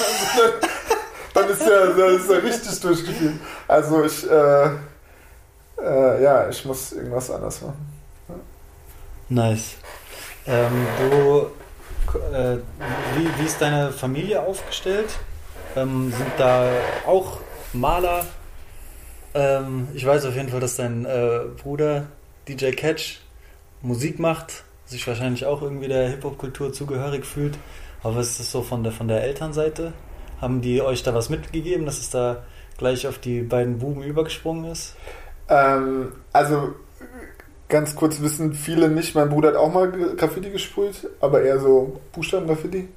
dann 1.35 1.51
ist 1.51 1.61
ja, 1.61 1.87
dann 1.87 2.17
ist 2.17 2.31
ja 2.31 2.37
richtig 2.39 2.81
durchgespielt. 2.81 3.35
Also 3.69 4.05
ich, 4.05 4.29
äh, 4.31 4.65
äh, 5.83 6.23
ja, 6.23 6.49
ich 6.49 6.65
muss 6.65 6.93
irgendwas 6.93 7.31
anders 7.31 7.61
machen. 7.63 7.90
Nice. 9.31 9.77
Ähm, 10.45 10.87
du, 10.99 11.47
äh, 12.35 12.57
wie, 13.15 13.41
wie 13.41 13.47
ist 13.47 13.61
deine 13.61 13.93
Familie 13.93 14.43
aufgestellt? 14.43 15.21
Ähm, 15.77 16.11
sind 16.11 16.33
da 16.37 16.69
auch 17.07 17.39
Maler? 17.73 18.27
Ähm, 19.33 19.87
ich 19.95 20.05
weiß 20.05 20.25
auf 20.25 20.35
jeden 20.35 20.49
Fall, 20.49 20.59
dass 20.59 20.75
dein 20.75 21.05
äh, 21.05 21.43
Bruder 21.63 22.09
DJ 22.49 22.73
Catch 22.73 23.21
Musik 23.83 24.19
macht, 24.19 24.65
sich 24.85 25.07
wahrscheinlich 25.07 25.47
auch 25.47 25.63
irgendwie 25.63 25.87
der 25.87 26.09
Hip-Hop-Kultur 26.09 26.73
zugehörig 26.73 27.25
fühlt. 27.25 27.57
Aber 28.03 28.17
was 28.17 28.31
ist 28.31 28.41
das 28.41 28.51
so 28.51 28.63
von 28.63 28.83
der, 28.83 28.91
von 28.91 29.07
der 29.07 29.23
Elternseite? 29.23 29.93
Haben 30.41 30.61
die 30.61 30.83
euch 30.83 31.05
da 31.05 31.15
was 31.15 31.31
mitgegeben, 31.31 31.87
dass 31.87 32.01
es 32.01 32.11
da 32.11 32.43
gleich 32.79 33.07
auf 33.07 33.19
die 33.19 33.43
beiden 33.43 33.79
Buben 33.79 34.03
übergesprungen 34.03 34.73
ist? 34.73 34.97
Ähm, 35.49 36.15
also 36.33 36.75
ganz 37.71 37.97
kurz 37.97 38.21
wissen 38.21 38.53
viele 38.53 38.89
nicht, 38.89 39.15
mein 39.15 39.31
Bruder 39.31 39.51
hat 39.51 39.57
auch 39.57 39.73
mal 39.73 39.91
Graffiti 39.91 40.51
gesprüht, 40.51 41.09
aber 41.21 41.43
eher 41.43 41.59
so 41.59 42.01
Buchstaben-Graffiti. 42.13 42.89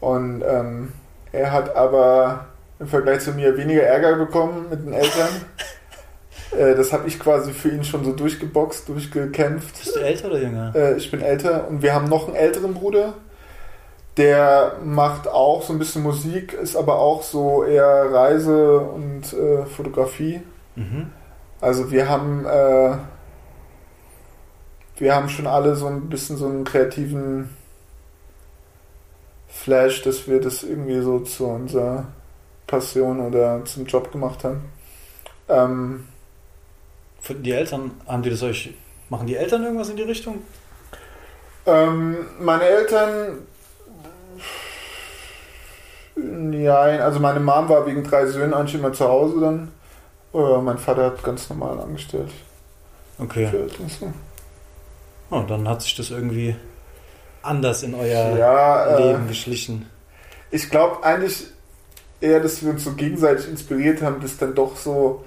Und 0.00 0.42
ähm, 0.46 0.92
er 1.32 1.52
hat 1.52 1.74
aber 1.74 2.46
im 2.78 2.86
Vergleich 2.86 3.20
zu 3.20 3.32
mir 3.32 3.56
weniger 3.56 3.82
Ärger 3.82 4.16
bekommen 4.16 4.66
mit 4.70 4.84
den 4.84 4.92
Eltern. 4.92 5.28
äh, 6.58 6.74
das 6.74 6.92
habe 6.92 7.08
ich 7.08 7.18
quasi 7.18 7.52
für 7.52 7.70
ihn 7.70 7.84
schon 7.84 8.04
so 8.04 8.12
durchgeboxt, 8.12 8.88
durchgekämpft. 8.88 9.78
Bist 9.78 9.96
du 9.96 10.00
älter 10.00 10.28
oder 10.28 10.40
jünger? 10.40 10.72
Äh, 10.74 10.96
ich 10.96 11.10
bin 11.10 11.22
älter 11.22 11.66
und 11.68 11.82
wir 11.82 11.94
haben 11.94 12.08
noch 12.08 12.26
einen 12.26 12.36
älteren 12.36 12.74
Bruder. 12.74 13.14
Der 14.16 14.76
macht 14.84 15.28
auch 15.28 15.62
so 15.62 15.72
ein 15.72 15.78
bisschen 15.78 16.02
Musik, 16.02 16.52
ist 16.52 16.76
aber 16.76 16.98
auch 16.98 17.22
so 17.22 17.64
eher 17.64 18.12
Reise 18.12 18.80
und 18.80 19.32
äh, 19.32 19.64
Fotografie. 19.64 20.40
Mhm. 20.74 21.12
Also 21.60 21.90
wir 21.90 22.08
haben 22.08 22.44
äh, 22.44 22.96
wir 24.98 25.14
haben 25.14 25.28
schon 25.28 25.46
alle 25.46 25.76
so 25.76 25.86
ein 25.86 26.08
bisschen 26.08 26.36
so 26.36 26.46
einen 26.46 26.64
kreativen 26.64 27.50
Flash, 29.48 30.02
dass 30.02 30.28
wir 30.28 30.40
das 30.40 30.62
irgendwie 30.62 31.00
so 31.00 31.20
zu 31.20 31.46
unserer 31.46 32.04
Passion 32.66 33.20
oder 33.20 33.64
zum 33.64 33.86
Job 33.86 34.12
gemacht 34.12 34.44
haben. 34.44 34.64
Ähm, 35.48 36.08
die 37.28 37.52
Eltern, 37.52 37.92
haben 38.06 38.22
die 38.22 38.30
das 38.30 38.42
euch, 38.42 38.74
machen 39.08 39.26
die 39.26 39.36
Eltern 39.36 39.64
irgendwas 39.64 39.88
in 39.88 39.96
die 39.96 40.02
Richtung? 40.02 40.42
ähm, 41.68 42.16
meine 42.40 42.64
Eltern, 42.64 43.46
ja, 46.52 46.80
also 46.80 47.20
meine 47.20 47.40
Mom 47.40 47.68
war 47.68 47.86
wegen 47.86 48.02
drei 48.02 48.26
Söhnen 48.26 48.54
eigentlich 48.54 48.74
immer 48.74 48.92
zu 48.92 49.06
Hause 49.06 49.40
dann. 49.40 49.72
Äh, 50.34 50.60
mein 50.62 50.78
Vater 50.78 51.04
hat 51.04 51.22
ganz 51.22 51.48
normal 51.50 51.78
angestellt. 51.80 52.30
Okay. 53.18 53.46
Für 53.48 53.58
Eltern, 53.60 53.88
so. 53.88 54.12
Oh, 55.30 55.42
dann 55.46 55.68
hat 55.68 55.82
sich 55.82 55.94
das 55.96 56.10
irgendwie 56.10 56.56
anders 57.42 57.82
in 57.82 57.94
euer 57.94 58.36
Ja, 58.36 58.86
äh, 58.96 59.12
Leben 59.12 59.28
geschlichen. 59.28 59.86
ich 60.50 60.70
glaube 60.70 61.02
eigentlich 61.04 61.46
eher, 62.20 62.40
dass 62.40 62.62
wir 62.62 62.70
uns 62.70 62.84
so 62.84 62.92
gegenseitig 62.94 63.48
inspiriert 63.48 64.02
haben, 64.02 64.20
das 64.20 64.36
dann 64.38 64.54
doch 64.54 64.76
so 64.76 65.24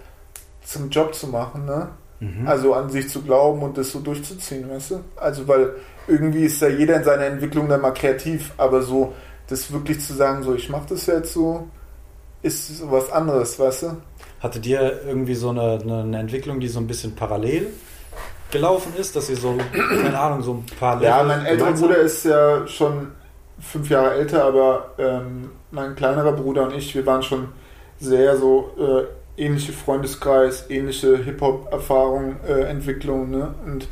zum 0.65 0.89
Job 0.89 1.13
zu 1.15 1.27
machen, 1.27 1.65
ne? 1.65 1.89
Mhm. 2.19 2.47
Also 2.47 2.73
an 2.73 2.89
sich 2.89 3.09
zu 3.09 3.21
glauben 3.21 3.61
und 3.63 3.77
das 3.77 3.91
so 3.91 3.99
durchzuziehen, 3.99 4.69
weißt 4.69 4.91
du? 4.91 4.99
Also 5.15 5.47
weil 5.47 5.75
irgendwie 6.07 6.45
ist 6.45 6.61
ja 6.61 6.67
jeder 6.67 6.97
in 6.97 7.03
seiner 7.03 7.25
Entwicklung 7.25 7.67
dann 7.69 7.81
mal 7.81 7.91
kreativ, 7.93 8.51
aber 8.57 8.81
so 8.81 9.13
das 9.47 9.71
wirklich 9.71 9.99
zu 10.01 10.13
sagen, 10.13 10.43
so 10.43 10.53
ich 10.53 10.69
mache 10.69 10.87
das 10.89 11.05
jetzt 11.07 11.33
so, 11.33 11.67
ist 12.41 12.77
so 12.77 12.91
was 12.91 13.11
anderes, 13.11 13.57
weißt 13.59 13.83
du? 13.83 13.97
Hattet 14.39 14.65
ihr 14.65 15.01
irgendwie 15.07 15.35
so 15.35 15.49
eine 15.49 15.79
eine 15.81 16.19
Entwicklung, 16.19 16.59
die 16.59 16.67
so 16.67 16.79
ein 16.79 16.87
bisschen 16.87 17.15
parallel 17.15 17.67
gelaufen 18.51 18.93
ist, 18.97 19.15
dass 19.15 19.29
ihr 19.29 19.37
so, 19.37 19.57
keine 19.73 20.19
Ahnung, 20.19 20.41
so 20.43 20.53
ein 20.53 20.65
paar 20.79 21.01
Ja, 21.01 21.21
Level 21.21 21.37
mein 21.37 21.45
älterer 21.45 21.71
Bruder 21.73 21.97
ist 21.97 22.25
ja 22.25 22.67
schon 22.67 23.07
fünf 23.59 23.89
Jahre 23.89 24.13
älter, 24.15 24.45
aber 24.45 24.91
ähm, 24.97 25.51
mein 25.71 25.95
kleinerer 25.95 26.33
Bruder 26.33 26.63
und 26.63 26.73
ich, 26.73 26.93
wir 26.95 27.05
waren 27.05 27.23
schon 27.23 27.49
sehr 27.99 28.37
so 28.37 28.71
äh, 28.79 29.43
ähnliche 29.43 29.71
Freundeskreis, 29.71 30.69
ähnliche 30.69 31.17
Hip-Hop-Erfahrung, 31.17 32.37
äh, 32.47 32.63
Entwicklung, 32.63 33.29
ne? 33.29 33.53
Und 33.65 33.87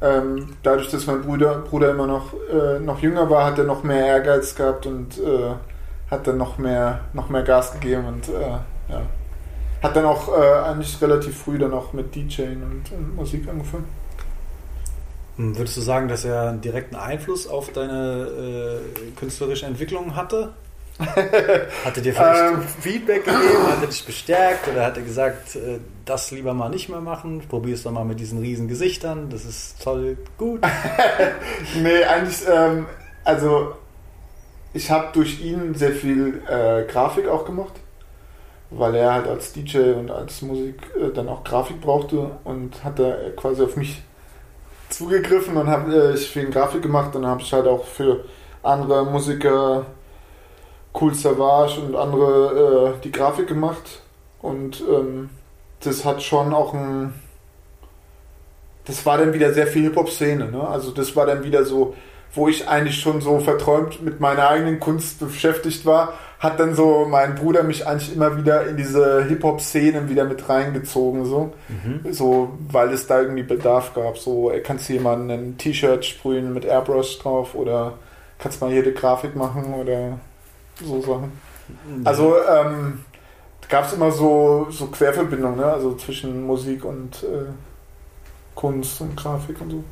ähm, 0.00 0.56
dadurch, 0.64 0.90
dass 0.90 1.06
mein 1.06 1.22
Bruder, 1.22 1.58
Bruder 1.58 1.90
immer 1.90 2.08
noch, 2.08 2.34
äh, 2.52 2.80
noch 2.80 3.00
jünger 3.00 3.30
war, 3.30 3.46
hat 3.46 3.58
er 3.58 3.64
noch 3.64 3.84
mehr 3.84 4.04
Ehrgeiz 4.04 4.54
gehabt 4.56 4.86
und 4.86 5.18
äh, 5.18 5.52
hat 6.10 6.26
dann 6.26 6.38
noch 6.38 6.58
mehr, 6.58 7.00
noch 7.12 7.28
mehr 7.28 7.42
Gas 7.42 7.72
gegeben 7.72 8.06
und 8.06 8.28
äh, 8.28 8.92
ja. 8.92 9.02
Hat 9.82 9.96
dann 9.96 10.04
auch 10.04 10.28
äh, 10.28 10.68
eigentlich 10.68 11.00
relativ 11.00 11.36
früh 11.36 11.58
dann 11.58 11.72
auch 11.74 11.92
mit 11.92 12.14
DJing 12.14 12.62
und, 12.62 12.92
und 12.92 13.16
Musik 13.16 13.48
angefangen. 13.48 13.86
Hm, 15.36 15.56
Würdest 15.56 15.76
du 15.76 15.80
sagen, 15.80 16.08
dass 16.08 16.24
er 16.24 16.50
einen 16.50 16.60
direkten 16.60 16.94
Einfluss 16.96 17.46
auf 17.46 17.72
deine 17.72 18.80
äh, 18.80 19.10
künstlerische 19.18 19.66
Entwicklung 19.66 20.14
hatte? 20.14 20.52
Hat 20.98 21.96
er 21.96 22.02
dir 22.02 22.12
vielleicht 22.12 22.52
Ähm. 22.52 22.62
Feedback 22.80 23.24
gegeben? 23.24 23.66
Hat 23.66 23.80
er 23.80 23.88
dich 23.88 24.04
bestärkt? 24.04 24.68
Oder 24.68 24.84
hat 24.84 24.96
er 24.96 25.02
gesagt, 25.02 25.56
äh, 25.56 25.78
das 26.04 26.30
lieber 26.30 26.54
mal 26.54 26.68
nicht 26.68 26.88
mehr 26.88 27.00
machen? 27.00 27.42
Probier 27.48 27.74
es 27.74 27.82
doch 27.82 27.90
mal 27.90 28.04
mit 28.04 28.20
diesen 28.20 28.38
riesen 28.38 28.68
Gesichtern. 28.68 29.30
Das 29.30 29.44
ist 29.44 29.82
toll, 29.82 30.16
gut. 30.38 30.60
Nee, 31.82 32.04
eigentlich, 32.04 32.40
ähm, 32.48 32.86
also 33.24 33.72
ich 34.74 34.90
habe 34.90 35.08
durch 35.12 35.40
ihn 35.40 35.74
sehr 35.74 35.92
viel 35.92 36.42
äh, 36.48 36.84
Grafik 36.90 37.26
auch 37.28 37.44
gemacht, 37.44 37.72
weil 38.76 38.94
er 38.94 39.12
halt 39.14 39.26
als 39.26 39.52
DJ 39.52 39.92
und 39.92 40.10
als 40.10 40.42
Musik 40.42 40.76
äh, 40.96 41.10
dann 41.12 41.28
auch 41.28 41.44
Grafik 41.44 41.80
brauchte 41.80 42.30
und 42.44 42.82
hat 42.84 42.98
da 42.98 43.14
quasi 43.36 43.62
auf 43.62 43.76
mich 43.76 44.02
zugegriffen 44.88 45.56
und 45.56 45.68
habe 45.68 45.94
äh, 45.94 46.14
ich 46.14 46.28
viel 46.30 46.50
Grafik 46.50 46.82
gemacht. 46.82 47.14
Dann 47.14 47.26
habe 47.26 47.42
ich 47.42 47.52
halt 47.52 47.66
auch 47.66 47.84
für 47.84 48.24
andere 48.62 49.04
Musiker, 49.04 49.86
Cool 50.98 51.14
Savage 51.14 51.80
und 51.80 51.96
andere 51.96 52.94
äh, 52.98 53.02
die 53.02 53.12
Grafik 53.12 53.46
gemacht 53.46 54.02
und 54.42 54.82
ähm, 54.88 55.30
das 55.80 56.04
hat 56.04 56.22
schon 56.22 56.52
auch 56.52 56.74
ein 56.74 57.14
das 58.84 59.06
war 59.06 59.18
dann 59.18 59.32
wieder 59.32 59.52
sehr 59.52 59.66
viel 59.66 59.84
Hip-Hop-Szene, 59.84 60.50
ne? 60.50 60.66
Also 60.66 60.90
das 60.90 61.14
war 61.14 61.26
dann 61.26 61.44
wieder 61.44 61.64
so, 61.64 61.94
wo 62.34 62.48
ich 62.48 62.68
eigentlich 62.68 63.00
schon 63.00 63.20
so 63.20 63.38
verträumt 63.38 64.02
mit 64.02 64.20
meiner 64.20 64.48
eigenen 64.48 64.80
Kunst 64.80 65.20
beschäftigt 65.20 65.86
war, 65.86 66.14
hat 66.42 66.58
dann 66.58 66.74
so 66.74 67.06
mein 67.08 67.36
Bruder 67.36 67.62
mich 67.62 67.86
eigentlich 67.86 68.12
immer 68.16 68.36
wieder 68.36 68.66
in 68.66 68.76
diese 68.76 69.24
Hip-Hop-Szene 69.26 70.08
wieder 70.08 70.24
mit 70.24 70.48
reingezogen, 70.48 71.24
so. 71.24 71.52
So, 72.10 72.58
weil 72.68 72.92
es 72.92 73.06
da 73.06 73.20
irgendwie 73.20 73.44
Bedarf 73.44 73.94
gab. 73.94 74.18
So, 74.18 74.50
ey, 74.50 74.60
kannst 74.60 74.88
du 74.88 74.94
jemanden 74.94 75.30
ein 75.30 75.56
T-Shirt 75.56 76.04
sprühen 76.04 76.52
mit 76.52 76.64
Airbrush 76.64 77.20
drauf 77.20 77.54
oder 77.54 77.92
kannst 78.40 78.60
mal 78.60 78.72
hier 78.72 78.82
die 78.82 78.92
Grafik 78.92 79.36
machen 79.36 79.72
oder 79.74 80.18
so 80.84 81.00
Sachen. 81.00 81.30
Also, 82.02 82.34
ähm, 82.38 83.04
gab 83.68 83.86
es 83.86 83.92
immer 83.92 84.10
so, 84.10 84.66
so 84.70 84.86
Querverbindungen, 84.88 85.58
ne? 85.58 85.66
Also 85.66 85.94
zwischen 85.94 86.44
Musik 86.44 86.84
und 86.84 87.22
äh, 87.22 87.52
Kunst 88.56 89.00
und 89.00 89.16
Grafik 89.16 89.60
und 89.60 89.70
so. 89.70 89.84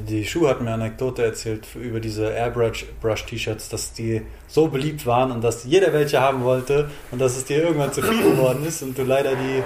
Die 0.00 0.24
Schuh 0.24 0.48
hat 0.48 0.60
mir 0.60 0.72
eine 0.72 0.84
Anekdote 0.84 1.24
erzählt 1.24 1.66
über 1.74 2.00
diese 2.00 2.28
Airbrush-T-Shirts, 2.30 3.68
dass 3.68 3.92
die 3.92 4.22
so 4.48 4.68
beliebt 4.68 5.06
waren 5.06 5.30
und 5.30 5.42
dass 5.42 5.64
jeder 5.64 5.92
welche 5.92 6.20
haben 6.20 6.44
wollte 6.44 6.90
und 7.10 7.20
dass 7.20 7.36
es 7.36 7.44
dir 7.44 7.62
irgendwann 7.62 7.92
zu 7.92 8.02
viel 8.02 8.22
geworden 8.22 8.64
ist 8.64 8.82
und 8.82 8.96
du 8.96 9.02
leider 9.02 9.32
die 9.34 9.62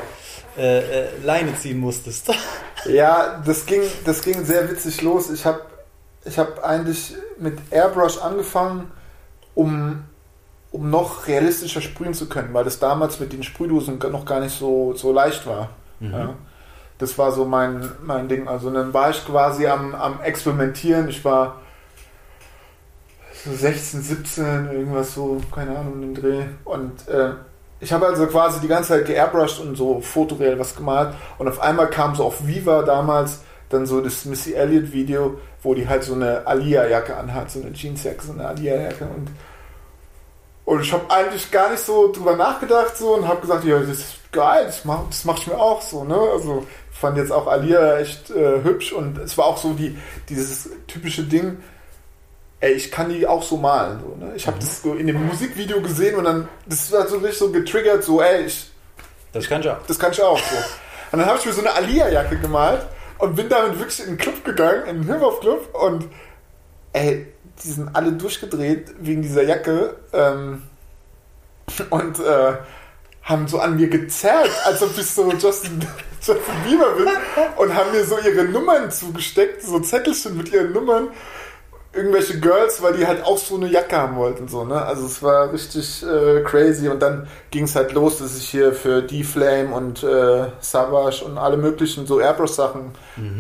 äh, 0.61 0.79
äh, 0.79 1.09
Leine 1.22 1.55
ziehen 1.57 1.79
musstest. 1.79 2.33
Ja, 2.85 3.43
das 3.45 3.66
ging, 3.66 3.83
das 4.05 4.22
ging 4.22 4.45
sehr 4.45 4.70
witzig 4.70 5.03
los. 5.03 5.29
Ich 5.31 5.45
habe 5.45 5.61
ich 6.24 6.39
hab 6.39 6.62
eigentlich 6.62 7.14
mit 7.37 7.59
Airbrush 7.72 8.18
angefangen, 8.18 8.93
um, 9.57 10.05
um 10.70 10.89
noch 10.89 11.27
realistischer 11.27 11.81
sprühen 11.81 12.14
zu 12.14 12.29
können, 12.29 12.55
weil 12.55 12.62
das 12.62 12.79
damals 12.79 13.18
mit 13.18 13.33
den 13.33 13.43
Sprühdosen 13.43 13.99
noch 14.12 14.24
gar 14.24 14.39
nicht 14.39 14.57
so, 14.57 14.95
so 14.95 15.12
leicht 15.12 15.49
war. 15.49 15.70
Ja. 15.99 16.37
Das 16.99 17.18
war 17.18 17.32
so 17.32 17.44
mein, 17.44 17.90
mein 18.03 18.28
Ding. 18.28 18.49
Also 18.49 18.70
dann 18.70 18.94
war 18.94 19.11
ich 19.11 19.24
quasi 19.26 19.66
am, 19.66 19.94
am 19.94 20.20
Experimentieren. 20.22 21.09
Ich 21.09 21.24
war 21.24 21.61
so 23.44 23.53
16, 23.53 24.03
17, 24.03 24.70
irgendwas 24.72 25.14
so, 25.14 25.40
keine 25.55 25.78
Ahnung, 25.78 26.01
den 26.01 26.14
Dreh. 26.14 26.44
Und 26.64 27.09
äh, 27.09 27.32
ich 27.80 27.92
habe 27.92 28.07
also 28.07 28.26
quasi 28.26 28.61
die 28.61 28.68
ganze 28.68 28.90
Zeit 28.90 29.07
geairbrushed 29.07 29.61
und 29.61 29.76
so 29.76 30.01
fotoreal 30.01 30.59
was 30.59 30.74
gemalt. 30.74 31.14
Und 31.38 31.49
auf 31.49 31.61
einmal 31.61 31.88
kam 31.90 32.14
so 32.14 32.24
auf 32.24 32.47
Viva 32.47 32.82
damals 32.82 33.40
dann 33.68 33.86
so 33.86 34.01
das 34.01 34.24
Missy 34.24 34.55
Elliott 34.55 34.92
Video, 34.92 35.38
wo 35.62 35.74
die 35.74 35.88
halt 35.88 36.05
so 36.05 36.14
eine 36.14 36.47
Alia-Jacke 36.47 37.16
anhat, 37.16 37.51
so 37.51 37.61
eine 37.61 37.72
Jeansjacke, 37.72 38.24
so 38.24 38.32
eine 38.32 38.47
Alia-Jacke. 38.47 39.05
Und, 39.05 39.28
und 40.64 40.80
ich 40.80 40.92
habe 40.92 41.11
eigentlich 41.11 41.51
gar 41.51 41.70
nicht 41.70 41.84
so 41.84 42.12
drüber 42.12 42.36
nachgedacht 42.36 42.97
so 42.97 43.14
und 43.14 43.28
habe 43.28 43.40
gesagt, 43.40 43.64
ja, 43.64 43.78
das 43.78 43.88
ist 43.88 44.32
geil, 44.32 44.64
das 44.66 44.84
mache 44.84 45.07
mach 45.24 45.38
ich 45.38 45.47
mir 45.47 45.59
auch 45.59 45.82
so. 45.82 46.05
Ne? 46.05 46.16
Also 46.16 46.66
fand 47.01 47.18
jetzt 47.18 47.32
auch 47.32 47.47
Alia 47.47 47.99
echt 47.99 48.30
äh, 48.30 48.62
hübsch 48.62 48.92
und 48.92 49.18
es 49.18 49.36
war 49.36 49.47
auch 49.47 49.59
so 49.59 49.74
die, 49.74 49.99
dieses 50.28 50.70
typische 50.86 51.24
Ding, 51.24 51.59
ey, 52.61 52.72
ich 52.72 52.90
kann 52.90 53.11
die 53.11 53.26
auch 53.26 53.42
so 53.42 53.57
malen. 53.57 54.01
So, 54.01 54.24
ne? 54.24 54.32
Ich 54.34 54.47
habe 54.47 54.59
das 54.59 54.82
so 54.82 54.94
in 54.94 55.07
dem 55.07 55.26
Musikvideo 55.26 55.80
gesehen 55.82 56.16
und 56.16 56.24
dann, 56.24 56.49
das 56.66 56.90
war 56.92 57.07
so 57.07 57.18
richtig 57.18 57.38
so 57.38 57.53
getriggert, 57.53 58.03
so, 58.03 58.22
ey, 58.22 58.47
ich, 58.47 58.70
Das 59.32 59.49
kann 59.49 59.61
ich 59.61 59.68
auch. 59.68 59.78
das 59.86 59.99
kann 59.99 60.12
ich 60.12 60.22
auch 60.22 60.38
so. 60.38 60.57
Und 61.12 61.18
dann 61.18 61.26
habe 61.26 61.38
ich 61.38 61.47
mir 61.47 61.53
so 61.53 61.61
eine 61.61 61.74
Alia-Jacke 61.74 62.38
gemalt 62.38 62.86
und 63.18 63.36
bin 63.36 63.49
damit 63.49 63.78
wirklich 63.78 64.01
in 64.01 64.07
den 64.07 64.18
Club 64.18 64.44
gegangen, 64.44 64.86
in 64.86 65.03
den 65.03 65.12
Hip-Hop-Club 65.12 65.74
und 65.74 66.07
ey, 66.92 67.26
die 67.62 67.68
sind 67.68 67.94
alle 67.94 68.12
durchgedreht 68.12 68.94
wegen 68.99 69.22
dieser 69.22 69.42
Jacke 69.42 69.97
ähm, 70.12 70.62
und 71.90 72.18
äh, 72.20 72.55
haben 73.22 73.49
so 73.49 73.59
an 73.59 73.76
mir 73.76 73.88
gezerrt, 73.88 74.51
als 74.64 74.82
ob 74.82 74.97
ich 74.97 75.07
so 75.07 75.32
Justin, 75.32 75.80
Justin 76.27 76.55
Bieber 76.64 76.91
bin 76.97 77.09
und 77.57 77.74
haben 77.74 77.93
mir 77.93 78.05
so 78.05 78.18
ihre 78.18 78.45
Nummern 78.45 78.91
zugesteckt, 78.91 79.62
so 79.62 79.79
Zettelchen 79.81 80.37
mit 80.37 80.53
ihren 80.53 80.72
Nummern. 80.72 81.09
Irgendwelche 81.93 82.39
Girls, 82.41 82.83
weil 82.83 82.93
die 82.93 83.07
halt 83.07 83.24
auch 83.24 83.39
so 83.39 83.57
eine 83.57 83.68
Jacke 83.68 83.97
haben 83.97 84.16
wollten. 84.16 84.49
So, 84.49 84.64
ne? 84.64 84.83
Also 84.83 85.07
es 85.07 85.22
war 85.22 85.51
richtig 85.51 86.05
äh, 86.05 86.43
crazy 86.43 86.91
und 86.91 87.01
dann 87.01 87.27
ging 87.51 87.64
es 87.64 87.74
halt 87.74 87.93
los, 87.93 88.18
dass 88.18 88.37
ich 88.37 88.47
hier 88.49 88.72
für 88.72 89.01
D-Flame 89.01 89.74
und 89.74 90.03
äh, 90.03 90.49
Savage 90.61 91.24
und 91.24 91.39
alle 91.39 91.57
möglichen 91.57 92.07
so 92.07 92.20
Airbrush-Sachen 92.20 92.93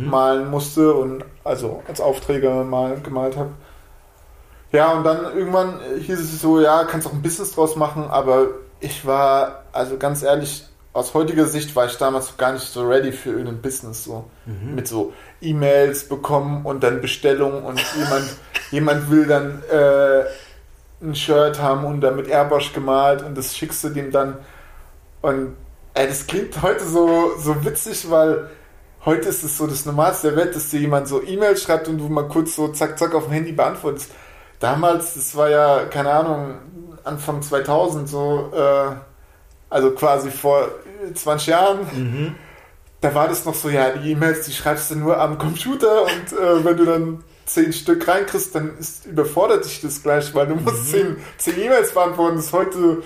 malen 0.08 0.50
musste 0.50 0.94
und 0.94 1.24
also 1.44 1.82
als 1.86 2.00
Aufträge 2.00 2.48
mal 2.48 2.98
gemalt 3.02 3.36
habe. 3.36 3.50
Ja, 4.72 4.92
und 4.92 5.04
dann 5.04 5.36
irgendwann 5.36 5.80
hieß 6.00 6.18
es 6.18 6.40
so, 6.40 6.58
ja, 6.60 6.84
kannst 6.84 7.06
auch 7.06 7.12
ein 7.12 7.22
Business 7.22 7.52
draus 7.52 7.76
machen, 7.76 8.08
aber 8.08 8.46
ich 8.80 9.06
war, 9.06 9.64
also 9.72 9.98
ganz 9.98 10.22
ehrlich, 10.22 10.64
aus 10.96 11.12
heutiger 11.12 11.44
Sicht 11.44 11.76
war 11.76 11.84
ich 11.84 11.98
damals 11.98 12.38
gar 12.38 12.52
nicht 12.52 12.64
so 12.64 12.88
ready 12.88 13.12
für 13.12 13.28
irgendein 13.30 13.60
Business, 13.60 14.04
so. 14.04 14.24
Mit 14.74 14.88
so 14.88 15.12
E-Mails 15.42 16.08
bekommen 16.08 16.64
und 16.64 16.82
dann 16.82 17.02
Bestellungen 17.02 17.64
und 17.64 17.78
jemand, 17.98 18.24
jemand 18.70 19.10
will 19.10 19.26
dann 19.26 19.62
äh, 19.70 20.24
ein 21.02 21.14
Shirt 21.14 21.60
haben 21.60 21.84
und 21.84 22.00
dann 22.00 22.16
mit 22.16 22.28
Airbrush 22.28 22.72
gemalt 22.72 23.22
und 23.22 23.36
das 23.36 23.54
schickst 23.54 23.84
du 23.84 23.90
dem 23.90 24.10
dann. 24.10 24.38
Und 25.20 25.54
ey, 25.92 26.08
das 26.08 26.26
klingt 26.26 26.62
heute 26.62 26.82
so, 26.82 27.32
so 27.38 27.62
witzig, 27.62 28.10
weil 28.10 28.48
heute 29.04 29.28
ist 29.28 29.44
es 29.44 29.58
so 29.58 29.66
das 29.66 29.84
Normalste 29.84 30.28
der 30.28 30.38
Welt, 30.38 30.56
dass 30.56 30.70
dir 30.70 30.80
jemand 30.80 31.08
so 31.08 31.22
E-Mail 31.22 31.58
schreibt 31.58 31.88
und 31.88 31.98
du 31.98 32.08
mal 32.08 32.26
kurz 32.26 32.56
so 32.56 32.68
zack, 32.68 32.98
zack 32.98 33.14
auf 33.14 33.24
dem 33.24 33.32
Handy 33.32 33.52
beantwortest. 33.52 34.12
Damals, 34.60 35.12
das 35.12 35.36
war 35.36 35.50
ja, 35.50 35.84
keine 35.84 36.10
Ahnung, 36.10 36.54
Anfang 37.04 37.42
2000 37.42 38.08
so, 38.08 38.50
äh, 38.54 38.92
also 39.68 39.90
quasi 39.90 40.30
vor 40.30 40.70
20 41.14 41.46
Jahren, 41.48 42.34
da 43.00 43.14
war 43.14 43.28
das 43.28 43.44
noch 43.44 43.54
so, 43.54 43.68
ja, 43.68 43.90
die 43.90 44.12
E-Mails, 44.12 44.46
die 44.46 44.52
schreibst 44.52 44.90
du 44.90 44.96
nur 44.96 45.20
am 45.20 45.38
Computer 45.38 46.02
und 46.02 46.32
äh, 46.32 46.64
wenn 46.64 46.76
du 46.76 46.84
dann 46.84 47.24
zehn 47.44 47.72
Stück 47.72 48.06
reinkriegst, 48.06 48.54
dann 48.54 48.76
ist, 48.78 49.06
überfordert 49.06 49.64
dich 49.64 49.80
das 49.80 50.02
gleich, 50.02 50.34
weil 50.34 50.48
du 50.48 50.56
musst 50.56 50.90
zehn, 50.90 51.16
zehn 51.38 51.60
E-Mails 51.60 51.94
beantworten. 51.94 52.36
Das 52.36 52.46
ist 52.46 52.52
heute, 52.52 53.02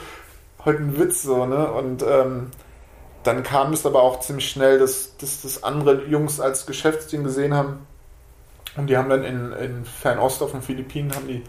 heute 0.64 0.78
ein 0.78 0.98
Witz 0.98 1.22
so, 1.22 1.46
ne? 1.46 1.70
Und 1.70 2.03
ähm, 2.03 2.51
dann 3.22 3.42
kam 3.42 3.72
es 3.72 3.84
aber 3.84 4.03
auch 4.03 4.20
ziemlich 4.20 4.48
schnell, 4.48 4.78
dass, 4.78 5.16
dass 5.18 5.42
das 5.42 5.62
andere 5.62 6.07
Jungs 6.07 6.40
als 6.40 6.64
Geschäftsding 6.64 7.22
gesehen 7.22 7.55
haben. 7.55 7.86
Und 8.76 8.86
die 8.86 8.96
haben 8.96 9.11
dann 9.11 9.24
in, 9.24 9.53
in 9.53 9.84
Fernost 9.84 10.42
auf 10.42 10.53
den 10.53 10.62
Philippinen 10.62 11.14
haben 11.14 11.28
die 11.28 11.42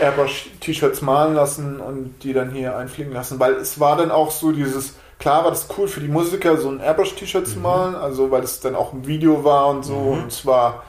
Airbrush-T-Shirts 0.00 1.02
malen 1.02 1.34
lassen 1.34 1.80
und 1.80 2.20
die 2.22 2.32
dann 2.32 2.50
hier 2.50 2.76
einfliegen 2.76 3.12
lassen, 3.12 3.40
weil 3.40 3.54
es 3.54 3.80
war 3.80 3.96
dann 3.96 4.10
auch 4.10 4.30
so 4.30 4.52
dieses, 4.52 4.94
klar 5.20 5.44
war 5.44 5.50
das 5.50 5.68
cool 5.76 5.86
für 5.86 6.00
die 6.00 6.08
Musiker, 6.08 6.56
so 6.56 6.68
ein 6.68 6.80
Airbrush-T-Shirt 6.80 7.46
zu 7.46 7.60
malen, 7.60 7.94
also 7.94 8.30
weil 8.32 8.42
es 8.42 8.58
dann 8.58 8.74
auch 8.74 8.92
ein 8.92 9.06
Video 9.06 9.44
war 9.44 9.68
und 9.68 9.84
so 9.84 9.94
und 9.94 10.28
es 10.28 10.44
war 10.44 10.82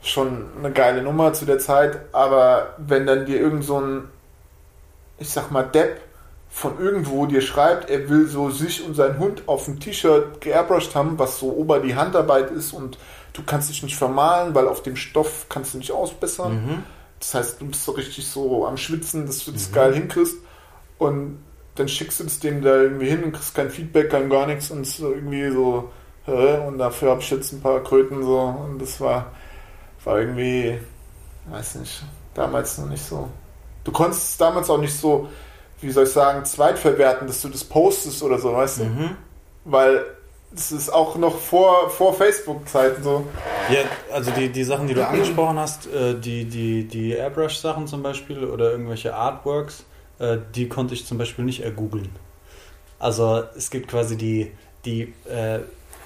schon 0.00 0.46
eine 0.58 0.70
geile 0.70 1.02
Nummer 1.02 1.32
zu 1.32 1.44
der 1.44 1.58
Zeit, 1.58 1.98
aber 2.12 2.74
wenn 2.78 3.06
dann 3.06 3.26
dir 3.26 3.40
irgend 3.40 3.64
so 3.64 3.80
ein, 3.80 4.08
ich 5.18 5.28
sag 5.30 5.50
mal, 5.50 5.64
Depp 5.64 6.00
von 6.48 6.78
irgendwo 6.78 7.26
dir 7.26 7.40
schreibt, 7.40 7.90
er 7.90 8.08
will 8.08 8.28
so 8.28 8.48
sich 8.50 8.86
und 8.86 8.94
seinen 8.94 9.18
Hund 9.18 9.42
auf 9.46 9.64
dem 9.64 9.80
T-Shirt 9.80 10.40
geairbrushed 10.40 10.94
haben, 10.94 11.18
was 11.18 11.40
so 11.40 11.52
ober 11.52 11.80
die 11.80 11.96
Handarbeit 11.96 12.52
ist 12.52 12.72
und 12.72 12.96
du 13.32 13.42
kannst 13.44 13.70
dich 13.70 13.82
nicht 13.82 13.96
vermalen, 13.96 14.54
weil 14.54 14.68
auf 14.68 14.82
dem 14.82 14.94
Stoff 14.94 15.46
kannst 15.48 15.74
du 15.74 15.78
nicht 15.78 15.90
ausbessern. 15.90 16.84
Das 17.18 17.34
heißt, 17.34 17.60
du 17.60 17.66
bist 17.66 17.84
so 17.84 17.92
richtig 17.92 18.28
so 18.28 18.66
am 18.66 18.76
Schwitzen, 18.76 19.26
dass 19.26 19.44
du 19.44 19.50
das 19.50 19.72
geil 19.72 19.94
hinkriegst. 19.94 20.36
Und 20.98 21.38
dann 21.76 21.88
schickst 21.88 22.20
du 22.20 22.24
das 22.24 22.38
dem 22.40 22.62
da 22.62 22.76
irgendwie 22.76 23.08
hin 23.08 23.24
und 23.24 23.32
kriegst 23.32 23.54
kein 23.54 23.70
Feedback, 23.70 24.10
kein 24.10 24.30
gar 24.30 24.46
nichts 24.46 24.70
und 24.70 24.86
so 24.86 25.12
irgendwie 25.12 25.50
so, 25.50 25.90
hä? 26.26 26.66
und 26.66 26.78
dafür 26.78 27.10
habe 27.10 27.20
ich 27.20 27.30
jetzt 27.30 27.52
ein 27.52 27.60
paar 27.60 27.82
Kröten 27.82 28.22
so 28.22 28.38
und 28.38 28.80
das 28.80 29.00
war, 29.00 29.32
war 30.04 30.20
irgendwie, 30.20 30.78
weiß 31.46 31.76
nicht, 31.76 32.04
damals 32.34 32.78
noch 32.78 32.88
nicht 32.88 33.04
so. 33.04 33.28
Du 33.82 33.92
konntest 33.92 34.30
es 34.30 34.36
damals 34.36 34.70
auch 34.70 34.78
nicht 34.78 34.96
so 34.96 35.28
wie 35.84 35.90
soll 35.90 36.04
ich 36.04 36.10
sagen, 36.10 36.44
zweitverwerten, 36.44 37.26
dass 37.26 37.42
du 37.42 37.48
das 37.48 37.62
postest 37.62 38.22
oder 38.22 38.38
so, 38.38 38.52
weißt 38.54 38.80
du? 38.80 38.84
Mhm. 38.84 39.10
Weil 39.64 40.04
es 40.54 40.72
ist 40.72 40.90
auch 40.90 41.16
noch 41.16 41.38
vor, 41.38 41.90
vor 41.90 42.14
Facebook-Zeiten 42.14 43.02
so. 43.02 43.26
Ja, 43.70 43.80
also 44.12 44.30
die, 44.30 44.50
die 44.50 44.64
Sachen, 44.64 44.86
die 44.86 44.94
du 44.94 45.06
angesprochen 45.08 45.58
hast, 45.58 45.86
äh, 45.86 46.18
die, 46.18 46.46
die, 46.46 46.88
die 46.88 47.12
Airbrush-Sachen 47.12 47.86
zum 47.86 48.02
Beispiel 48.02 48.44
oder 48.44 48.70
irgendwelche 48.70 49.14
Artworks, 49.14 49.84
äh, 50.18 50.38
die 50.54 50.68
konnte 50.68 50.94
ich 50.94 51.06
zum 51.06 51.18
Beispiel 51.18 51.44
nicht 51.44 51.62
ergoogeln. 51.62 52.08
Also 52.98 53.44
es 53.56 53.70
gibt 53.70 53.88
quasi 53.88 54.16
die, 54.16 54.50
die 54.84 55.14
äh, 55.28 55.60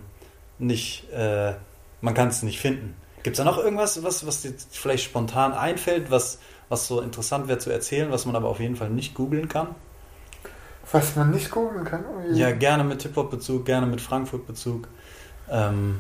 nicht, 0.60 1.12
äh, 1.12 1.54
man 2.02 2.14
kann 2.14 2.28
es 2.30 2.44
nicht 2.44 2.60
finden. 2.60 2.96
Gibt 3.24 3.38
es 3.38 3.44
da 3.44 3.46
noch 3.50 3.58
irgendwas, 3.58 4.04
was, 4.04 4.26
was 4.26 4.42
dir 4.42 4.54
vielleicht 4.72 5.04
spontan 5.04 5.54
einfällt, 5.54 6.12
was, 6.12 6.40
was 6.70 6.88
so 6.88 7.02
interessant 7.02 7.48
wäre 7.48 7.60
zu 7.60 7.70
erzählen, 7.70 8.12
was 8.12 8.26
man 8.26 8.36
aber 8.36 8.50
auf 8.50 8.60
jeden 8.60 8.76
Fall 8.76 8.90
nicht 8.90 9.14
googeln 9.14 9.48
kann? 9.48 9.76
Was 10.92 11.16
man 11.16 11.32
nicht 11.32 11.52
googeln 11.52 11.86
kann. 11.86 12.04
irgendwie. 12.04 12.40
Ja, 12.40 12.52
gerne 12.52 12.84
mit 12.84 13.04
Hip-Hop-Bezug, 13.04 13.66
gerne 13.66 13.86
mit 13.86 14.02
Frankfurt-Bezug. 14.02 14.88
Ähm, 15.52 16.00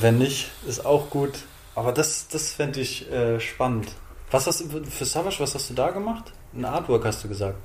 wenn 0.00 0.18
nicht, 0.18 0.50
ist 0.66 0.86
auch 0.86 1.10
gut. 1.10 1.32
Aber 1.74 1.92
das, 1.92 2.28
das 2.28 2.52
fände 2.52 2.80
ich 2.80 3.10
äh, 3.10 3.40
spannend. 3.40 3.88
Was 4.30 4.46
hast 4.46 4.60
du 4.60 4.84
für 4.84 5.04
Savage, 5.04 5.36
was 5.40 5.54
hast 5.54 5.70
du 5.70 5.74
da 5.74 5.90
gemacht? 5.90 6.32
Ein 6.54 6.64
Artwork 6.64 7.04
hast 7.04 7.24
du 7.24 7.28
gesagt. 7.28 7.58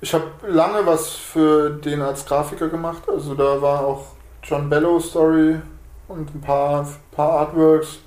Ich 0.00 0.12
habe 0.12 0.26
lange 0.46 0.84
was 0.84 1.10
für 1.10 1.70
den 1.70 2.02
als 2.02 2.26
Grafiker 2.26 2.68
gemacht. 2.68 3.04
Also 3.08 3.34
da 3.34 3.62
war 3.62 3.84
auch 3.86 4.06
John 4.42 4.68
Bellow 4.68 4.98
Story 4.98 5.60
und 6.08 6.34
ein 6.34 6.40
paar, 6.40 6.88
paar 7.12 7.30
Artworks. 7.30 7.98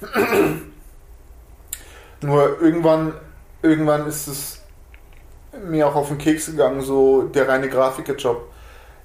Nur 2.22 2.60
irgendwann, 2.60 3.14
irgendwann 3.62 4.06
ist 4.06 4.26
es 4.26 4.60
mir 5.64 5.86
auch 5.86 5.94
auf 5.94 6.08
den 6.08 6.18
Keks 6.18 6.46
gegangen, 6.46 6.80
so 6.80 7.22
der 7.22 7.48
reine 7.48 7.68
Grafikerjob. 7.68 8.49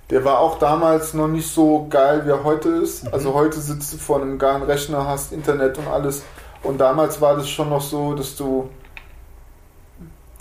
Der 0.09 0.23
war 0.23 0.39
auch 0.39 0.59
damals 0.59 1.13
noch 1.13 1.27
nicht 1.27 1.47
so 1.47 1.87
geil, 1.89 2.25
wie 2.25 2.29
er 2.29 2.43
heute 2.43 2.69
ist. 2.69 3.11
Also 3.11 3.33
heute 3.33 3.59
sitzt 3.59 3.93
du 3.93 3.97
vor 3.97 4.21
einem 4.21 4.37
geilen 4.37 4.63
Rechner, 4.63 5.07
hast 5.07 5.31
Internet 5.31 5.77
und 5.77 5.87
alles. 5.87 6.23
Und 6.61 6.79
damals 6.79 7.21
war 7.21 7.35
das 7.35 7.49
schon 7.49 7.69
noch 7.69 7.81
so, 7.81 8.13
dass 8.13 8.35
du 8.35 8.69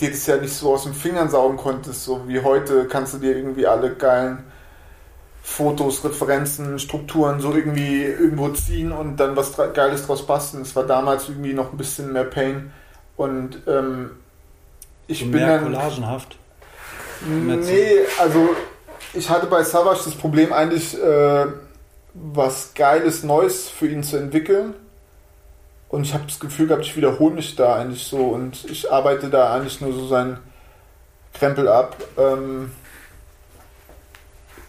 dir 0.01 0.11
das 0.11 0.27
ja 0.27 0.37
nicht 0.37 0.53
so 0.53 0.75
aus 0.75 0.85
den 0.85 0.95
Fingern 0.95 1.31
saugen 1.31 1.57
konntest, 1.57 2.05
so 2.05 2.27
wie 2.27 2.41
heute 2.41 2.87
kannst 2.89 3.15
du 3.15 3.19
dir 3.19 3.37
irgendwie 3.37 3.67
alle 3.67 3.95
geilen 3.95 4.45
Fotos, 5.43 6.05
Referenzen, 6.05 6.79
Strukturen 6.79 7.39
so 7.41 7.53
irgendwie 7.53 8.03
irgendwo 8.03 8.49
ziehen 8.49 8.93
und 8.93 9.19
dann 9.19 9.37
was 9.37 9.55
Geiles 9.75 10.07
draus 10.07 10.27
basteln. 10.27 10.63
Es 10.63 10.75
war 10.75 10.85
damals 10.85 11.29
irgendwie 11.29 11.53
noch 11.53 11.71
ein 11.71 11.77
bisschen 11.77 12.13
mehr 12.13 12.25
Pain 12.25 12.73
und 13.17 13.63
ähm, 13.67 14.13
ich 15.07 15.21
So 15.21 15.27
bin 15.27 15.35
mehr 15.35 15.59
dann 15.59 15.65
collagenhaft. 15.65 16.39
Nee, 17.27 17.99
also 18.19 18.57
ich 19.15 19.31
hatte 19.31 19.47
bei 19.47 19.63
Savage 19.63 20.01
das 20.05 20.15
Problem 20.15 20.53
eigentlich 20.53 21.01
äh, 21.01 21.47
was 22.15 22.75
Geiles 22.75 23.23
Neues 23.23 23.69
für 23.69 23.89
ihn 23.89 24.03
zu 24.03 24.17
entwickeln. 24.17 24.75
Und 25.89 26.03
ich 26.05 26.15
habe 26.15 26.25
das 26.27 26.41
Gefühl 26.41 26.67
gehabt, 26.67 26.85
ich 26.85 26.97
wiederhole 26.97 27.35
mich 27.35 27.55
da 27.57 27.77
eigentlich 27.77 28.05
so 28.05 28.19
und 28.29 28.65
ich 28.65 28.91
arbeite 28.91 29.31
da 29.31 29.55
eigentlich 29.55 29.81
nur 29.81 29.93
so 29.93 30.07
seinen 30.07 30.39
Krempel 31.33 31.69
ab. 31.69 31.97
Ähm, 32.19 32.73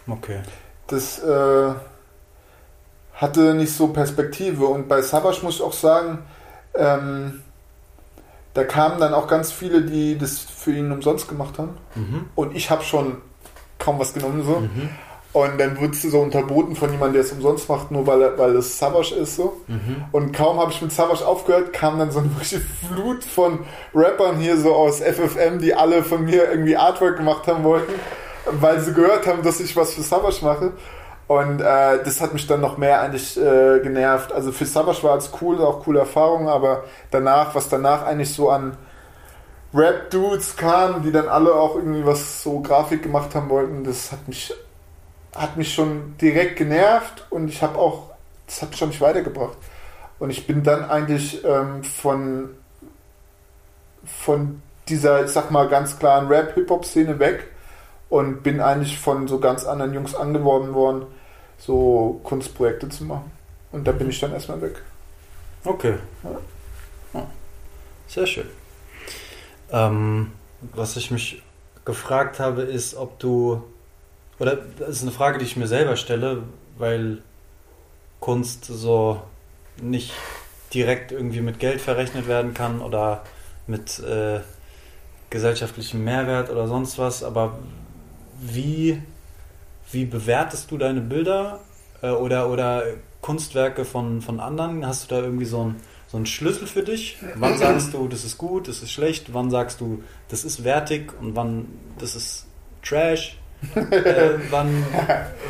Okay. 0.08 0.40
das 0.86 1.18
äh, 1.18 1.72
hatte 3.14 3.54
nicht 3.54 3.72
so 3.74 3.88
Perspektive. 3.88 4.66
Und 4.66 4.86
bei 4.88 5.02
Savage 5.02 5.40
muss 5.42 5.56
ich 5.56 5.62
auch 5.62 5.72
sagen, 5.72 6.22
ähm, 6.76 7.42
da 8.54 8.62
kamen 8.62 9.00
dann 9.00 9.12
auch 9.12 9.26
ganz 9.26 9.50
viele, 9.50 9.82
die 9.82 10.16
das 10.16 10.38
für 10.38 10.72
ihn 10.72 10.92
umsonst 10.92 11.28
gemacht 11.28 11.58
haben. 11.58 11.76
Mhm. 11.96 12.28
Und 12.36 12.54
ich 12.54 12.70
habe 12.70 12.84
schon 12.84 13.20
kaum 13.78 13.98
was 13.98 14.14
genommen 14.14 14.42
so. 14.44 14.60
Mhm. 14.60 14.90
Und 15.36 15.60
dann 15.60 15.78
wurdest 15.78 16.02
du 16.02 16.08
so 16.08 16.20
unterboten 16.20 16.76
von 16.76 16.90
jemandem, 16.90 17.14
der 17.14 17.22
es 17.22 17.32
umsonst 17.32 17.68
macht, 17.68 17.90
nur 17.90 18.06
weil, 18.06 18.38
weil 18.38 18.56
es 18.56 18.78
Savage 18.78 19.14
ist 19.14 19.36
so. 19.36 19.60
Mhm. 19.66 20.04
Und 20.10 20.32
kaum 20.32 20.58
habe 20.58 20.72
ich 20.72 20.80
mit 20.80 20.92
Savage 20.92 21.26
aufgehört, 21.26 21.74
kam 21.74 21.98
dann 21.98 22.10
so 22.10 22.20
eine 22.20 22.30
wirkliche 22.30 22.60
Flut 22.60 23.22
von 23.22 23.58
Rappern 23.94 24.38
hier 24.38 24.56
so 24.56 24.74
aus 24.74 25.02
FFM, 25.02 25.58
die 25.58 25.74
alle 25.74 26.02
von 26.02 26.24
mir 26.24 26.48
irgendwie 26.50 26.78
Artwork 26.78 27.18
gemacht 27.18 27.46
haben 27.48 27.64
wollten, 27.64 27.92
weil 28.50 28.80
sie 28.80 28.94
gehört 28.94 29.26
haben, 29.26 29.42
dass 29.42 29.60
ich 29.60 29.76
was 29.76 29.92
für 29.92 30.00
Savage 30.00 30.38
mache. 30.40 30.72
Und 31.28 31.60
äh, 31.60 32.02
das 32.02 32.22
hat 32.22 32.32
mich 32.32 32.46
dann 32.46 32.62
noch 32.62 32.78
mehr 32.78 33.02
eigentlich 33.02 33.36
äh, 33.36 33.80
genervt. 33.80 34.32
Also 34.32 34.52
für 34.52 34.64
Savage 34.64 35.02
war 35.02 35.18
es 35.18 35.30
cool, 35.42 35.60
auch 35.60 35.82
coole 35.82 35.98
Erfahrung, 35.98 36.48
aber 36.48 36.84
danach, 37.10 37.54
was 37.54 37.68
danach 37.68 38.06
eigentlich 38.06 38.32
so 38.32 38.48
an 38.48 38.78
Rap-Dudes 39.74 40.56
kamen, 40.56 41.02
die 41.02 41.12
dann 41.12 41.28
alle 41.28 41.54
auch 41.54 41.76
irgendwie 41.76 42.04
was 42.06 42.42
so 42.42 42.60
Grafik 42.60 43.02
gemacht 43.02 43.34
haben 43.34 43.48
wollten, 43.50 43.84
das 43.84 44.12
hat 44.12 44.26
mich, 44.28 44.52
hat 45.34 45.56
mich 45.56 45.74
schon 45.74 46.16
direkt 46.18 46.56
genervt 46.56 47.26
und 47.30 47.48
ich 47.48 47.62
habe 47.62 47.78
auch, 47.78 48.10
das 48.46 48.62
hat 48.62 48.70
mich 48.70 48.78
schon 48.78 48.88
nicht 48.88 49.00
weitergebracht. 49.00 49.56
Und 50.18 50.30
ich 50.30 50.46
bin 50.46 50.62
dann 50.62 50.88
eigentlich 50.88 51.44
ähm, 51.44 51.84
von, 51.84 52.50
von 54.04 54.62
dieser, 54.88 55.24
ich 55.24 55.30
sag 55.30 55.50
mal, 55.50 55.68
ganz 55.68 55.98
klaren 55.98 56.28
Rap-Hip-Hop-Szene 56.28 57.18
weg 57.18 57.48
und 58.08 58.42
bin 58.42 58.60
eigentlich 58.60 58.98
von 58.98 59.28
so 59.28 59.40
ganz 59.40 59.64
anderen 59.64 59.92
Jungs 59.92 60.14
angeworben 60.14 60.74
worden, 60.74 61.06
so 61.58 62.20
Kunstprojekte 62.24 62.88
zu 62.88 63.04
machen. 63.04 63.30
Und 63.72 63.86
da 63.86 63.92
bin 63.92 64.08
ich 64.08 64.20
dann 64.20 64.32
erstmal 64.32 64.62
weg. 64.62 64.82
Okay. 65.64 65.94
Ja. 67.12 67.26
Sehr 68.08 68.26
schön. 68.26 68.48
Ähm, 69.70 70.32
was 70.74 70.96
ich 70.96 71.10
mich 71.10 71.42
gefragt 71.84 72.40
habe, 72.40 72.62
ist, 72.62 72.94
ob 72.94 73.18
du, 73.18 73.62
oder 74.38 74.56
das 74.78 74.88
ist 74.90 75.02
eine 75.02 75.12
Frage, 75.12 75.38
die 75.38 75.44
ich 75.44 75.56
mir 75.56 75.68
selber 75.68 75.96
stelle, 75.96 76.42
weil 76.78 77.18
Kunst 78.20 78.64
so 78.64 79.20
nicht 79.80 80.12
direkt 80.74 81.12
irgendwie 81.12 81.40
mit 81.40 81.58
Geld 81.58 81.80
verrechnet 81.80 82.26
werden 82.26 82.54
kann 82.54 82.80
oder 82.80 83.22
mit 83.66 83.98
äh, 84.00 84.40
gesellschaftlichem 85.30 86.02
Mehrwert 86.04 86.50
oder 86.50 86.66
sonst 86.66 86.98
was, 86.98 87.22
aber 87.22 87.58
wie, 88.40 89.02
wie 89.90 90.04
bewertest 90.04 90.70
du 90.70 90.78
deine 90.78 91.00
Bilder 91.00 91.60
äh, 92.02 92.10
oder, 92.10 92.50
oder 92.50 92.84
Kunstwerke 93.20 93.84
von, 93.84 94.22
von 94.22 94.40
anderen? 94.40 94.86
Hast 94.86 95.04
du 95.10 95.14
da 95.14 95.22
irgendwie 95.22 95.44
so 95.44 95.62
einen 95.62 95.80
so 96.08 96.16
einen 96.16 96.26
Schlüssel 96.26 96.66
für 96.66 96.82
dich? 96.82 97.18
Wann 97.34 97.58
sagst 97.58 97.92
du, 97.94 98.08
das 98.08 98.24
ist 98.24 98.38
gut, 98.38 98.68
das 98.68 98.82
ist 98.82 98.92
schlecht? 98.92 99.34
Wann 99.34 99.50
sagst 99.50 99.80
du, 99.80 100.02
das 100.28 100.44
ist 100.44 100.64
wertig 100.64 101.12
und 101.20 101.36
wann 101.36 101.68
das 101.98 102.14
ist 102.14 102.46
Trash? 102.82 103.38
äh, 103.74 104.34
wann 104.50 104.84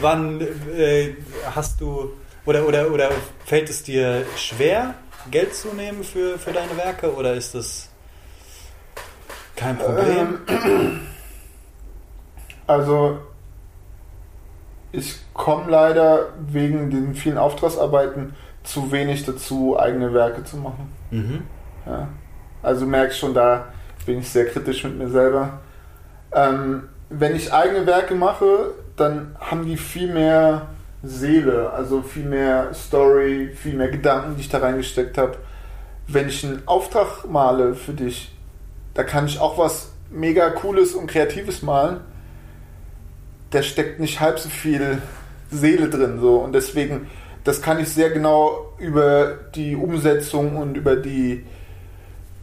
wann 0.00 0.40
äh, 0.40 1.14
hast 1.54 1.80
du 1.80 2.12
oder, 2.46 2.66
oder, 2.66 2.90
oder 2.92 3.10
fällt 3.44 3.68
es 3.68 3.82
dir 3.82 4.24
schwer, 4.36 4.94
Geld 5.30 5.54
zu 5.54 5.68
nehmen 5.74 6.04
für, 6.04 6.38
für 6.38 6.52
deine 6.52 6.76
Werke 6.76 7.12
oder 7.12 7.34
ist 7.34 7.54
das 7.54 7.88
kein 9.56 9.76
Problem? 9.76 10.38
Ähm, 10.46 11.00
also, 12.68 13.18
ich 14.92 15.16
komme 15.34 15.70
leider 15.70 16.32
wegen 16.38 16.90
den 16.90 17.14
vielen 17.14 17.38
Auftragsarbeiten 17.38 18.34
zu 18.66 18.92
wenig 18.92 19.24
dazu, 19.24 19.78
eigene 19.78 20.12
Werke 20.12 20.44
zu 20.44 20.56
machen. 20.58 20.92
Mhm. 21.10 21.42
Ja. 21.86 22.08
Also 22.62 22.84
merkst 22.84 23.18
schon, 23.18 23.32
da 23.32 23.66
bin 24.04 24.18
ich 24.18 24.28
sehr 24.28 24.46
kritisch 24.46 24.84
mit 24.84 24.98
mir 24.98 25.08
selber. 25.08 25.60
Ähm, 26.32 26.88
wenn 27.08 27.36
ich 27.36 27.52
eigene 27.52 27.86
Werke 27.86 28.14
mache, 28.14 28.74
dann 28.96 29.36
haben 29.40 29.64
die 29.64 29.76
viel 29.76 30.12
mehr 30.12 30.66
Seele, 31.02 31.70
also 31.70 32.02
viel 32.02 32.24
mehr 32.24 32.74
Story, 32.74 33.50
viel 33.54 33.74
mehr 33.74 33.88
Gedanken, 33.88 34.34
die 34.34 34.42
ich 34.42 34.48
da 34.48 34.58
reingesteckt 34.58 35.16
habe. 35.16 35.36
Wenn 36.08 36.28
ich 36.28 36.44
einen 36.44 36.66
Auftrag 36.66 37.24
male 37.28 37.74
für 37.74 37.92
dich, 37.92 38.36
da 38.94 39.04
kann 39.04 39.26
ich 39.26 39.38
auch 39.38 39.58
was 39.58 39.92
mega 40.10 40.50
Cooles 40.50 40.94
und 40.94 41.06
Kreatives 41.06 41.62
malen. 41.62 42.00
Da 43.50 43.62
steckt 43.62 44.00
nicht 44.00 44.20
halb 44.20 44.38
so 44.38 44.48
viel 44.48 45.00
Seele 45.50 45.88
drin, 45.88 46.18
so 46.20 46.38
und 46.38 46.52
deswegen, 46.52 47.08
das 47.46 47.62
kann 47.62 47.78
ich 47.78 47.88
sehr 47.88 48.10
genau 48.10 48.72
über 48.76 49.34
die 49.54 49.76
Umsetzung 49.76 50.56
und 50.56 50.76
über 50.76 50.96
die 50.96 51.46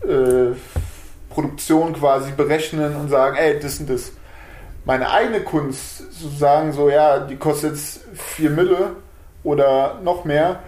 äh, 0.01 0.56
Produktion 1.30 1.91
quasi 1.91 2.32
berechnen 2.32 2.95
und 2.95 3.10
sagen, 3.10 3.36
ey, 3.36 3.60
das 3.60 3.82
und 3.82 3.89
das. 3.89 4.14
Meine 4.86 5.12
eigene 5.12 5.41
Kunst, 5.41 6.14
zu 6.20 6.30
sagen, 6.30 6.72
so, 6.72 6.89
ja, 6.89 7.20
die 7.20 7.36
kostet 7.36 7.72
jetzt 7.72 8.06
4 8.14 8.49
Mille 8.49 8.91
oder 9.43 9.99
noch 10.01 10.24
mehr, 10.24 10.64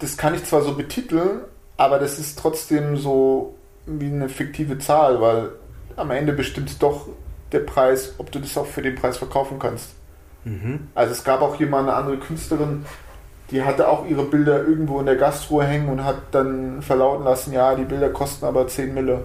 das 0.00 0.18
kann 0.18 0.34
ich 0.34 0.44
zwar 0.44 0.60
so 0.60 0.74
betiteln, 0.74 1.40
aber 1.78 1.98
das 1.98 2.18
ist 2.18 2.38
trotzdem 2.38 2.98
so 2.98 3.56
wie 3.86 4.06
eine 4.06 4.28
fiktive 4.28 4.78
Zahl, 4.78 5.22
weil 5.22 5.50
am 5.96 6.10
Ende 6.10 6.34
bestimmt 6.34 6.82
doch 6.82 7.08
der 7.52 7.60
Preis, 7.60 8.14
ob 8.18 8.30
du 8.32 8.38
das 8.38 8.58
auch 8.58 8.66
für 8.66 8.82
den 8.82 8.96
Preis 8.96 9.16
verkaufen 9.16 9.58
kannst. 9.58 9.90
Mhm. 10.44 10.88
Also 10.94 11.12
es 11.12 11.24
gab 11.24 11.40
auch 11.40 11.56
hier 11.56 11.68
mal 11.68 11.80
eine 11.80 11.94
andere 11.94 12.18
Künstlerin, 12.18 12.84
die 13.50 13.62
hatte 13.62 13.88
auch 13.88 14.06
ihre 14.06 14.24
Bilder 14.24 14.66
irgendwo 14.66 14.98
in 15.00 15.06
der 15.06 15.16
Gastruhe 15.16 15.64
hängen 15.64 15.88
und 15.88 16.04
hat 16.04 16.16
dann 16.32 16.82
verlauten 16.82 17.24
lassen, 17.24 17.52
ja, 17.52 17.74
die 17.74 17.84
Bilder 17.84 18.08
kosten 18.10 18.44
aber 18.44 18.66
10 18.66 18.92
Mille. 18.92 19.22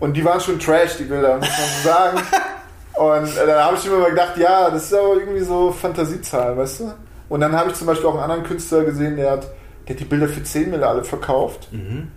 Und 0.00 0.16
die 0.16 0.24
waren 0.24 0.40
schon 0.40 0.58
trash, 0.58 0.96
die 0.96 1.04
Bilder, 1.04 1.36
muss 1.36 1.48
man 1.48 1.68
so 1.82 1.88
sagen. 1.88 2.18
Und 2.98 3.36
äh, 3.36 3.46
dann 3.46 3.64
habe 3.64 3.76
ich 3.76 3.86
immer 3.86 3.98
mal 3.98 4.10
gedacht, 4.10 4.36
ja, 4.36 4.70
das 4.70 4.84
ist 4.84 4.94
aber 4.94 5.14
irgendwie 5.14 5.40
so 5.40 5.70
Fantasiezahl, 5.70 6.56
weißt 6.56 6.80
du? 6.80 6.94
Und 7.28 7.40
dann 7.40 7.52
habe 7.52 7.70
ich 7.70 7.76
zum 7.76 7.86
Beispiel 7.86 8.08
auch 8.08 8.14
einen 8.14 8.24
anderen 8.24 8.42
Künstler 8.42 8.84
gesehen, 8.84 9.16
der 9.16 9.30
hat, 9.30 9.46
der 9.86 9.94
hat 9.94 10.00
die 10.00 10.04
Bilder 10.04 10.26
für 10.28 10.42
10 10.42 10.70
Mille 10.70 10.86
alle 10.86 11.04
verkauft. 11.04 11.68
Mhm. 11.72 12.08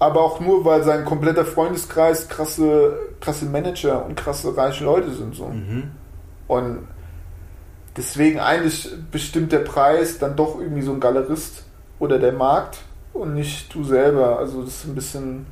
Aber 0.00 0.22
auch 0.22 0.40
nur, 0.40 0.64
weil 0.64 0.82
sein 0.82 1.04
kompletter 1.04 1.44
Freundeskreis 1.44 2.28
krasse, 2.28 2.98
krasse 3.20 3.46
Manager 3.46 4.04
und 4.06 4.16
krasse 4.16 4.56
reiche 4.56 4.84
Leute 4.84 5.12
sind. 5.12 5.36
So. 5.36 5.46
Mhm. 5.46 5.90
Und 6.48 6.88
deswegen 7.98 8.38
eigentlich 8.38 8.88
bestimmt 9.10 9.52
der 9.52 9.58
Preis 9.58 10.18
dann 10.18 10.36
doch 10.36 10.58
irgendwie 10.60 10.82
so 10.82 10.92
ein 10.92 11.00
Galerist 11.00 11.64
oder 11.98 12.18
der 12.18 12.32
Markt 12.32 12.78
und 13.12 13.34
nicht 13.34 13.74
du 13.74 13.84
selber. 13.84 14.38
Also 14.38 14.62
das 14.62 14.76
ist 14.76 14.84
ein 14.86 14.94
bisschen 14.94 15.46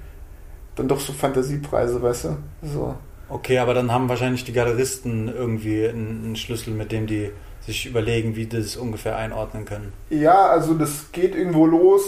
dann 0.76 0.88
doch 0.88 1.00
so 1.00 1.12
Fantasiepreise, 1.12 2.00
weißt 2.00 2.24
du? 2.24 2.36
So. 2.62 2.94
Okay, 3.28 3.58
aber 3.58 3.74
dann 3.74 3.90
haben 3.90 4.08
wahrscheinlich 4.08 4.44
die 4.44 4.52
Galeristen 4.52 5.28
irgendwie 5.28 5.88
einen, 5.88 6.36
Schlüssel, 6.36 6.72
mit 6.72 6.92
dem 6.92 7.06
die 7.06 7.30
sich 7.60 7.86
überlegen, 7.86 8.36
wie 8.36 8.46
das 8.46 8.76
ungefähr 8.76 9.16
einordnen 9.16 9.64
können. 9.64 9.92
Ja, 10.10 10.46
also 10.46 10.74
das 10.74 11.10
geht 11.10 11.34
irgendwo 11.34 11.66
los, 11.66 12.02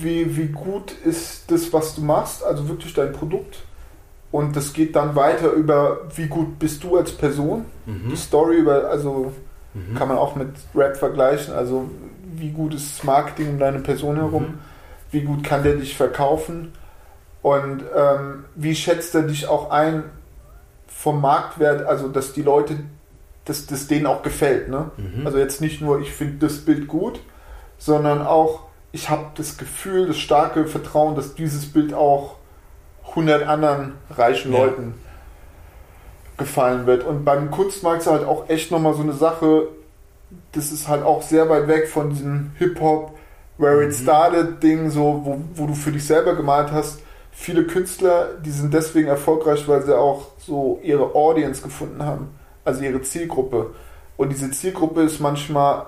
wie, 0.00 0.36
wie 0.36 0.48
gut 0.48 0.92
ist 1.04 1.50
das, 1.52 1.72
was 1.72 1.94
du 1.94 2.00
machst, 2.00 2.42
also 2.42 2.68
wirklich 2.68 2.92
dein 2.94 3.12
Produkt. 3.12 3.62
Und 4.32 4.56
das 4.56 4.72
geht 4.72 4.96
dann 4.96 5.14
weiter 5.14 5.52
über, 5.52 6.00
wie 6.16 6.26
gut 6.26 6.58
bist 6.58 6.82
du 6.82 6.96
als 6.96 7.12
Person. 7.12 7.66
Mhm. 7.86 8.08
Die 8.10 8.16
Story 8.16 8.56
über, 8.56 8.90
also 8.90 9.32
Mhm. 9.76 9.94
kann 9.94 10.08
man 10.08 10.18
auch 10.18 10.34
mit 10.36 10.48
Rap 10.74 10.96
vergleichen, 10.96 11.54
also 11.54 11.90
wie 12.34 12.50
gut 12.50 12.74
ist 12.74 12.98
das 12.98 13.04
Marketing 13.04 13.50
um 13.50 13.58
deine 13.58 13.78
Person 13.80 14.16
herum, 14.16 14.42
Mhm. 14.42 14.58
wie 15.10 15.20
gut 15.22 15.44
kann 15.44 15.62
der 15.62 15.74
dich 15.76 15.96
verkaufen 15.96 16.72
und 17.42 17.82
ähm, 17.94 18.44
wie 18.54 18.74
schätzt 18.74 19.14
er 19.14 19.22
dich 19.22 19.46
auch 19.48 19.70
ein 19.70 20.02
vom 20.88 21.20
Marktwert, 21.20 21.86
also 21.86 22.08
dass 22.08 22.32
die 22.32 22.42
Leute, 22.42 22.78
dass 23.44 23.66
das 23.66 23.86
denen 23.86 24.06
auch 24.06 24.22
gefällt, 24.22 24.68
ne? 24.68 24.90
Mhm. 24.96 25.26
Also 25.26 25.38
jetzt 25.38 25.60
nicht 25.60 25.80
nur, 25.80 26.00
ich 26.00 26.12
finde 26.12 26.46
das 26.46 26.58
Bild 26.58 26.88
gut, 26.88 27.20
sondern 27.78 28.26
auch, 28.26 28.60
ich 28.92 29.10
habe 29.10 29.26
das 29.36 29.58
Gefühl, 29.58 30.06
das 30.06 30.16
starke 30.18 30.66
Vertrauen, 30.66 31.14
dass 31.16 31.34
dieses 31.34 31.66
Bild 31.70 31.92
auch 31.92 32.36
100 33.10 33.46
anderen 33.46 33.92
reichen 34.10 34.52
Ja. 34.52 34.58
Leuten 34.64 34.94
gefallen 36.38 36.86
wird. 36.86 37.04
Und 37.04 37.24
beim 37.24 37.50
Kunstmarkt 37.50 38.02
ist 38.02 38.08
halt 38.08 38.24
auch 38.24 38.48
echt 38.48 38.70
nochmal 38.70 38.94
so 38.94 39.02
eine 39.02 39.12
Sache, 39.12 39.68
das 40.52 40.72
ist 40.72 40.88
halt 40.88 41.02
auch 41.04 41.22
sehr 41.22 41.48
weit 41.48 41.68
weg 41.68 41.88
von 41.88 42.10
diesem 42.10 42.52
Hip-Hop, 42.58 43.12
where 43.58 43.82
it 43.82 43.90
Mhm. 43.90 44.02
started 44.02 44.62
Ding, 44.62 44.90
so, 44.90 45.22
wo, 45.24 45.40
wo 45.54 45.66
du 45.66 45.74
für 45.74 45.92
dich 45.92 46.06
selber 46.06 46.34
gemalt 46.34 46.72
hast. 46.72 47.00
Viele 47.32 47.64
Künstler, 47.66 48.30
die 48.44 48.50
sind 48.50 48.72
deswegen 48.72 49.08
erfolgreich, 49.08 49.68
weil 49.68 49.82
sie 49.84 49.96
auch 49.96 50.28
so 50.38 50.80
ihre 50.82 51.14
Audience 51.14 51.62
gefunden 51.62 52.02
haben, 52.02 52.28
also 52.64 52.82
ihre 52.82 53.02
Zielgruppe. 53.02 53.74
Und 54.16 54.30
diese 54.30 54.50
Zielgruppe 54.50 55.02
ist 55.02 55.20
manchmal, 55.20 55.86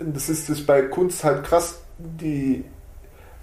das 0.00 0.28
ist 0.28 0.48
das 0.50 0.64
bei 0.66 0.82
Kunst 0.82 1.22
halt 1.24 1.44
krass, 1.44 1.80
die 1.98 2.64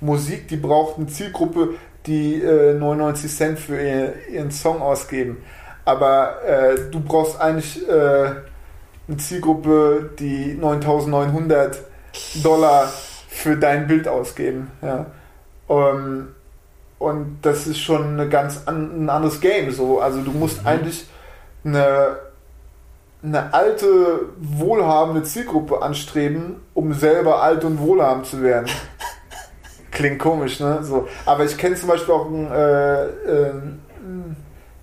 Musik, 0.01 0.47
die 0.49 0.57
braucht 0.57 0.97
eine 0.97 1.07
Zielgruppe, 1.07 1.75
die 2.05 2.41
äh, 2.41 2.73
99 2.73 3.31
Cent 3.31 3.59
für 3.59 3.79
ihr, 3.81 4.13
ihren 4.29 4.51
Song 4.51 4.81
ausgeben. 4.81 5.37
Aber 5.85 6.43
äh, 6.45 6.75
du 6.91 6.99
brauchst 6.99 7.39
eigentlich 7.39 7.87
äh, 7.87 7.91
eine 9.07 9.17
Zielgruppe, 9.17 10.11
die 10.19 10.53
9900 10.53 11.79
Dollar 12.43 12.91
für 13.27 13.57
dein 13.57 13.87
Bild 13.87 14.07
ausgeben. 14.07 14.71
Ja. 14.81 15.05
Ähm, 15.69 16.29
und 16.99 17.39
das 17.41 17.65
ist 17.65 17.79
schon 17.79 18.13
eine 18.13 18.29
ganz 18.29 18.61
an, 18.67 19.05
ein 19.05 19.09
anderes 19.09 19.41
Game. 19.41 19.71
So. 19.71 19.99
Also 19.99 20.21
du 20.21 20.31
musst 20.31 20.61
Mhm. 20.61 20.67
eigentlich 20.67 21.07
eine, 21.63 22.17
eine 23.23 23.53
alte, 23.53 24.19
wohlhabende 24.37 25.23
Zielgruppe 25.23 25.81
anstreben, 25.81 26.57
um 26.73 26.93
selber 26.93 27.41
alt 27.41 27.63
und 27.63 27.79
wohlhabend 27.79 28.27
zu 28.27 28.43
werden. 28.43 28.67
Klingt 29.91 30.19
komisch, 30.19 30.59
ne? 30.59 30.79
So. 30.83 31.07
Aber 31.25 31.43
ich 31.43 31.57
kenne 31.57 31.75
zum 31.75 31.89
Beispiel 31.89 32.13
auch 32.13 32.27
ein, 32.27 32.51
äh, 32.51 33.05
äh, 33.05 33.49
ein 33.51 33.79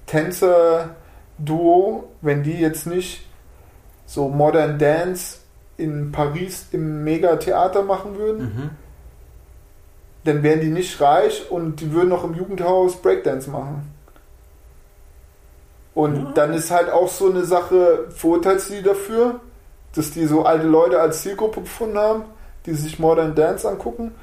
Tänzer-Duo, 0.08 2.04
wenn 2.20 2.42
die 2.42 2.58
jetzt 2.58 2.86
nicht 2.86 3.26
so 4.06 4.28
Modern 4.28 4.78
Dance 4.78 5.38
in 5.76 6.10
Paris 6.12 6.66
im 6.72 7.04
Megatheater 7.04 7.82
machen 7.82 8.18
würden, 8.18 8.40
Mhm. 8.42 8.70
dann 10.24 10.42
wären 10.42 10.60
die 10.60 10.68
nicht 10.70 11.00
reich 11.00 11.50
und 11.50 11.80
die 11.80 11.92
würden 11.92 12.08
noch 12.08 12.24
im 12.24 12.34
Jugendhaus 12.34 12.96
Breakdance 13.00 13.48
machen. 13.48 13.92
Und 15.94 16.16
Ja. 16.16 16.32
dann 16.34 16.54
ist 16.54 16.70
halt 16.70 16.90
auch 16.90 17.08
so 17.08 17.30
eine 17.30 17.44
Sache, 17.44 18.06
verurteilst 18.10 18.70
du 18.70 18.74
die 18.74 18.82
dafür, 18.82 19.40
dass 19.94 20.10
die 20.10 20.26
so 20.26 20.44
alte 20.44 20.66
Leute 20.66 21.00
als 21.00 21.22
Zielgruppe 21.22 21.60
gefunden 21.62 21.98
haben, 21.98 22.24
die 22.66 22.74
sich 22.74 22.98
Modern 22.98 23.34
Dance 23.34 23.68
angucken? 23.68 24.14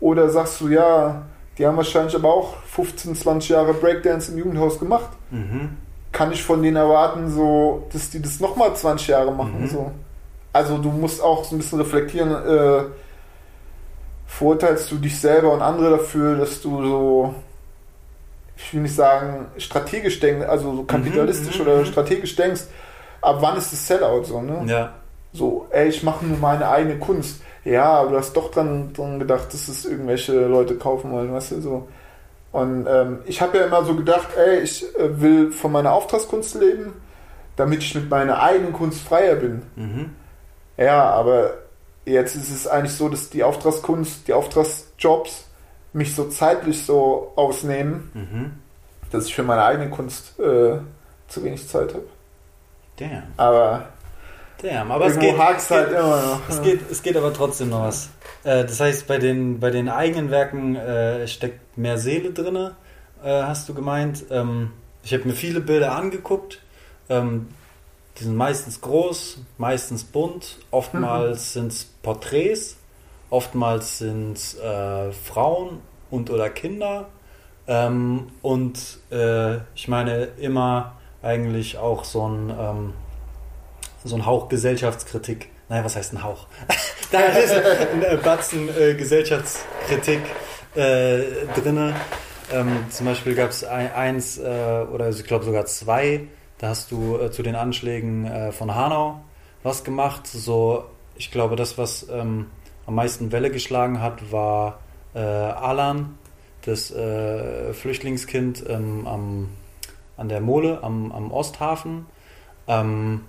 Oder 0.00 0.28
sagst 0.28 0.60
du, 0.60 0.68
ja, 0.68 1.22
die 1.58 1.66
haben 1.66 1.76
wahrscheinlich 1.76 2.14
aber 2.14 2.32
auch 2.32 2.56
15, 2.66 3.14
20 3.14 3.50
Jahre 3.50 3.74
Breakdance 3.74 4.32
im 4.32 4.38
Jugendhaus 4.38 4.78
gemacht. 4.78 5.10
Mhm. 5.30 5.76
Kann 6.12 6.32
ich 6.32 6.42
von 6.42 6.62
denen 6.62 6.76
erwarten, 6.76 7.30
so, 7.30 7.86
dass 7.92 8.10
die 8.10 8.20
das 8.20 8.40
nochmal 8.40 8.74
20 8.74 9.08
Jahre 9.08 9.32
machen? 9.32 9.62
Mhm. 9.62 9.68
So. 9.68 9.90
Also 10.52 10.78
du 10.78 10.90
musst 10.90 11.22
auch 11.22 11.44
so 11.44 11.54
ein 11.54 11.58
bisschen 11.58 11.80
reflektieren, 11.80 12.30
äh, 12.30 12.84
verurteilst 14.26 14.90
du 14.90 14.96
dich 14.96 15.18
selber 15.18 15.52
und 15.52 15.62
andere 15.62 15.90
dafür, 15.90 16.36
dass 16.36 16.60
du 16.60 16.84
so, 16.84 17.34
ich 18.56 18.72
will 18.74 18.82
nicht 18.82 18.94
sagen, 18.94 19.46
strategisch 19.58 20.20
denkst, 20.20 20.46
also 20.46 20.74
so 20.74 20.84
kapitalistisch 20.84 21.58
mhm, 21.58 21.62
oder 21.62 21.76
mhm. 21.78 21.86
strategisch 21.86 22.34
denkst, 22.36 22.62
ab 23.20 23.36
wann 23.40 23.56
ist 23.56 23.72
das 23.72 23.86
Sellout 23.86 24.24
so, 24.24 24.40
ne? 24.40 24.62
Ja. 24.66 24.92
So, 25.34 25.66
ey, 25.70 25.88
ich 25.88 26.02
mache 26.02 26.24
nur 26.24 26.38
meine 26.38 26.68
eigene 26.68 26.98
Kunst. 26.98 27.42
Ja, 27.64 27.84
aber 27.86 28.10
du 28.12 28.16
hast 28.18 28.34
doch 28.36 28.50
dran, 28.50 28.92
dran 28.92 29.18
gedacht, 29.18 29.52
dass 29.52 29.68
es 29.68 29.84
irgendwelche 29.84 30.46
Leute 30.46 30.76
kaufen 30.76 31.10
wollen, 31.12 31.32
weißt 31.32 31.52
du, 31.52 31.60
so. 31.60 31.88
Und 32.52 32.86
ähm, 32.88 33.18
ich 33.26 33.42
habe 33.42 33.58
ja 33.58 33.64
immer 33.66 33.84
so 33.84 33.96
gedacht, 33.96 34.28
ey, 34.36 34.60
ich 34.60 34.84
äh, 34.96 35.20
will 35.20 35.50
von 35.50 35.72
meiner 35.72 35.92
Auftragskunst 35.92 36.54
leben, 36.54 36.92
damit 37.56 37.80
ich 37.80 37.94
mit 37.96 38.08
meiner 38.08 38.40
eigenen 38.40 38.72
Kunst 38.72 39.00
freier 39.00 39.34
bin. 39.34 39.62
Mhm. 39.74 40.10
Ja, 40.76 41.10
aber 41.10 41.54
jetzt 42.04 42.36
ist 42.36 42.50
es 42.50 42.68
eigentlich 42.68 42.94
so, 42.94 43.08
dass 43.08 43.30
die 43.30 43.42
Auftragskunst, 43.42 44.28
die 44.28 44.34
Auftragsjobs 44.34 45.46
mich 45.92 46.14
so 46.14 46.28
zeitlich 46.28 46.84
so 46.84 47.32
ausnehmen, 47.34 48.10
Mhm. 48.14 48.52
dass 49.10 49.26
ich 49.26 49.34
für 49.34 49.42
meine 49.42 49.64
eigene 49.64 49.90
Kunst 49.90 50.38
äh, 50.38 50.78
zu 51.28 51.42
wenig 51.42 51.66
Zeit 51.68 51.92
habe. 51.94 52.04
Damn. 52.98 53.22
Aber, 53.36 53.88
Damn. 54.64 54.90
Aber 54.90 55.06
es 55.06 55.18
geht, 55.18 55.36
hakt's 55.36 55.64
es, 55.64 55.70
halt 55.70 55.90
geht, 55.90 55.98
immer 55.98 56.22
noch. 56.22 56.40
es, 56.48 56.62
geht, 56.62 56.90
es 56.90 57.02
geht 57.02 57.16
aber 57.18 57.34
trotzdem 57.34 57.68
noch 57.68 57.82
was. 57.82 58.08
Äh, 58.44 58.64
das 58.64 58.80
heißt, 58.80 59.06
bei 59.06 59.18
den, 59.18 59.60
bei 59.60 59.70
den 59.70 59.90
eigenen 59.90 60.30
Werken 60.30 60.74
äh, 60.74 61.28
steckt 61.28 61.76
mehr 61.76 61.98
Seele 61.98 62.32
drin, 62.32 62.56
äh, 62.56 62.72
hast 63.22 63.68
du 63.68 63.74
gemeint. 63.74 64.24
Ähm, 64.30 64.72
ich 65.02 65.12
habe 65.12 65.24
mir 65.24 65.34
viele 65.34 65.60
Bilder 65.60 65.94
angeguckt. 65.94 66.60
Ähm, 67.10 67.48
die 68.18 68.24
sind 68.24 68.36
meistens 68.36 68.80
groß, 68.80 69.42
meistens 69.58 70.04
bunt. 70.04 70.56
Oftmals 70.70 71.52
sind 71.52 71.72
es 71.72 71.84
Porträts, 71.84 72.78
oftmals 73.28 73.98
sind 73.98 74.38
es 74.38 74.58
äh, 74.58 75.12
Frauen 75.12 75.80
und 76.10 76.30
oder 76.30 76.48
Kinder. 76.48 77.08
Ähm, 77.66 78.28
und 78.40 78.78
äh, 79.10 79.56
ich 79.74 79.88
meine 79.88 80.28
immer 80.38 80.94
eigentlich 81.22 81.76
auch 81.76 82.04
so 82.04 82.28
ein, 82.28 82.50
ähm, 82.50 82.92
so 84.04 84.14
ein 84.16 84.26
Hauch 84.26 84.48
Gesellschaftskritik. 84.48 85.50
Naja, 85.68 85.84
was 85.84 85.96
heißt 85.96 86.12
ein 86.12 86.22
Hauch? 86.22 86.46
da 87.10 87.20
ist 87.20 87.52
ein 87.52 88.20
Batzen 88.22 88.68
äh, 88.68 88.94
Gesellschaftskritik 88.94 90.20
äh, 90.74 91.20
drin. 91.56 91.94
Ähm, 92.52 92.86
zum 92.90 93.06
Beispiel 93.06 93.34
gab 93.34 93.50
es 93.50 93.64
ein, 93.64 93.92
eins 93.92 94.38
äh, 94.38 94.84
oder 94.92 95.08
ich 95.08 95.24
glaube 95.24 95.44
sogar 95.44 95.64
zwei. 95.66 96.28
Da 96.58 96.68
hast 96.68 96.90
du 96.92 97.18
äh, 97.18 97.30
zu 97.30 97.42
den 97.42 97.56
Anschlägen 97.56 98.26
äh, 98.26 98.52
von 98.52 98.74
Hanau 98.74 99.20
was 99.64 99.82
gemacht. 99.82 100.28
So, 100.28 100.84
ich 101.16 101.32
glaube, 101.32 101.56
das, 101.56 101.76
was 101.76 102.06
ähm, 102.08 102.46
am 102.86 102.94
meisten 102.94 103.32
Welle 103.32 103.50
geschlagen 103.50 104.00
hat, 104.00 104.30
war 104.30 104.78
äh, 105.14 105.18
Alan, 105.18 106.18
das 106.62 106.90
äh, 106.92 107.72
Flüchtlingskind 107.72 108.64
ähm, 108.68 109.06
am, 109.06 109.48
an 110.16 110.28
der 110.28 110.40
Mole, 110.40 110.82
am, 110.82 111.10
am 111.10 111.32
Osthafen. 111.32 112.06
Ähm, 112.68 113.22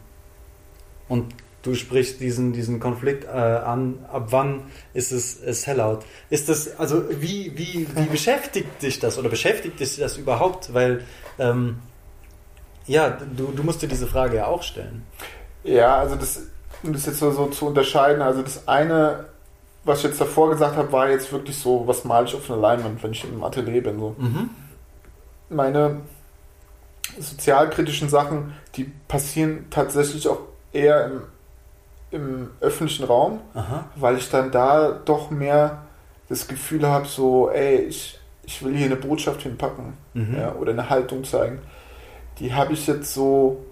und 1.07 1.33
du 1.63 1.75
sprichst 1.75 2.19
diesen, 2.19 2.53
diesen 2.53 2.79
Konflikt 2.79 3.25
äh, 3.25 3.27
an, 3.27 4.05
ab 4.11 4.27
wann 4.29 4.63
ist 4.93 5.11
es 5.11 5.41
äh, 5.43 5.53
Sellout? 5.53 5.99
Ist 6.29 6.49
das, 6.49 6.79
also 6.79 7.03
wie, 7.09 7.57
wie, 7.57 7.87
wie 7.95 8.05
beschäftigt 8.11 8.81
dich 8.81 8.99
das 8.99 9.17
oder 9.17 9.29
beschäftigt 9.29 9.79
dich 9.79 9.97
das 9.97 10.17
überhaupt? 10.17 10.73
Weil, 10.73 11.03
ähm, 11.39 11.79
ja, 12.85 13.09
du, 13.09 13.51
du 13.51 13.63
musst 13.63 13.81
dir 13.81 13.87
diese 13.87 14.07
Frage 14.07 14.37
ja 14.37 14.45
auch 14.45 14.61
stellen. 14.61 15.03
Ja, 15.63 15.97
also 15.97 16.15
das 16.15 16.43
um 16.85 16.93
das 16.93 17.05
jetzt 17.05 17.19
so, 17.19 17.31
so 17.31 17.47
zu 17.47 17.67
unterscheiden, 17.67 18.21
also 18.21 18.41
das 18.41 18.67
eine, 18.67 19.25
was 19.83 19.99
ich 19.99 20.05
jetzt 20.05 20.21
davor 20.21 20.49
gesagt 20.51 20.75
habe, 20.75 20.91
war 20.91 21.09
jetzt 21.09 21.31
wirklich 21.31 21.57
so, 21.57 21.87
was 21.87 22.03
male 22.05 22.25
ich 22.25 22.35
auf 22.35 22.49
einer 22.49 22.59
Leinwand, 22.59 23.01
wenn 23.03 23.11
ich 23.11 23.23
im 23.23 23.43
Atelier 23.43 23.83
bin. 23.83 23.99
So. 23.99 24.15
Mhm. 24.17 24.49
Meine 25.49 26.01
sozialkritischen 27.19 28.09
Sachen, 28.09 28.53
die 28.75 28.91
passieren 29.07 29.67
tatsächlich 29.69 30.27
auch 30.27 30.39
eher 30.75 31.05
im, 31.05 31.21
im 32.11 32.49
öffentlichen 32.61 33.05
Raum, 33.05 33.39
Aha. 33.53 33.85
weil 33.95 34.17
ich 34.17 34.29
dann 34.29 34.51
da 34.51 34.91
doch 35.05 35.31
mehr 35.31 35.83
das 36.29 36.47
Gefühl 36.47 36.87
habe, 36.87 37.05
so, 37.07 37.49
ey, 37.49 37.77
ich, 37.77 38.19
ich 38.43 38.63
will 38.63 38.75
hier 38.75 38.87
eine 38.87 38.95
Botschaft 38.95 39.41
hinpacken 39.41 39.93
Mhm. 40.13 40.35
ja, 40.37 40.53
oder 40.53 40.71
eine 40.71 40.89
Haltung 40.89 41.23
zeigen. 41.23 41.59
Die 42.39 42.53
habe 42.53 42.73
ich 42.73 42.87
jetzt 42.87 43.13
so 43.13 43.65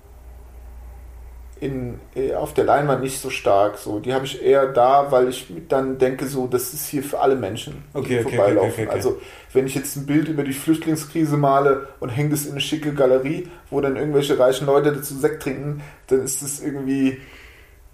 in, 1.64 2.00
äh, 2.16 2.34
auf 2.36 2.54
der 2.54 2.66
Leinwand 2.66 3.02
nicht 3.02 3.20
so 3.22 3.30
stark. 3.30 3.78
So. 3.78 4.00
Die 4.00 4.14
habe 4.14 4.26
ich 4.26 4.44
eher 4.44 4.68
da, 4.68 5.12
weil 5.12 5.30
ich 5.30 5.48
dann 5.70 5.98
denke, 5.98 6.28
so, 6.28 6.46
das 6.46 6.74
ist 6.74 6.88
hier 6.88 7.04
für 7.04 7.20
alle 7.20 7.36
Menschen, 7.36 7.84
die 7.94 7.98
Okay, 8.00 8.20
okay, 8.26 8.36
vorbeilaufen. 8.36 8.88
okay. 8.88 8.88
Also 8.90 9.22
wenn 9.54 9.66
ich 9.66 9.74
jetzt 9.74 9.96
ein 9.96 10.06
Bild 10.06 10.28
über 10.28 10.44
die 10.44 10.52
Flüchtlingskrise 10.54 11.38
male 11.38 11.88
und 12.02 12.10
hänge 12.10 12.32
das 12.32 12.46
in 12.46 12.52
eine 12.52 12.62
schicke 12.62 12.94
Galerie, 12.94 13.48
wo 13.70 13.80
dann 13.80 13.96
irgendwelche 13.96 14.38
reichen 14.38 14.68
Leute 14.68 14.92
dazu 14.92 15.16
Sekt 15.16 15.44
trinken, 15.44 15.82
dann 16.08 16.22
ist 16.24 16.42
das 16.42 16.60
irgendwie, 16.60 17.22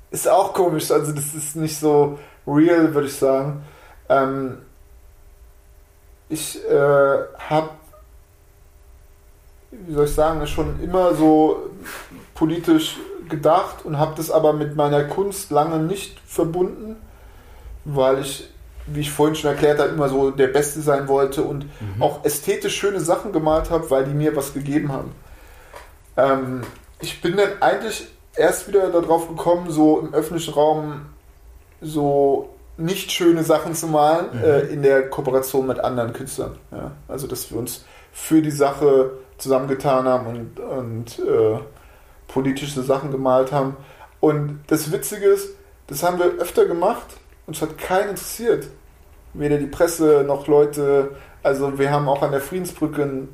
ist 0.10 0.28
auch 0.28 0.54
komisch. 0.54 0.90
Also 0.90 1.12
das 1.12 1.36
ist 1.36 1.56
nicht 1.56 1.78
so 1.80 2.18
real, 2.48 2.94
würde 2.96 3.08
ich 3.08 3.16
sagen. 3.16 3.62
Ähm, 4.10 4.58
ich 6.28 6.60
äh, 6.68 7.18
habe, 7.50 7.70
wie 9.72 9.94
soll 9.94 10.06
ich 10.06 10.14
sagen, 10.16 10.46
schon 10.48 10.82
immer 10.82 11.14
so 11.14 11.70
politisch 12.34 12.98
gedacht 13.30 13.86
und 13.86 13.98
habe 13.98 14.14
das 14.18 14.32
aber 14.32 14.54
mit 14.54 14.76
meiner 14.76 15.04
Kunst 15.04 15.52
lange 15.52 15.80
nicht 15.80 16.20
verbunden, 16.26 16.98
weil 17.86 18.20
ich, 18.20 18.50
wie 18.88 19.02
ich 19.02 19.12
vorhin 19.12 19.36
schon 19.36 19.52
erklärt 19.52 19.80
habe, 19.80 19.90
immer 19.90 20.10
so 20.10 20.32
der 20.32 20.48
Beste 20.48 20.82
sein 20.82 21.08
wollte 21.08 21.44
und 21.44 21.66
auch 22.00 22.24
ästhetisch 22.26 22.76
schöne 22.78 23.00
Sachen 23.00 23.32
gemalt 23.32 23.70
habe, 23.70 23.90
weil 23.90 24.06
die 24.06 24.14
mir 24.14 24.36
was 24.36 24.54
gegeben 24.54 24.92
haben. 24.92 25.12
Ähm, 26.18 26.62
ich 27.02 27.22
bin 27.22 27.38
dann 27.38 27.50
eigentlich 27.62 28.08
erst 28.36 28.68
wieder 28.68 28.90
darauf 28.90 29.28
gekommen, 29.28 29.70
so 29.70 30.00
im 30.00 30.14
öffentlichen 30.14 30.54
Raum 30.54 31.06
so 31.82 32.50
nicht 32.78 33.12
schöne 33.12 33.44
Sachen 33.44 33.74
zu 33.76 33.88
malen 33.88 34.28
Mhm. 34.34 34.44
äh, 34.44 34.60
in 34.62 34.82
der 34.82 35.10
Kooperation 35.10 35.68
mit 35.68 35.80
anderen 35.80 36.14
Künstlern. 36.14 36.56
Ja? 36.72 36.92
Also, 37.08 37.28
dass 37.28 37.52
wir 37.52 37.58
uns 37.60 37.86
für 38.12 38.42
die 38.42 38.52
Sache 38.52 39.12
zusammengetan 39.38 40.06
haben 40.06 40.28
und, 40.28 40.60
und 40.60 41.20
äh, 41.20 41.60
politische 42.30 42.82
Sachen 42.82 43.12
gemalt 43.12 43.52
haben. 43.52 43.76
Und 44.22 44.62
das 44.68 44.92
Witzige 44.92 45.26
ist, 45.26 45.50
das 45.88 46.04
haben 46.04 46.20
wir 46.20 46.26
öfter 46.40 46.66
gemacht 46.66 47.08
und 47.46 47.56
es 47.56 47.62
hat 47.62 47.78
keinen 47.78 48.12
interessiert. 48.12 48.68
Weder 49.34 49.58
die 49.58 49.68
Presse 49.68 50.24
noch 50.26 50.48
Leute. 50.48 51.12
Also, 51.44 51.78
wir 51.78 51.92
haben 51.92 52.08
auch 52.08 52.22
an 52.24 52.32
der 52.32 52.42
Friedensbrücke 52.42 53.28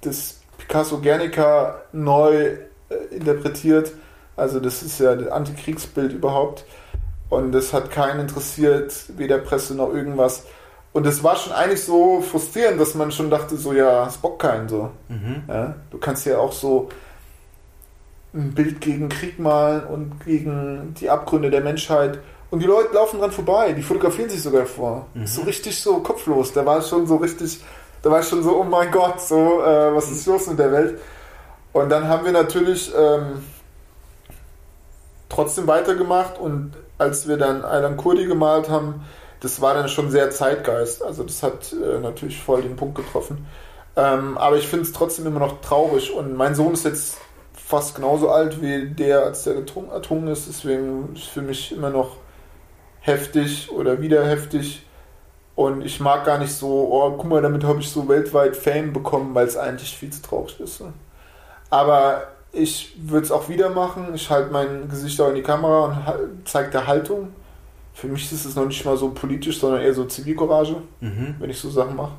das 0.00 0.40
Picasso 0.58 0.98
Guernica 0.98 1.82
neu 1.92 2.56
äh, 2.88 2.94
interpretiert. 3.10 3.92
Also, 4.36 4.60
das 4.60 4.82
ist 4.82 4.98
ja 4.98 5.14
das 5.14 5.30
Antikriegsbild 5.30 6.12
überhaupt. 6.12 6.64
Und 7.28 7.52
das 7.52 7.72
hat 7.72 7.90
keinen 7.90 8.20
interessiert, 8.20 8.94
weder 9.16 9.38
Presse 9.38 9.74
noch 9.74 9.92
irgendwas. 9.92 10.44
Und 10.92 11.06
es 11.06 11.22
war 11.22 11.36
schon 11.36 11.52
eigentlich 11.52 11.84
so 11.84 12.22
frustrierend, 12.22 12.80
dass 12.80 12.94
man 12.94 13.12
schon 13.12 13.30
dachte, 13.30 13.56
so, 13.56 13.72
ja, 13.72 14.06
es 14.06 14.16
bockt 14.16 14.40
keinen 14.40 14.68
so. 14.68 14.90
Mhm. 15.08 15.42
Ja? 15.46 15.76
Du 15.90 15.98
kannst 15.98 16.26
ja 16.26 16.38
auch 16.38 16.52
so 16.52 16.88
ein 18.34 18.52
Bild 18.52 18.80
gegen 18.80 19.08
Krieg 19.08 19.38
malen 19.38 19.84
und 19.84 20.24
gegen 20.24 20.94
die 21.00 21.08
Abgründe 21.08 21.50
der 21.50 21.62
Menschheit. 21.62 22.18
Und 22.50 22.60
die 22.60 22.66
Leute 22.66 22.94
laufen 22.94 23.20
dran 23.20 23.32
vorbei, 23.32 23.72
die 23.72 23.82
fotografieren 23.82 24.30
sich 24.30 24.42
sogar 24.42 24.66
vor. 24.66 25.06
Mhm. 25.14 25.26
So 25.26 25.42
richtig 25.42 25.80
so 25.80 26.00
kopflos. 26.00 26.52
Da 26.52 26.64
war 26.64 26.78
es 26.78 26.88
schon 26.88 27.06
so 27.06 27.16
richtig, 27.16 27.60
da 28.02 28.10
war 28.10 28.20
ich 28.20 28.28
schon 28.28 28.42
so, 28.42 28.60
oh 28.60 28.64
mein 28.64 28.90
Gott, 28.90 29.20
so, 29.20 29.62
äh, 29.62 29.94
was 29.94 30.10
ist 30.10 30.26
los 30.26 30.46
mit 30.46 30.58
der 30.58 30.72
Welt? 30.72 31.00
Und 31.72 31.90
dann 31.90 32.08
haben 32.08 32.24
wir 32.24 32.32
natürlich 32.32 32.92
ähm, 32.96 33.42
trotzdem 35.28 35.66
weitergemacht 35.66 36.38
und 36.38 36.72
als 36.96 37.28
wir 37.28 37.36
dann 37.36 37.64
Aylan 37.64 37.96
Kurdi 37.96 38.26
gemalt 38.26 38.68
haben, 38.68 39.04
das 39.40 39.60
war 39.60 39.74
dann 39.74 39.88
schon 39.88 40.10
sehr 40.10 40.30
Zeitgeist. 40.30 41.02
Also 41.02 41.22
das 41.22 41.42
hat 41.42 41.72
äh, 41.72 42.00
natürlich 42.00 42.42
voll 42.42 42.62
den 42.62 42.76
Punkt 42.76 42.96
getroffen. 42.96 43.46
Ähm, 43.96 44.36
aber 44.38 44.56
ich 44.56 44.66
finde 44.66 44.84
es 44.84 44.92
trotzdem 44.92 45.26
immer 45.26 45.40
noch 45.40 45.60
traurig 45.60 46.12
und 46.12 46.34
mein 46.34 46.54
Sohn 46.54 46.74
ist 46.74 46.84
jetzt 46.84 47.18
fast 47.68 47.94
genauso 47.94 48.30
alt 48.30 48.62
wie 48.62 48.86
der, 48.88 49.24
als 49.24 49.44
der 49.44 49.54
getrunken, 49.54 49.90
ertrunken 49.92 50.28
ist. 50.28 50.48
Deswegen 50.48 51.10
ist 51.14 51.24
es 51.24 51.28
für 51.28 51.42
mich 51.42 51.70
immer 51.72 51.90
noch 51.90 52.16
heftig 53.00 53.70
oder 53.70 54.00
wieder 54.00 54.24
heftig. 54.26 54.84
Und 55.54 55.84
ich 55.84 56.00
mag 56.00 56.24
gar 56.24 56.38
nicht 56.38 56.52
so, 56.52 56.88
oh, 56.90 57.10
guck 57.18 57.26
mal, 57.28 57.42
damit 57.42 57.64
habe 57.64 57.80
ich 57.80 57.90
so 57.90 58.08
weltweit 58.08 58.56
Fame 58.56 58.92
bekommen, 58.92 59.34
weil 59.34 59.46
es 59.46 59.56
eigentlich 59.56 59.96
viel 59.96 60.10
zu 60.10 60.22
traurig 60.22 60.58
ist. 60.60 60.80
ne? 60.80 60.92
Aber 61.68 62.28
ich 62.52 62.94
würde 62.98 63.26
es 63.26 63.32
auch 63.32 63.48
wieder 63.48 63.68
machen. 63.70 64.14
Ich 64.14 64.30
halte 64.30 64.50
mein 64.50 64.88
Gesicht 64.88 65.20
auch 65.20 65.28
in 65.28 65.34
die 65.34 65.42
Kamera 65.42 66.14
und 66.14 66.48
zeige 66.48 66.70
der 66.70 66.86
Haltung. 66.86 67.28
Für 67.92 68.06
mich 68.06 68.32
ist 68.32 68.44
es 68.46 68.54
noch 68.54 68.64
nicht 68.66 68.84
mal 68.84 68.96
so 68.96 69.10
politisch, 69.10 69.58
sondern 69.58 69.82
eher 69.82 69.92
so 69.92 70.04
Zivilcourage, 70.04 70.76
Mhm. 71.00 71.34
wenn 71.38 71.50
ich 71.50 71.58
so 71.58 71.68
Sachen 71.68 71.96
mache. 71.96 72.12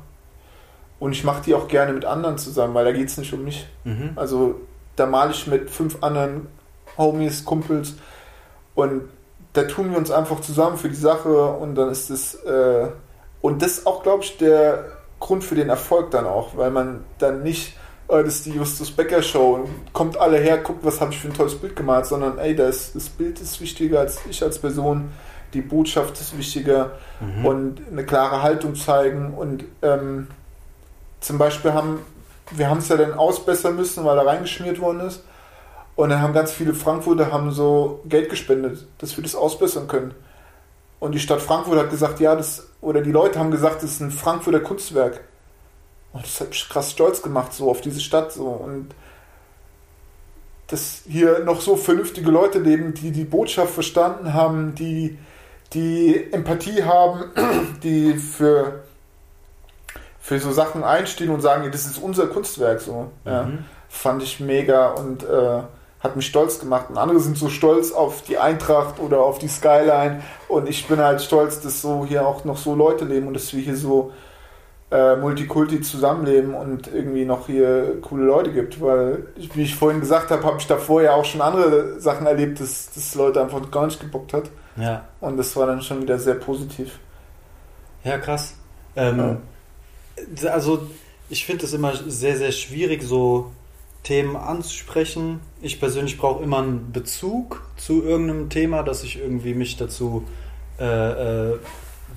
Und 1.00 1.12
ich 1.12 1.24
mache 1.24 1.42
die 1.42 1.54
auch 1.54 1.66
gerne 1.66 1.92
mit 1.94 2.04
anderen 2.04 2.36
zusammen, 2.38 2.74
weil 2.74 2.84
da 2.84 2.92
geht 2.92 3.08
es 3.08 3.16
nicht 3.16 3.32
um 3.32 3.42
mich. 3.42 3.66
Mhm. 3.84 4.10
Also 4.16 4.60
da 5.00 5.06
male 5.06 5.32
ich 5.32 5.46
mit 5.46 5.70
fünf 5.70 6.02
anderen 6.02 6.46
Homies, 6.98 7.44
Kumpels 7.44 7.94
und 8.74 9.02
da 9.54 9.64
tun 9.64 9.90
wir 9.90 9.98
uns 9.98 10.10
einfach 10.10 10.40
zusammen 10.40 10.76
für 10.76 10.88
die 10.88 10.94
Sache 10.94 11.44
und 11.46 11.74
dann 11.74 11.90
ist 11.90 12.10
es 12.10 12.34
äh, 12.44 12.88
und 13.40 13.62
das 13.62 13.78
ist 13.78 13.86
auch, 13.86 14.02
glaube 14.02 14.22
ich, 14.22 14.36
der 14.36 14.84
Grund 15.18 15.42
für 15.42 15.54
den 15.54 15.68
Erfolg 15.70 16.10
dann 16.10 16.26
auch, 16.26 16.56
weil 16.56 16.70
man 16.70 17.04
dann 17.18 17.42
nicht, 17.42 17.76
äh, 18.08 18.22
das 18.22 18.36
ist 18.36 18.46
die 18.46 18.52
Justus 18.52 18.90
Becker 18.90 19.22
Show 19.22 19.54
und 19.54 19.92
kommt 19.92 20.18
alle 20.18 20.38
her, 20.38 20.58
guckt, 20.58 20.84
was 20.84 21.00
habe 21.00 21.12
ich 21.12 21.18
für 21.18 21.28
ein 21.28 21.34
tolles 21.34 21.54
Bild 21.56 21.74
gemalt, 21.74 22.06
sondern 22.06 22.38
ey, 22.38 22.54
das, 22.54 22.92
das 22.92 23.08
Bild 23.08 23.40
ist 23.40 23.60
wichtiger 23.60 24.00
als 24.00 24.20
ich 24.28 24.42
als 24.42 24.58
Person, 24.58 25.10
die 25.54 25.62
Botschaft 25.62 26.20
ist 26.20 26.36
wichtiger 26.38 26.92
Mhm. 27.20 27.44
und 27.44 27.80
eine 27.90 28.04
klare 28.04 28.42
Haltung 28.42 28.74
zeigen 28.74 29.34
und 29.34 29.64
ähm, 29.82 30.28
zum 31.20 31.36
Beispiel 31.36 31.74
haben 31.74 31.98
wir 32.52 32.68
haben 32.68 32.78
es 32.78 32.88
ja 32.88 32.96
dann 32.96 33.14
ausbessern 33.14 33.76
müssen, 33.76 34.04
weil 34.04 34.18
er 34.18 34.26
reingeschmiert 34.26 34.80
worden 34.80 35.00
ist. 35.00 35.22
Und 35.96 36.10
dann 36.10 36.22
haben 36.22 36.32
ganz 36.32 36.52
viele 36.52 36.74
Frankfurter 36.74 37.30
haben 37.30 37.50
so 37.52 38.00
Geld 38.06 38.30
gespendet, 38.30 38.86
dass 38.98 39.16
wir 39.16 39.22
das 39.22 39.34
ausbessern 39.34 39.86
können. 39.86 40.14
Und 40.98 41.12
die 41.12 41.18
Stadt 41.18 41.40
Frankfurt 41.40 41.78
hat 41.78 41.90
gesagt, 41.90 42.20
ja, 42.20 42.36
das, 42.36 42.68
oder 42.80 43.00
die 43.00 43.12
Leute 43.12 43.38
haben 43.38 43.50
gesagt, 43.50 43.82
das 43.82 43.92
ist 43.92 44.00
ein 44.00 44.10
Frankfurter 44.10 44.60
Kunstwerk. 44.60 45.20
Und 46.12 46.24
das 46.24 46.40
hat 46.40 46.48
mich 46.50 46.68
krass 46.68 46.90
stolz 46.90 47.22
gemacht, 47.22 47.52
so 47.52 47.70
auf 47.70 47.80
diese 47.80 48.00
Stadt, 48.00 48.32
so. 48.32 48.46
Und 48.46 48.94
dass 50.66 51.02
hier 51.08 51.40
noch 51.40 51.60
so 51.60 51.76
vernünftige 51.76 52.30
Leute 52.30 52.58
leben, 52.58 52.94
die 52.94 53.10
die 53.10 53.24
Botschaft 53.24 53.74
verstanden 53.74 54.34
haben, 54.34 54.74
die, 54.74 55.18
die 55.72 56.32
Empathie 56.32 56.84
haben, 56.84 57.24
die 57.82 58.14
für, 58.14 58.84
für 60.30 60.38
so 60.38 60.52
Sachen 60.52 60.84
einstehen 60.84 61.30
und 61.30 61.40
sagen, 61.40 61.68
das 61.72 61.86
ist 61.86 61.98
unser 61.98 62.28
Kunstwerk, 62.28 62.80
so. 62.80 63.08
Ja 63.24 63.42
Mhm. 63.42 63.64
fand 63.88 64.22
ich 64.22 64.38
mega 64.38 64.90
und 64.90 65.24
äh, 65.24 65.62
hat 65.98 66.14
mich 66.14 66.26
stolz 66.26 66.60
gemacht. 66.60 66.86
Und 66.88 66.98
andere 66.98 67.18
sind 67.18 67.36
so 67.36 67.48
stolz 67.48 67.90
auf 67.90 68.22
die 68.22 68.38
Eintracht 68.38 69.00
oder 69.00 69.18
auf 69.20 69.38
die 69.40 69.48
Skyline 69.48 70.22
und 70.48 70.68
ich 70.68 70.86
bin 70.86 71.00
halt 71.00 71.20
stolz, 71.20 71.60
dass 71.60 71.82
so 71.82 72.04
hier 72.06 72.24
auch 72.28 72.44
noch 72.44 72.56
so 72.58 72.76
Leute 72.76 73.04
leben 73.04 73.26
und 73.26 73.34
dass 73.34 73.52
wir 73.52 73.60
hier 73.60 73.76
so 73.76 74.12
äh, 74.92 75.16
Multikulti 75.16 75.80
zusammenleben 75.80 76.54
und 76.54 76.86
irgendwie 76.86 77.24
noch 77.24 77.46
hier 77.46 78.00
coole 78.00 78.24
Leute 78.24 78.52
gibt, 78.52 78.80
weil, 78.80 79.24
ich- 79.36 79.54
wie 79.56 79.62
ich 79.64 79.74
vorhin 79.74 79.98
gesagt 80.00 80.30
habe, 80.30 80.44
habe 80.44 80.58
ich 80.60 80.66
davor 80.68 81.02
ja 81.02 81.14
auch 81.14 81.24
schon 81.24 81.40
andere 81.40 81.98
Sachen 82.00 82.26
erlebt, 82.26 82.60
dass 82.60 82.90
das 82.94 83.14
Leute 83.16 83.40
einfach 83.42 83.68
gar 83.72 83.86
nicht 83.86 83.98
gebockt 84.00 84.32
hat 84.32 84.44
Ja. 84.76 85.02
und 85.20 85.36
das 85.38 85.56
war 85.56 85.66
dann 85.66 85.82
schon 85.82 86.00
wieder 86.02 86.18
sehr 86.20 86.34
positiv. 86.36 86.98
Ja, 88.04 88.16
krass. 88.18 88.54
Ähm, 88.96 89.38
Also, 90.46 90.86
ich 91.28 91.44
finde 91.44 91.64
es 91.64 91.72
immer 91.72 91.94
sehr, 91.96 92.36
sehr 92.36 92.52
schwierig, 92.52 93.02
so 93.02 93.52
Themen 94.02 94.36
anzusprechen. 94.36 95.40
Ich 95.60 95.78
persönlich 95.78 96.18
brauche 96.18 96.42
immer 96.42 96.58
einen 96.58 96.92
Bezug 96.92 97.62
zu 97.76 98.02
irgendeinem 98.02 98.48
Thema, 98.48 98.82
dass 98.82 99.04
ich 99.04 99.18
irgendwie 99.18 99.54
mich 99.54 99.76
dazu 99.76 100.24
äh, 100.78 101.50
äh, 101.52 101.58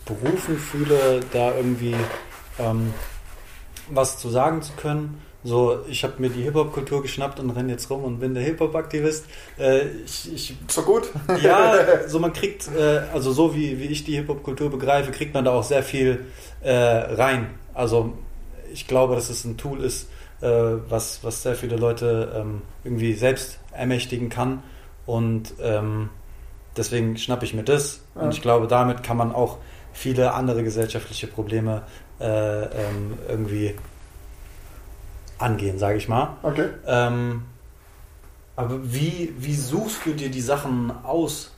berufen 0.06 0.58
fühle, 0.58 1.20
da 1.32 1.56
irgendwie 1.56 1.96
ähm, 2.60 2.94
was 3.90 4.18
zu 4.18 4.30
sagen 4.30 4.62
zu 4.62 4.74
können. 4.74 5.22
So, 5.46 5.80
ich 5.90 6.06
habe 6.06 6.14
mir 6.20 6.30
die 6.30 6.42
Hip-Hop-Kultur 6.44 7.02
geschnappt 7.02 7.42
und 7.42 7.50
renne 7.50 7.74
jetzt 7.74 7.90
rum 7.90 8.06
und 8.06 8.20
bin 8.20 8.34
der 8.34 8.44
Hip-Hop-Aktivist. 8.44 9.26
Äh, 9.60 9.88
ich, 10.06 10.34
ich 10.34 10.56
doch 10.74 10.86
gut? 10.86 11.10
ja, 11.42 12.08
so 12.08 12.20
man 12.20 12.32
kriegt, 12.32 12.70
äh, 12.74 13.02
also 13.14 13.34
so 13.34 13.54
wie, 13.54 13.78
wie 13.80 13.88
ich 13.88 14.06
die 14.06 14.16
Hip-Hop-Kultur 14.16 14.70
begreife, 14.70 15.12
kriegt 15.12 15.34
man 15.34 15.44
da 15.44 15.52
auch 15.52 15.64
sehr 15.64 15.84
viel 15.84 16.26
äh, 16.62 16.72
rein. 16.72 17.50
Also 17.74 18.14
ich 18.72 18.88
glaube, 18.88 19.16
dass 19.16 19.30
es 19.30 19.46
ein 19.46 19.58
Tool 19.58 19.82
ist, 19.82 20.10
äh, 20.42 20.48
was, 20.48 21.24
was 21.24 21.44
sehr 21.44 21.56
viele 21.56 21.76
Leute 21.76 22.34
ähm, 22.36 22.62
irgendwie 22.84 23.14
selbst 23.14 23.60
ermächtigen 23.72 24.30
kann. 24.30 24.64
Und 25.06 25.54
ähm, 25.62 26.10
deswegen 26.78 27.18
schnappe 27.18 27.46
ich 27.46 27.54
mir 27.54 27.64
das. 27.64 28.02
Ja. 28.16 28.22
Und 28.22 28.34
ich 28.34 28.42
glaube, 28.42 28.68
damit 28.68 29.04
kann 29.04 29.18
man 29.18 29.32
auch 29.32 29.58
viele 29.94 30.34
andere 30.34 30.64
gesellschaftliche 30.64 31.28
Probleme 31.28 31.84
äh, 32.20 32.64
ähm, 32.64 33.18
irgendwie 33.28 33.76
angehen, 35.38 35.78
sage 35.78 35.98
ich 35.98 36.08
mal. 36.08 36.38
Okay. 36.42 36.70
Ähm, 36.86 37.44
aber 38.56 38.80
wie, 38.84 39.34
wie 39.38 39.56
suchst 39.56 40.06
du 40.06 40.14
dir 40.14 40.30
die 40.30 40.42
Sachen 40.42 40.92
aus, 41.04 41.52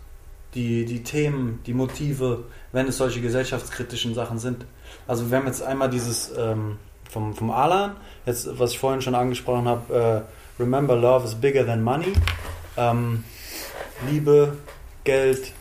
die, 0.54 0.86
die 0.86 1.04
Themen, 1.04 1.62
die 1.66 1.74
Motive, 1.74 2.46
wenn 2.72 2.88
es 2.88 2.98
solche 2.98 3.22
gesellschaftskritischen 3.22 4.16
Sachen 4.16 4.40
sind? 4.40 4.66
Also 5.08 5.30
wir 5.30 5.38
haben 5.38 5.48
jetzt 5.48 5.62
einmal 5.62 5.90
dieses 5.90 6.32
ähm, 6.38 6.78
vom, 7.10 7.34
vom 7.34 7.52
Alan, 7.52 7.96
jetzt 8.26 8.48
was 8.60 8.72
ich 8.72 8.80
vorhin 8.80 9.02
schon 9.02 9.16
angesprochen 9.16 9.68
habe, 9.68 10.26
äh, 10.60 10.62
Remember 10.62 10.96
Love 10.96 11.26
is 11.26 11.36
bigger 11.36 11.66
than 11.66 11.84
money. 11.84 12.14
Ähm, 12.78 13.24
Liebe, 14.10 14.58
Geld, 15.04 15.52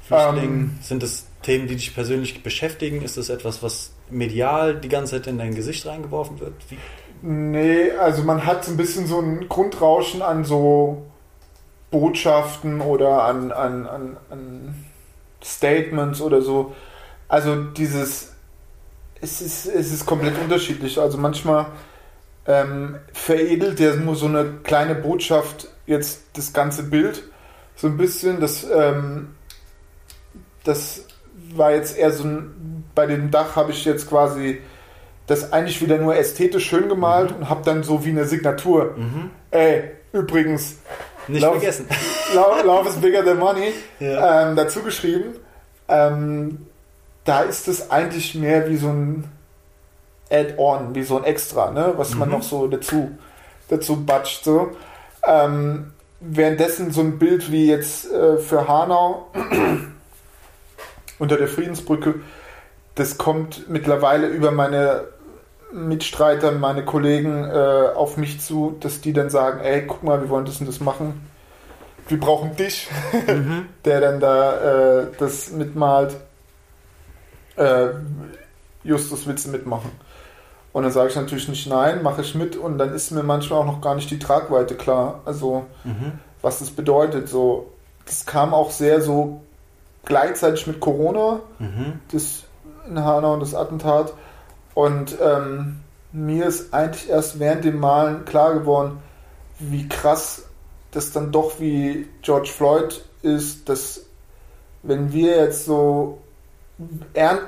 Flüchtling, 0.00 0.50
Ähm. 0.50 0.78
sind 0.82 1.02
das 1.02 1.26
Themen, 1.42 1.66
die 1.66 1.76
dich 1.76 1.94
persönlich 1.94 2.42
beschäftigen? 2.42 3.02
Ist 3.02 3.16
das 3.16 3.28
etwas, 3.28 3.62
was 3.62 3.92
medial 4.10 4.74
die 4.74 4.88
ganze 4.88 5.16
Zeit 5.16 5.26
in 5.26 5.38
dein 5.38 5.54
Gesicht 5.54 5.86
reingeworfen 5.86 6.40
wird? 6.40 6.54
Wie, 6.68 6.78
Nee, 7.20 7.90
also 7.92 8.22
man 8.22 8.46
hat 8.46 8.64
so 8.64 8.70
ein 8.70 8.76
bisschen 8.76 9.06
so 9.08 9.20
ein 9.20 9.48
Grundrauschen 9.48 10.22
an 10.22 10.44
so 10.44 11.06
Botschaften 11.90 12.80
oder 12.80 13.24
an, 13.24 13.50
an, 13.50 13.86
an, 13.86 14.16
an 14.30 14.84
Statements 15.42 16.20
oder 16.20 16.42
so. 16.42 16.74
Also 17.26 17.56
dieses, 17.64 18.34
es 19.20 19.40
ist, 19.40 19.66
es 19.66 19.92
ist 19.92 20.06
komplett 20.06 20.38
unterschiedlich. 20.38 20.98
Also 20.98 21.18
manchmal 21.18 21.66
ähm, 22.46 22.96
veredelt 23.12 23.80
ja 23.80 23.94
nur 23.94 24.14
so 24.16 24.26
eine 24.26 24.44
kleine 24.62 24.94
Botschaft 24.94 25.68
jetzt 25.86 26.22
das 26.34 26.52
ganze 26.52 26.84
Bild 26.84 27.22
so 27.76 27.86
ein 27.88 27.96
bisschen. 27.96 28.40
Das, 28.40 28.64
ähm, 28.64 29.34
das 30.64 31.04
war 31.54 31.72
jetzt 31.72 31.96
eher 31.98 32.10
so 32.12 32.24
ein, 32.24 32.84
bei 32.94 33.06
dem 33.06 33.30
Dach 33.30 33.56
habe 33.56 33.72
ich 33.72 33.84
jetzt 33.84 34.08
quasi 34.08 34.60
das 35.26 35.52
eigentlich 35.52 35.80
wieder 35.82 35.98
nur 35.98 36.16
ästhetisch 36.16 36.66
schön 36.66 36.88
gemalt 36.88 37.32
und 37.32 37.48
habe 37.50 37.62
dann 37.64 37.82
so 37.82 38.04
wie 38.04 38.10
eine 38.10 38.24
Signatur. 38.24 38.94
Mhm. 38.96 39.30
Ey, 39.50 39.90
übrigens, 40.12 40.76
Nicht 41.26 41.42
Lauf- 41.42 41.56
vergessen. 41.56 41.86
Love, 42.34 42.62
Love 42.64 42.88
is 42.88 42.96
bigger 42.96 43.22
than 43.24 43.38
money 43.38 43.72
Ja. 44.00 44.48
ähm, 44.48 44.56
dazu 44.56 44.82
geschrieben. 44.82 45.34
Ähm, 45.88 46.66
da 47.28 47.42
ist 47.42 47.68
es 47.68 47.90
eigentlich 47.90 48.34
mehr 48.34 48.68
wie 48.70 48.76
so 48.78 48.88
ein 48.88 49.24
Add-on, 50.30 50.94
wie 50.94 51.02
so 51.02 51.18
ein 51.18 51.24
Extra, 51.24 51.70
ne? 51.70 51.92
was 51.96 52.14
man 52.14 52.28
Mhm. 52.28 52.34
noch 52.36 52.42
so 52.42 52.66
dazu, 52.68 53.10
dazu 53.68 54.04
batscht. 54.04 54.44
So. 54.44 54.70
Ähm, 55.26 55.92
währenddessen 56.20 56.90
so 56.90 57.00
ein 57.02 57.18
Bild 57.18 57.52
wie 57.52 57.66
jetzt 57.66 58.10
äh, 58.10 58.38
für 58.38 58.66
Hanau 58.66 59.26
unter 61.18 61.36
der 61.36 61.48
Friedensbrücke, 61.48 62.14
das 62.94 63.18
kommt 63.18 63.68
mittlerweile 63.68 64.26
über 64.28 64.50
meine 64.50 65.04
Mitstreiter, 65.72 66.52
meine 66.52 66.84
Kollegen 66.84 67.44
äh, 67.44 67.88
auf 67.94 68.16
mich 68.16 68.40
zu, 68.40 68.76
dass 68.80 69.00
die 69.02 69.12
dann 69.12 69.28
sagen, 69.30 69.60
ey, 69.60 69.86
guck 69.86 70.02
mal, 70.02 70.20
wir 70.22 70.30
wollen 70.30 70.46
das 70.46 70.60
und 70.60 70.66
das 70.66 70.80
machen. 70.80 71.26
Wir 72.08 72.18
brauchen 72.18 72.56
dich, 72.56 72.88
Mhm. 73.26 73.66
der 73.84 74.00
dann 74.00 74.18
da 74.20 75.00
äh, 75.02 75.06
das 75.18 75.50
mitmalt. 75.52 76.16
Äh, 77.58 77.88
Justus, 78.84 79.26
willst 79.26 79.46
du 79.46 79.50
mitmachen? 79.50 79.90
Und 80.72 80.82
dann 80.84 80.92
sage 80.92 81.08
ich 81.10 81.16
natürlich 81.16 81.48
nicht 81.48 81.66
nein, 81.68 82.02
mache 82.02 82.20
ich 82.22 82.34
mit 82.34 82.56
und 82.56 82.78
dann 82.78 82.92
ist 82.94 83.10
mir 83.10 83.22
manchmal 83.22 83.60
auch 83.60 83.66
noch 83.66 83.80
gar 83.80 83.94
nicht 83.94 84.10
die 84.10 84.18
Tragweite 84.18 84.74
klar. 84.76 85.20
Also 85.24 85.66
Mhm. 85.84 86.12
was 86.42 86.60
das 86.60 86.70
bedeutet. 86.70 87.28
So, 87.28 87.72
das 88.06 88.24
kam 88.26 88.54
auch 88.54 88.70
sehr 88.70 89.00
so 89.00 89.40
gleichzeitig 90.04 90.66
mit 90.66 90.78
Corona, 90.80 91.40
Mhm. 91.58 92.00
das 92.12 92.44
in 92.88 93.02
Hanau 93.02 93.34
und 93.34 93.40
das 93.40 93.54
Attentat. 93.54 94.12
Und 94.74 95.16
ähm, 95.20 95.80
mir 96.12 96.46
ist 96.46 96.72
eigentlich 96.72 97.08
erst 97.10 97.38
während 97.40 97.64
dem 97.64 97.80
Malen 97.80 98.24
klar 98.24 98.54
geworden, 98.54 98.98
wie 99.58 99.88
krass 99.88 100.44
das 100.92 101.12
dann 101.12 101.32
doch 101.32 101.58
wie 101.58 102.08
George 102.22 102.48
Floyd 102.50 103.02
ist, 103.22 103.68
dass 103.68 104.02
wenn 104.82 105.12
wir 105.12 105.36
jetzt 105.36 105.64
so 105.64 106.18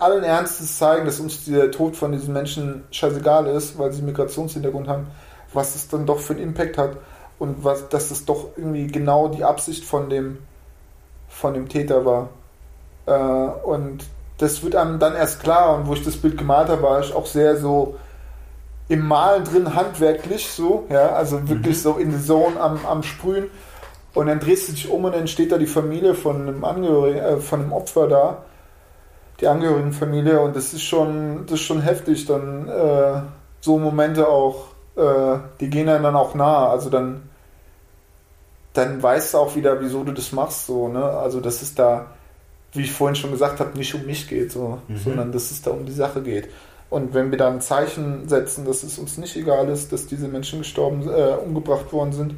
allen 0.01 0.25
Ernstes 0.25 0.79
zeigen, 0.79 1.07
dass 1.07 1.21
uns 1.21 1.45
der 1.45 1.71
Tod 1.71 1.97
von 1.97 2.13
diesen 2.13 2.33
Menschen 2.33 2.85
scheißegal 2.91 3.47
ist, 3.47 3.79
weil 3.79 3.93
sie 3.93 4.03
Migrationshintergrund 4.03 4.89
haben, 4.89 5.07
was 5.53 5.75
es 5.75 5.89
dann 5.89 6.07
doch 6.07 6.19
für 6.19 6.33
einen 6.33 6.43
Impact 6.43 6.79
hat 6.79 6.97
und 7.39 7.65
was, 7.65 7.89
dass 7.89 8.09
das 8.09 8.25
doch 8.25 8.49
irgendwie 8.57 8.87
genau 8.89 9.29
die 9.29 9.45
Absicht 9.45 9.85
von 9.85 10.11
dem, 10.11 10.39
von 11.29 11.55
dem 11.55 11.69
Täter 11.69 12.05
war. 12.05 12.29
Äh, 13.07 13.13
und 13.67 14.05
das 14.39 14.63
wird 14.63 14.75
einem 14.75 14.99
dann 14.99 15.15
erst 15.15 15.41
klar 15.43 15.77
und 15.77 15.87
wo 15.87 15.95
ich 15.95 16.05
das 16.05 16.17
Bild 16.17 16.37
gemalt 16.37 16.69
habe, 16.69 16.83
war 16.83 17.01
ich 17.01 17.15
auch 17.15 17.27
sehr 17.27 17.57
so 17.57 17.97
im 18.89 19.07
Malen 19.07 19.45
drin, 19.45 19.75
handwerklich 19.77 20.49
so, 20.51 20.87
ja, 20.91 21.11
also 21.13 21.49
wirklich 21.49 21.77
Mhm. 21.77 21.81
so 21.81 21.97
in 21.99 22.11
the 22.19 22.25
Zone 22.27 22.61
am, 22.61 22.85
am 22.85 23.03
Sprühen. 23.05 23.47
Und 24.15 24.27
dann 24.27 24.41
drehst 24.41 24.69
du 24.69 24.73
dich 24.73 24.91
um 24.91 25.05
und 25.05 25.15
dann 25.15 25.29
steht 25.29 25.53
da 25.53 25.59
die 25.59 25.67
Familie 25.67 26.15
von 26.15 26.43
einem 26.43 26.65
Angehörigen, 26.65 27.21
äh, 27.21 27.37
von 27.37 27.61
einem 27.61 27.73
Opfer 27.73 28.09
da, 28.09 28.39
die 29.41 29.47
Angehörigenfamilie 29.47 30.41
und 30.41 30.55
das 30.57 30.73
ist 30.75 30.83
schon, 30.83 31.47
das 31.47 31.55
ist 31.55 31.67
schon 31.67 31.81
heftig, 31.83 32.27
dann 32.27 32.69
äh, 32.69 33.23
so 33.61 33.79
Momente 33.79 34.29
auch, 34.29 34.67
äh, 34.97 35.39
die 35.61 35.71
gehen 35.71 35.89
einem 35.89 36.03
dann 36.05 36.17
auch 36.17 36.35
nahe, 36.35 36.69
also 36.69 36.91
dann, 36.91 37.23
dann 38.73 39.03
weißt 39.03 39.35
du 39.35 39.39
auch 39.39 39.57
wieder, 39.57 39.81
wieso 39.81 40.05
du 40.05 40.13
das 40.13 40.33
machst, 40.33 40.67
so, 40.67 40.89
ne, 40.89 41.03
also 41.05 41.41
dass 41.41 41.63
es 41.63 41.75
da, 41.75 42.07
wie 42.73 42.83
ich 42.83 42.93
vorhin 42.93 43.17
schon 43.17 43.33
gesagt 43.33 43.61
habe, 43.61 43.77
nicht 43.77 43.95
um 43.95 44.05
mich 44.07 44.29
geht, 44.29 44.53
so, 44.53 44.79
Mhm. 44.89 44.97
sondern 44.99 45.33
dass 45.33 45.51
es 45.51 45.63
da 45.63 45.71
um 45.71 45.87
die 45.87 45.93
Sache 45.93 46.23
geht. 46.23 46.49
Und 46.89 47.15
wenn 47.15 47.31
wir 47.31 47.39
da 47.39 47.49
ein 47.49 47.61
Zeichen 47.61 48.29
setzen, 48.29 48.65
dass 48.65 48.83
es 48.83 48.99
uns 48.99 49.17
nicht 49.17 49.37
egal 49.37 49.69
ist, 49.69 49.93
dass 49.93 50.07
diese 50.07 50.27
Menschen 50.29 50.59
gestorben, 50.59 51.09
äh, 51.09 51.35
umgebracht 51.45 51.93
worden 51.93 52.13
sind, 52.13 52.35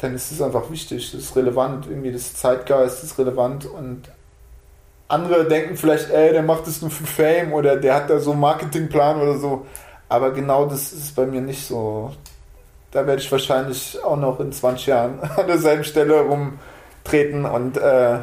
dann 0.00 0.14
ist 0.14 0.30
es 0.32 0.42
einfach 0.42 0.70
wichtig, 0.70 1.12
das 1.12 1.20
ist 1.20 1.36
relevant, 1.36 1.86
irgendwie 1.88 2.12
das 2.12 2.34
Zeitgeist 2.34 3.02
ist 3.02 3.18
relevant 3.18 3.66
und 3.66 4.02
andere 5.08 5.48
denken 5.48 5.76
vielleicht, 5.76 6.10
ey, 6.10 6.32
der 6.32 6.42
macht 6.42 6.66
das 6.66 6.82
nur 6.82 6.90
für 6.90 7.06
Fame 7.06 7.52
oder 7.52 7.76
der 7.76 7.94
hat 7.94 8.10
da 8.10 8.20
so 8.20 8.32
einen 8.32 8.40
Marketingplan 8.40 9.20
oder 9.20 9.38
so, 9.38 9.66
aber 10.08 10.32
genau 10.32 10.66
das 10.66 10.92
ist 10.92 11.16
bei 11.16 11.26
mir 11.26 11.40
nicht 11.40 11.66
so. 11.66 12.12
Da 12.90 13.06
werde 13.06 13.20
ich 13.20 13.30
wahrscheinlich 13.32 13.98
auch 14.02 14.16
noch 14.16 14.40
in 14.40 14.52
20 14.52 14.86
Jahren 14.86 15.20
an 15.36 15.46
derselben 15.46 15.84
Stelle 15.84 16.20
rumtreten 16.20 17.44
und 17.44 17.76
äh, 17.78 18.18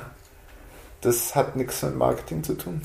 das 1.02 1.36
hat 1.36 1.56
nichts 1.56 1.84
mit 1.84 1.96
Marketing 1.96 2.44
zu 2.44 2.56
tun. 2.56 2.82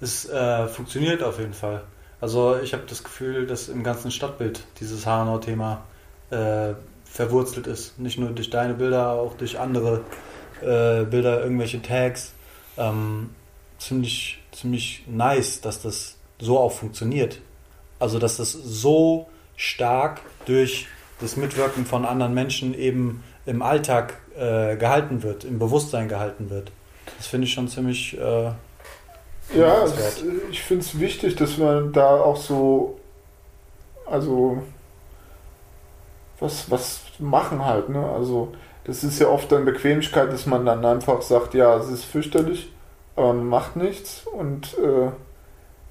Es 0.00 0.28
äh, 0.28 0.66
funktioniert 0.68 1.22
auf 1.22 1.38
jeden 1.38 1.54
Fall. 1.54 1.82
Also 2.20 2.58
ich 2.60 2.72
habe 2.72 2.84
das 2.88 3.02
Gefühl, 3.02 3.46
dass 3.46 3.68
im 3.68 3.82
ganzen 3.82 4.10
Stadtbild 4.10 4.64
dieses 4.78 5.06
Hanau-Thema 5.06 5.82
äh, 6.30 6.74
verwurzelt 7.04 7.66
ist. 7.66 7.98
Nicht 7.98 8.18
nur 8.18 8.30
durch 8.30 8.50
deine 8.50 8.74
Bilder, 8.74 9.12
auch 9.12 9.34
durch 9.36 9.58
andere 9.58 10.00
äh, 10.60 11.04
Bilder, 11.04 11.42
irgendwelche 11.42 11.82
Tags. 11.82 12.32
Ähm, 12.76 13.30
ziemlich, 13.78 14.42
ziemlich 14.52 15.04
nice, 15.06 15.60
dass 15.60 15.82
das 15.82 16.16
so 16.38 16.58
auch 16.58 16.72
funktioniert. 16.72 17.40
Also 17.98 18.18
dass 18.18 18.36
das 18.36 18.52
so 18.52 19.28
stark 19.56 20.20
durch 20.46 20.88
das 21.20 21.36
Mitwirken 21.36 21.86
von 21.86 22.04
anderen 22.04 22.34
Menschen 22.34 22.74
eben 22.74 23.22
im 23.46 23.62
Alltag 23.62 24.18
äh, 24.36 24.76
gehalten 24.76 25.22
wird, 25.22 25.44
im 25.44 25.58
Bewusstsein 25.58 26.08
gehalten 26.08 26.50
wird. 26.50 26.72
Das 27.18 27.26
finde 27.26 27.46
ich 27.46 27.52
schon 27.52 27.68
ziemlich 27.68 28.18
äh, 28.18 28.52
Ja, 29.54 29.84
es, 29.84 30.22
ich 30.50 30.62
finde 30.62 30.84
es 30.84 30.98
wichtig, 30.98 31.36
dass 31.36 31.58
man 31.58 31.92
da 31.92 32.20
auch 32.20 32.36
so, 32.36 32.98
also 34.06 34.62
was, 36.40 36.70
was 36.70 37.02
machen 37.18 37.64
halt, 37.64 37.88
ne? 37.88 38.04
Also 38.04 38.52
das 38.84 39.04
ist 39.04 39.18
ja 39.20 39.28
oft 39.28 39.50
dann 39.52 39.64
Bequemlichkeit, 39.64 40.32
dass 40.32 40.46
man 40.46 40.66
dann 40.66 40.84
einfach 40.84 41.22
sagt, 41.22 41.54
ja, 41.54 41.76
es 41.76 41.88
ist 41.88 42.04
fürchterlich, 42.04 42.72
aber 43.16 43.34
man 43.34 43.46
macht 43.46 43.76
nichts 43.76 44.26
und 44.26 44.76
äh, 44.78 45.10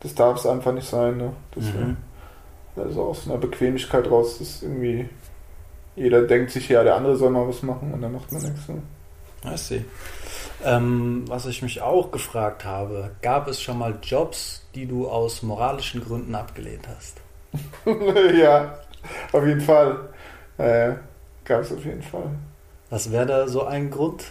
das 0.01 0.15
darf 0.15 0.37
es 0.37 0.45
einfach 0.45 0.73
nicht 0.73 0.87
sein, 0.87 1.17
ne? 1.17 1.33
Deswegen, 1.55 1.89
Mhm. 1.89 1.97
Also 2.77 3.03
aus 3.03 3.27
einer 3.27 3.37
Bequemlichkeit 3.37 4.09
raus 4.09 4.39
ist 4.39 4.63
irgendwie, 4.63 5.09
jeder 5.97 6.21
denkt 6.21 6.51
sich, 6.51 6.69
ja, 6.69 6.83
der 6.85 6.95
andere 6.95 7.17
soll 7.17 7.29
mal 7.29 7.45
was 7.45 7.61
machen 7.63 7.93
und 7.93 8.01
dann 8.01 8.13
macht 8.13 8.31
man 8.31 8.41
nichts. 8.41 8.69
Ne? 8.69 8.81
I 9.45 9.57
see. 9.57 9.85
Ähm, 10.63 11.25
was 11.27 11.47
ich 11.47 11.61
mich 11.61 11.81
auch 11.81 12.11
gefragt 12.11 12.63
habe, 12.63 13.11
gab 13.21 13.49
es 13.49 13.61
schon 13.61 13.77
mal 13.77 13.99
Jobs, 14.01 14.65
die 14.73 14.85
du 14.85 15.09
aus 15.09 15.41
moralischen 15.43 16.01
Gründen 16.01 16.33
abgelehnt 16.33 16.87
hast? 16.87 17.17
ja, 18.41 18.79
auf 19.33 19.45
jeden 19.45 19.61
Fall. 19.61 20.09
Äh, 20.57 20.93
Gab 21.43 21.61
es 21.61 21.73
auf 21.73 21.83
jeden 21.83 22.03
Fall. 22.03 22.29
Was 22.91 23.11
wäre 23.11 23.25
da 23.25 23.47
so 23.47 23.63
ein 23.63 23.89
Grund? 23.89 24.25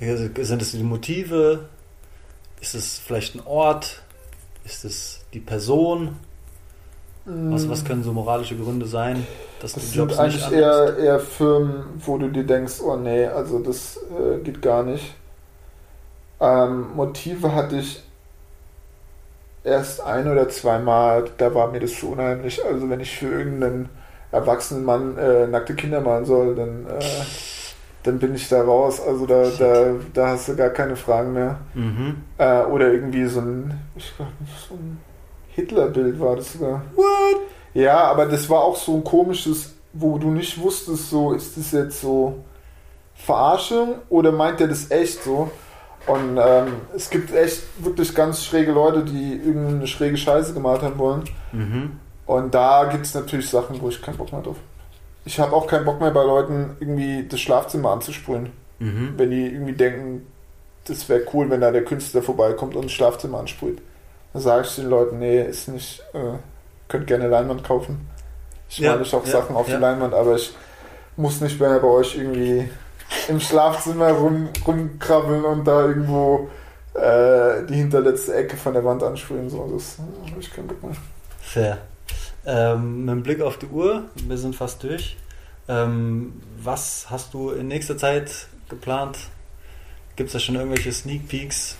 Sind 0.00 0.62
es 0.62 0.72
die 0.72 0.82
Motive? 0.82 1.68
Ist 2.60 2.74
es 2.74 2.98
vielleicht 2.98 3.36
ein 3.36 3.46
Ort? 3.46 4.02
Ist 4.64 4.84
es 4.84 5.20
die 5.32 5.40
Person? 5.40 6.16
Was, 7.24 7.68
was 7.68 7.84
können 7.84 8.02
so 8.02 8.12
moralische 8.12 8.56
Gründe 8.56 8.86
sein? 8.86 9.26
dass 9.60 9.74
Das 9.74 9.90
du 9.92 9.96
Jobs 9.96 10.16
sind 10.16 10.26
nicht 10.26 10.42
eigentlich 10.42 10.44
annimmst? 10.44 10.52
eher, 10.52 10.96
eher 10.98 11.20
Firmen, 11.20 11.84
wo 12.04 12.18
du 12.18 12.28
dir 12.30 12.44
denkst, 12.44 12.80
oh 12.82 12.96
nee, 12.96 13.26
also 13.26 13.58
das 13.60 13.98
äh, 14.10 14.38
geht 14.42 14.62
gar 14.62 14.82
nicht. 14.82 15.14
Ähm, 16.40 16.94
Motive 16.94 17.54
hatte 17.54 17.76
ich 17.78 18.02
erst 19.64 20.00
ein 20.00 20.28
oder 20.30 20.48
zweimal, 20.48 21.30
da 21.38 21.54
war 21.54 21.70
mir 21.70 21.80
das 21.80 21.94
zu 21.98 22.10
unheimlich. 22.12 22.64
Also 22.64 22.88
wenn 22.88 23.00
ich 23.00 23.16
für 23.18 23.26
irgendeinen 23.28 23.88
erwachsenen 24.32 24.84
Mann 24.84 25.16
äh, 25.18 25.46
nackte 25.46 25.74
Kinder 25.74 26.00
malen 26.00 26.24
soll, 26.24 26.54
dann, 26.54 26.86
äh, 26.86 27.04
dann 28.02 28.18
bin 28.18 28.34
ich 28.34 28.48
da 28.48 28.62
raus. 28.62 29.00
Also 29.00 29.26
da, 29.26 29.44
da, 29.58 29.94
da 30.12 30.28
hast 30.28 30.48
du 30.48 30.56
gar 30.56 30.70
keine 30.70 30.96
Fragen 30.96 31.32
mehr. 31.32 31.58
Mhm. 31.74 32.16
Äh, 32.38 32.62
oder 32.62 32.92
irgendwie 32.92 33.26
so 33.26 33.40
ein, 33.40 33.80
ich 33.96 34.12
glaub, 34.16 34.28
so 34.68 34.74
ein 34.74 34.98
Hitlerbild 35.50 36.20
war 36.20 36.36
das 36.36 36.52
sogar. 36.52 36.82
What? 36.94 37.40
Ja, 37.74 38.04
aber 38.04 38.26
das 38.26 38.48
war 38.48 38.60
auch 38.62 38.76
so 38.76 38.96
ein 38.96 39.04
komisches, 39.04 39.74
wo 39.92 40.18
du 40.18 40.30
nicht 40.30 40.60
wusstest, 40.60 41.10
so 41.10 41.32
ist 41.32 41.56
das 41.56 41.72
jetzt 41.72 42.00
so 42.00 42.44
Verarschung 43.14 43.96
oder 44.08 44.32
meint 44.32 44.60
er 44.60 44.68
das 44.68 44.90
echt 44.90 45.22
so? 45.24 45.50
Und 46.06 46.38
ähm, 46.38 46.74
es 46.94 47.10
gibt 47.10 47.34
echt 47.34 47.62
wirklich 47.78 48.14
ganz 48.14 48.44
schräge 48.44 48.70
Leute, 48.72 49.04
die 49.04 49.34
irgendeine 49.34 49.86
schräge 49.86 50.16
Scheiße 50.16 50.54
gemalt 50.54 50.82
haben 50.82 50.98
wollen. 50.98 51.24
Mhm. 51.52 51.98
Und 52.26 52.54
da 52.54 52.84
gibt 52.84 53.06
es 53.06 53.14
natürlich 53.14 53.48
Sachen, 53.48 53.80
wo 53.80 53.88
ich 53.88 54.02
keinen 54.02 54.16
Bock 54.16 54.32
mehr 54.32 54.42
drauf. 54.42 54.56
Ich 55.24 55.40
habe 55.40 55.54
auch 55.54 55.66
keinen 55.66 55.84
Bock 55.84 56.00
mehr 56.00 56.10
bei 56.10 56.24
Leuten 56.24 56.76
irgendwie 56.80 57.26
das 57.28 57.40
Schlafzimmer 57.40 57.90
anzusprühen. 57.90 58.52
Mhm. 58.78 59.14
Wenn 59.16 59.30
die 59.30 59.46
irgendwie 59.46 59.72
denken, 59.72 60.26
das 60.84 61.08
wäre 61.08 61.22
cool, 61.32 61.50
wenn 61.50 61.60
da 61.60 61.70
der 61.70 61.84
Künstler 61.84 62.22
vorbeikommt 62.22 62.76
und 62.76 62.84
das 62.84 62.92
Schlafzimmer 62.92 63.38
ansprüht. 63.38 63.80
Dann 64.32 64.42
sage 64.42 64.66
ich 64.66 64.74
den 64.76 64.88
Leuten, 64.88 65.18
nee, 65.18 65.42
ist 65.42 65.68
nicht, 65.68 66.02
äh, 66.12 66.38
könnt 66.88 67.06
gerne 67.06 67.28
Leinwand 67.28 67.64
kaufen. 67.64 68.08
Ich 68.68 68.78
Ja, 68.78 68.92
male 68.92 69.02
ich 69.02 69.14
auch 69.14 69.24
ja, 69.24 69.32
Sachen 69.32 69.56
auf 69.56 69.68
ja. 69.68 69.76
die 69.76 69.82
Leinwand, 69.82 70.14
aber 70.14 70.34
ich 70.36 70.54
muss 71.16 71.40
nicht 71.40 71.58
mehr 71.60 71.78
bei 71.78 71.88
euch 71.88 72.16
irgendwie 72.16 72.68
im 73.28 73.40
Schlafzimmer 73.40 74.10
rum, 74.10 74.48
rumkrabbeln 74.66 75.44
und 75.44 75.64
da 75.64 75.86
irgendwo 75.86 76.50
äh, 76.94 77.64
die 77.68 77.76
hinterletzte 77.76 78.34
Ecke 78.34 78.56
von 78.56 78.74
der 78.74 78.84
Wand 78.84 79.02
ansprühen. 79.02 79.48
So, 79.48 79.68
das 79.72 79.98
habe 80.30 80.40
ich 80.40 80.52
keinen 80.52 80.68
Bock 80.68 80.82
mehr. 80.82 80.96
Fair. 81.40 81.78
Ähm, 82.46 83.04
mit 83.04 83.24
Blick 83.24 83.40
auf 83.40 83.58
die 83.58 83.66
Uhr, 83.66 84.04
wir 84.28 84.38
sind 84.38 84.54
fast 84.54 84.82
durch. 84.84 85.16
Ähm, 85.68 86.40
was 86.62 87.10
hast 87.10 87.34
du 87.34 87.50
in 87.50 87.66
nächster 87.66 87.98
Zeit 87.98 88.46
geplant? 88.68 89.18
Gibt 90.14 90.28
es 90.28 90.34
da 90.34 90.38
schon 90.38 90.54
irgendwelche 90.54 90.92
Sneak 90.92 91.28
Peeks? 91.28 91.76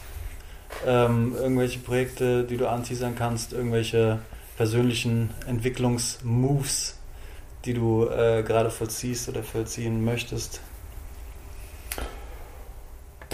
Ähm, 0.84 1.36
irgendwelche 1.36 1.78
Projekte, 1.78 2.42
die 2.42 2.56
du 2.56 2.68
anteasern 2.68 3.14
kannst? 3.16 3.52
Irgendwelche 3.52 4.18
persönlichen 4.56 5.30
Entwicklungsmoves, 5.46 6.98
die 7.64 7.74
du 7.74 8.08
äh, 8.08 8.42
gerade 8.42 8.70
vollziehst 8.70 9.28
oder 9.28 9.44
vollziehen 9.44 10.04
möchtest? 10.04 10.60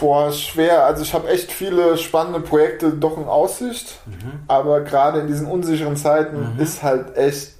Boah, 0.02 0.32
schwer. 0.32 0.84
Also 0.84 1.02
ich 1.04 1.14
habe 1.14 1.28
echt 1.28 1.52
viele 1.52 1.96
spannende 1.96 2.40
Projekte 2.40 2.90
doch 2.90 3.16
in 3.18 3.24
Aussicht. 3.24 4.00
Mhm. 4.06 4.40
Aber 4.48 4.80
gerade 4.80 5.20
in 5.20 5.28
diesen 5.28 5.46
unsicheren 5.46 5.94
Zeiten 5.96 6.54
Mhm. 6.54 6.60
ist 6.60 6.82
halt 6.82 7.16
echt, 7.16 7.52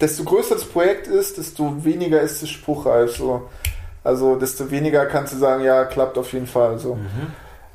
desto 0.00 0.24
größer 0.24 0.54
das 0.54 0.64
Projekt 0.64 1.08
ist, 1.08 1.36
desto 1.36 1.84
weniger 1.84 2.22
ist 2.22 2.42
es 2.42 2.48
spruchreif. 2.48 3.14
So. 3.14 3.42
Also 4.02 4.36
desto 4.36 4.70
weniger 4.70 5.04
kannst 5.04 5.34
du 5.34 5.36
sagen, 5.36 5.62
ja, 5.62 5.84
klappt 5.84 6.16
auf 6.16 6.32
jeden 6.32 6.46
Fall. 6.46 6.78
So. 6.78 6.94
Mhm. 6.94 7.34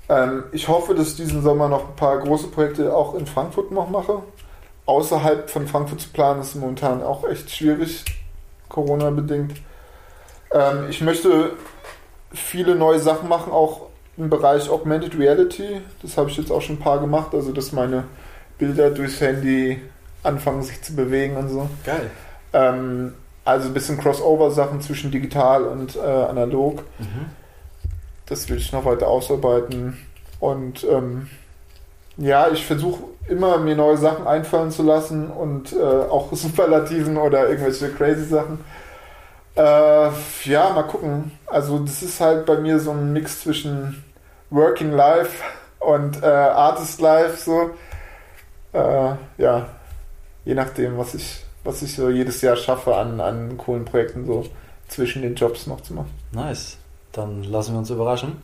Ähm, 0.10 0.44
ich 0.52 0.68
hoffe, 0.70 0.96
dass 0.96 1.10
ich 1.10 1.18
diesen 1.18 1.44
Sommer 1.44 1.70
noch 1.70 1.90
ein 1.90 1.96
paar 1.96 2.18
große 2.18 2.48
Projekte 2.48 2.96
auch 2.96 3.14
in 3.14 3.28
Frankfurt 3.28 3.70
noch 3.70 3.92
mache. 3.92 4.24
Außerhalb 4.88 5.52
von 5.52 5.68
Frankfurt 5.68 6.02
zu 6.02 6.10
planen 6.10 6.42
ist 6.42 6.56
momentan 6.56 7.04
auch 7.04 7.28
echt 7.30 7.52
schwierig, 7.52 8.04
Corona-bedingt. 8.70 9.54
Ähm, 10.52 10.86
ich 10.90 11.02
möchte 11.02 11.52
viele 12.34 12.76
neue 12.76 12.98
Sachen 13.00 13.30
machen, 13.30 13.54
auch 13.54 13.85
im 14.18 14.30
Bereich 14.30 14.70
Augmented 14.70 15.18
Reality. 15.18 15.82
Das 16.02 16.18
habe 16.18 16.30
ich 16.30 16.38
jetzt 16.38 16.52
auch 16.52 16.62
schon 16.62 16.78
ein 16.78 16.80
paar 16.80 17.00
gemacht, 17.00 17.34
also 17.34 17.52
dass 17.52 17.72
meine 17.72 18.06
Bilder 18.58 18.90
durchs 18.92 19.20
Handy 19.20 19.82
anfangen 20.24 20.64
sich 20.64 20.82
zu 20.82 20.96
bewegen 20.96 21.36
und 21.38 21.50
so. 21.50 21.70
Geil. 21.84 22.10
Ähm, 22.54 23.14
also 23.44 23.68
ein 23.68 23.74
bisschen 23.74 24.00
Crossover-Sachen 24.00 24.82
zwischen 24.82 25.12
digital 25.12 25.64
und 25.64 25.96
äh, 25.96 26.00
analog. 26.00 26.84
Mhm. 26.98 27.28
Das 28.26 28.50
will 28.50 28.58
ich 28.58 28.72
noch 28.72 28.86
weiter 28.86 29.08
ausarbeiten. 29.08 29.98
Und 30.40 30.84
ähm, 30.84 31.30
ja, 32.18 32.50
ich 32.50 32.66
versuche 32.66 33.04
immer 33.28 33.58
mir 33.58 33.76
neue 33.76 33.98
Sachen 33.98 34.26
einfallen 34.26 34.72
zu 34.72 34.84
lassen 34.84 35.30
und 35.30 35.74
äh, 35.74 35.84
auch 35.84 36.30
Superlativen 36.32 37.18
oder 37.18 37.50
irgendwelche 37.50 37.90
crazy 37.90 38.26
Sachen. 38.26 38.60
Äh, 39.56 40.10
ja, 40.44 40.70
mal 40.74 40.84
gucken. 40.84 41.32
Also 41.48 41.80
das 41.80 42.02
ist 42.02 42.20
halt 42.20 42.46
bei 42.46 42.58
mir 42.58 42.80
so 42.80 42.92
ein 42.92 43.14
Mix 43.14 43.42
zwischen 43.42 44.04
Working 44.50 44.92
Life 44.92 45.44
und 45.80 46.22
äh, 46.22 46.26
Artist 46.26 47.00
Life 47.00 47.38
so. 47.38 47.72
Äh, 48.74 49.16
ja, 49.38 49.70
je 50.44 50.54
nachdem, 50.54 50.98
was 50.98 51.14
ich, 51.14 51.44
was 51.64 51.82
ich 51.82 51.96
so 51.96 52.10
jedes 52.10 52.42
Jahr 52.42 52.58
schaffe 52.58 52.96
an, 52.96 53.22
an 53.22 53.58
coolen 53.58 53.86
Projekten 53.86 54.26
so 54.26 54.46
zwischen 54.90 55.22
den 55.22 55.36
Jobs 55.36 55.68
noch 55.68 55.82
zu 55.82 55.94
machen. 55.94 56.12
Nice. 56.32 56.78
Dann 57.14 57.44
lassen 57.44 57.74
wir 57.74 57.80
uns 57.80 57.90
überraschen. 57.90 58.42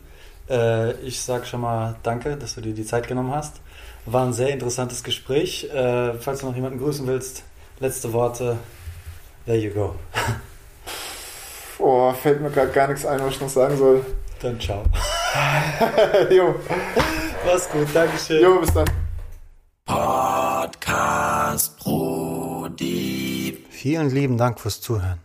Äh, 0.48 0.92
ich 1.02 1.20
sage 1.20 1.44
schon 1.44 1.60
mal 1.60 1.96
danke, 2.02 2.36
dass 2.36 2.54
du 2.54 2.62
dir 2.62 2.72
die 2.72 2.86
Zeit 2.86 3.06
genommen 3.06 3.34
hast. 3.34 3.60
War 4.06 4.24
ein 4.24 4.32
sehr 4.32 4.48
interessantes 4.48 5.04
Gespräch. 5.04 5.64
Äh, 5.72 6.14
falls 6.14 6.40
du 6.40 6.46
noch 6.46 6.56
jemanden 6.56 6.78
grüßen 6.78 7.06
willst, 7.06 7.44
letzte 7.80 8.12
Worte. 8.14 8.56
There 9.44 9.58
you 9.58 9.72
go. 9.72 9.94
Oh, 11.84 12.12
fällt 12.12 12.40
mir 12.40 12.50
gerade 12.50 12.70
gar 12.70 12.86
nichts 12.86 13.04
ein, 13.04 13.18
was 13.20 13.34
ich 13.34 13.40
noch 13.40 13.48
sagen 13.48 13.76
soll. 13.76 14.06
Dann 14.40 14.60
ciao. 14.60 14.84
jo, 16.30 16.54
Mach's 17.44 17.68
gut, 17.70 17.88
Dankeschön. 17.92 18.40
jo, 18.40 18.60
bis 18.60 18.72
dann. 18.72 18.84
Podcast 19.84 21.76
Brody. 21.80 23.64
Vielen 23.68 24.10
lieben 24.10 24.38
Dank 24.38 24.60
fürs 24.60 24.80
Zuhören. 24.80 25.18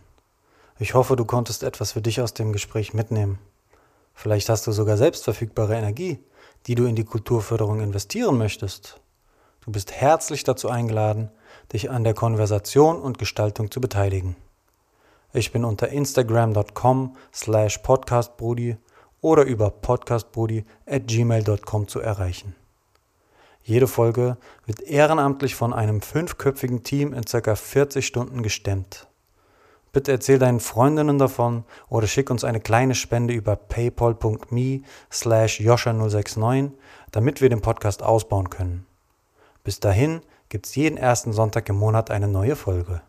Ich 0.80 0.94
hoffe, 0.94 1.14
du 1.14 1.24
konntest 1.24 1.62
etwas 1.62 1.92
für 1.92 2.02
dich 2.02 2.20
aus 2.20 2.34
dem 2.34 2.52
Gespräch 2.52 2.92
mitnehmen. 2.92 3.38
Vielleicht 4.14 4.48
hast 4.48 4.66
du 4.66 4.72
sogar 4.72 4.96
selbst 4.96 5.22
verfügbare 5.22 5.76
Energie, 5.76 6.18
die 6.66 6.74
du 6.74 6.86
in 6.86 6.96
die 6.96 7.04
Kulturförderung 7.04 7.80
investieren 7.80 8.36
möchtest. 8.36 9.00
Du 9.64 9.70
bist 9.70 9.92
herzlich 9.92 10.42
dazu 10.42 10.68
eingeladen, 10.68 11.30
dich 11.72 11.88
an 11.88 12.02
der 12.02 12.14
Konversation 12.14 13.00
und 13.00 13.18
Gestaltung 13.18 13.70
zu 13.70 13.80
beteiligen. 13.80 14.34
Ich 15.32 15.52
bin 15.52 15.64
unter 15.64 15.88
instagram.com 15.88 17.16
slash 17.34 17.78
podcastbrudi 17.78 18.76
oder 19.20 19.44
über 19.44 19.70
podcastbrudi 19.70 20.64
at 20.86 21.06
gmail.com 21.06 21.86
zu 21.86 22.00
erreichen. 22.00 22.54
Jede 23.62 23.86
Folge 23.86 24.38
wird 24.64 24.80
ehrenamtlich 24.80 25.54
von 25.54 25.74
einem 25.74 26.00
fünfköpfigen 26.00 26.82
Team 26.82 27.12
in 27.12 27.24
ca. 27.24 27.54
40 27.54 28.06
Stunden 28.06 28.42
gestemmt. 28.42 29.06
Bitte 29.92 30.12
erzähl 30.12 30.38
deinen 30.38 30.60
Freundinnen 30.60 31.18
davon 31.18 31.64
oder 31.90 32.06
schick 32.06 32.30
uns 32.30 32.44
eine 32.44 32.60
kleine 32.60 32.94
Spende 32.94 33.34
über 33.34 33.56
paypal.me 33.56 34.80
slash 35.12 35.60
joscha069, 35.60 36.70
damit 37.10 37.42
wir 37.42 37.50
den 37.50 37.60
Podcast 37.60 38.02
ausbauen 38.02 38.48
können. 38.48 38.86
Bis 39.64 39.80
dahin 39.80 40.20
gibt's 40.48 40.74
jeden 40.74 40.96
ersten 40.96 41.34
Sonntag 41.34 41.68
im 41.68 41.76
Monat 41.76 42.10
eine 42.10 42.28
neue 42.28 42.56
Folge. 42.56 43.02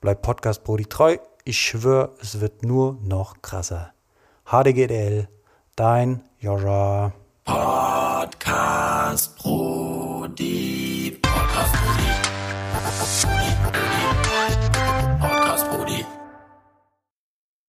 Bleib 0.00 0.22
Podcast 0.22 0.64
Brody 0.64 0.84
treu, 0.84 1.16
ich 1.44 1.58
schwöre, 1.58 2.14
es 2.20 2.40
wird 2.40 2.62
nur 2.62 2.98
noch 3.02 3.40
krasser. 3.40 3.92
HDGDL, 4.44 5.28
dein 5.74 6.22
Joscha. 6.38 7.12
Podcast 7.44 9.36
Brody. 9.38 11.18
Podcast 11.22 11.74
Brody. 11.74 14.25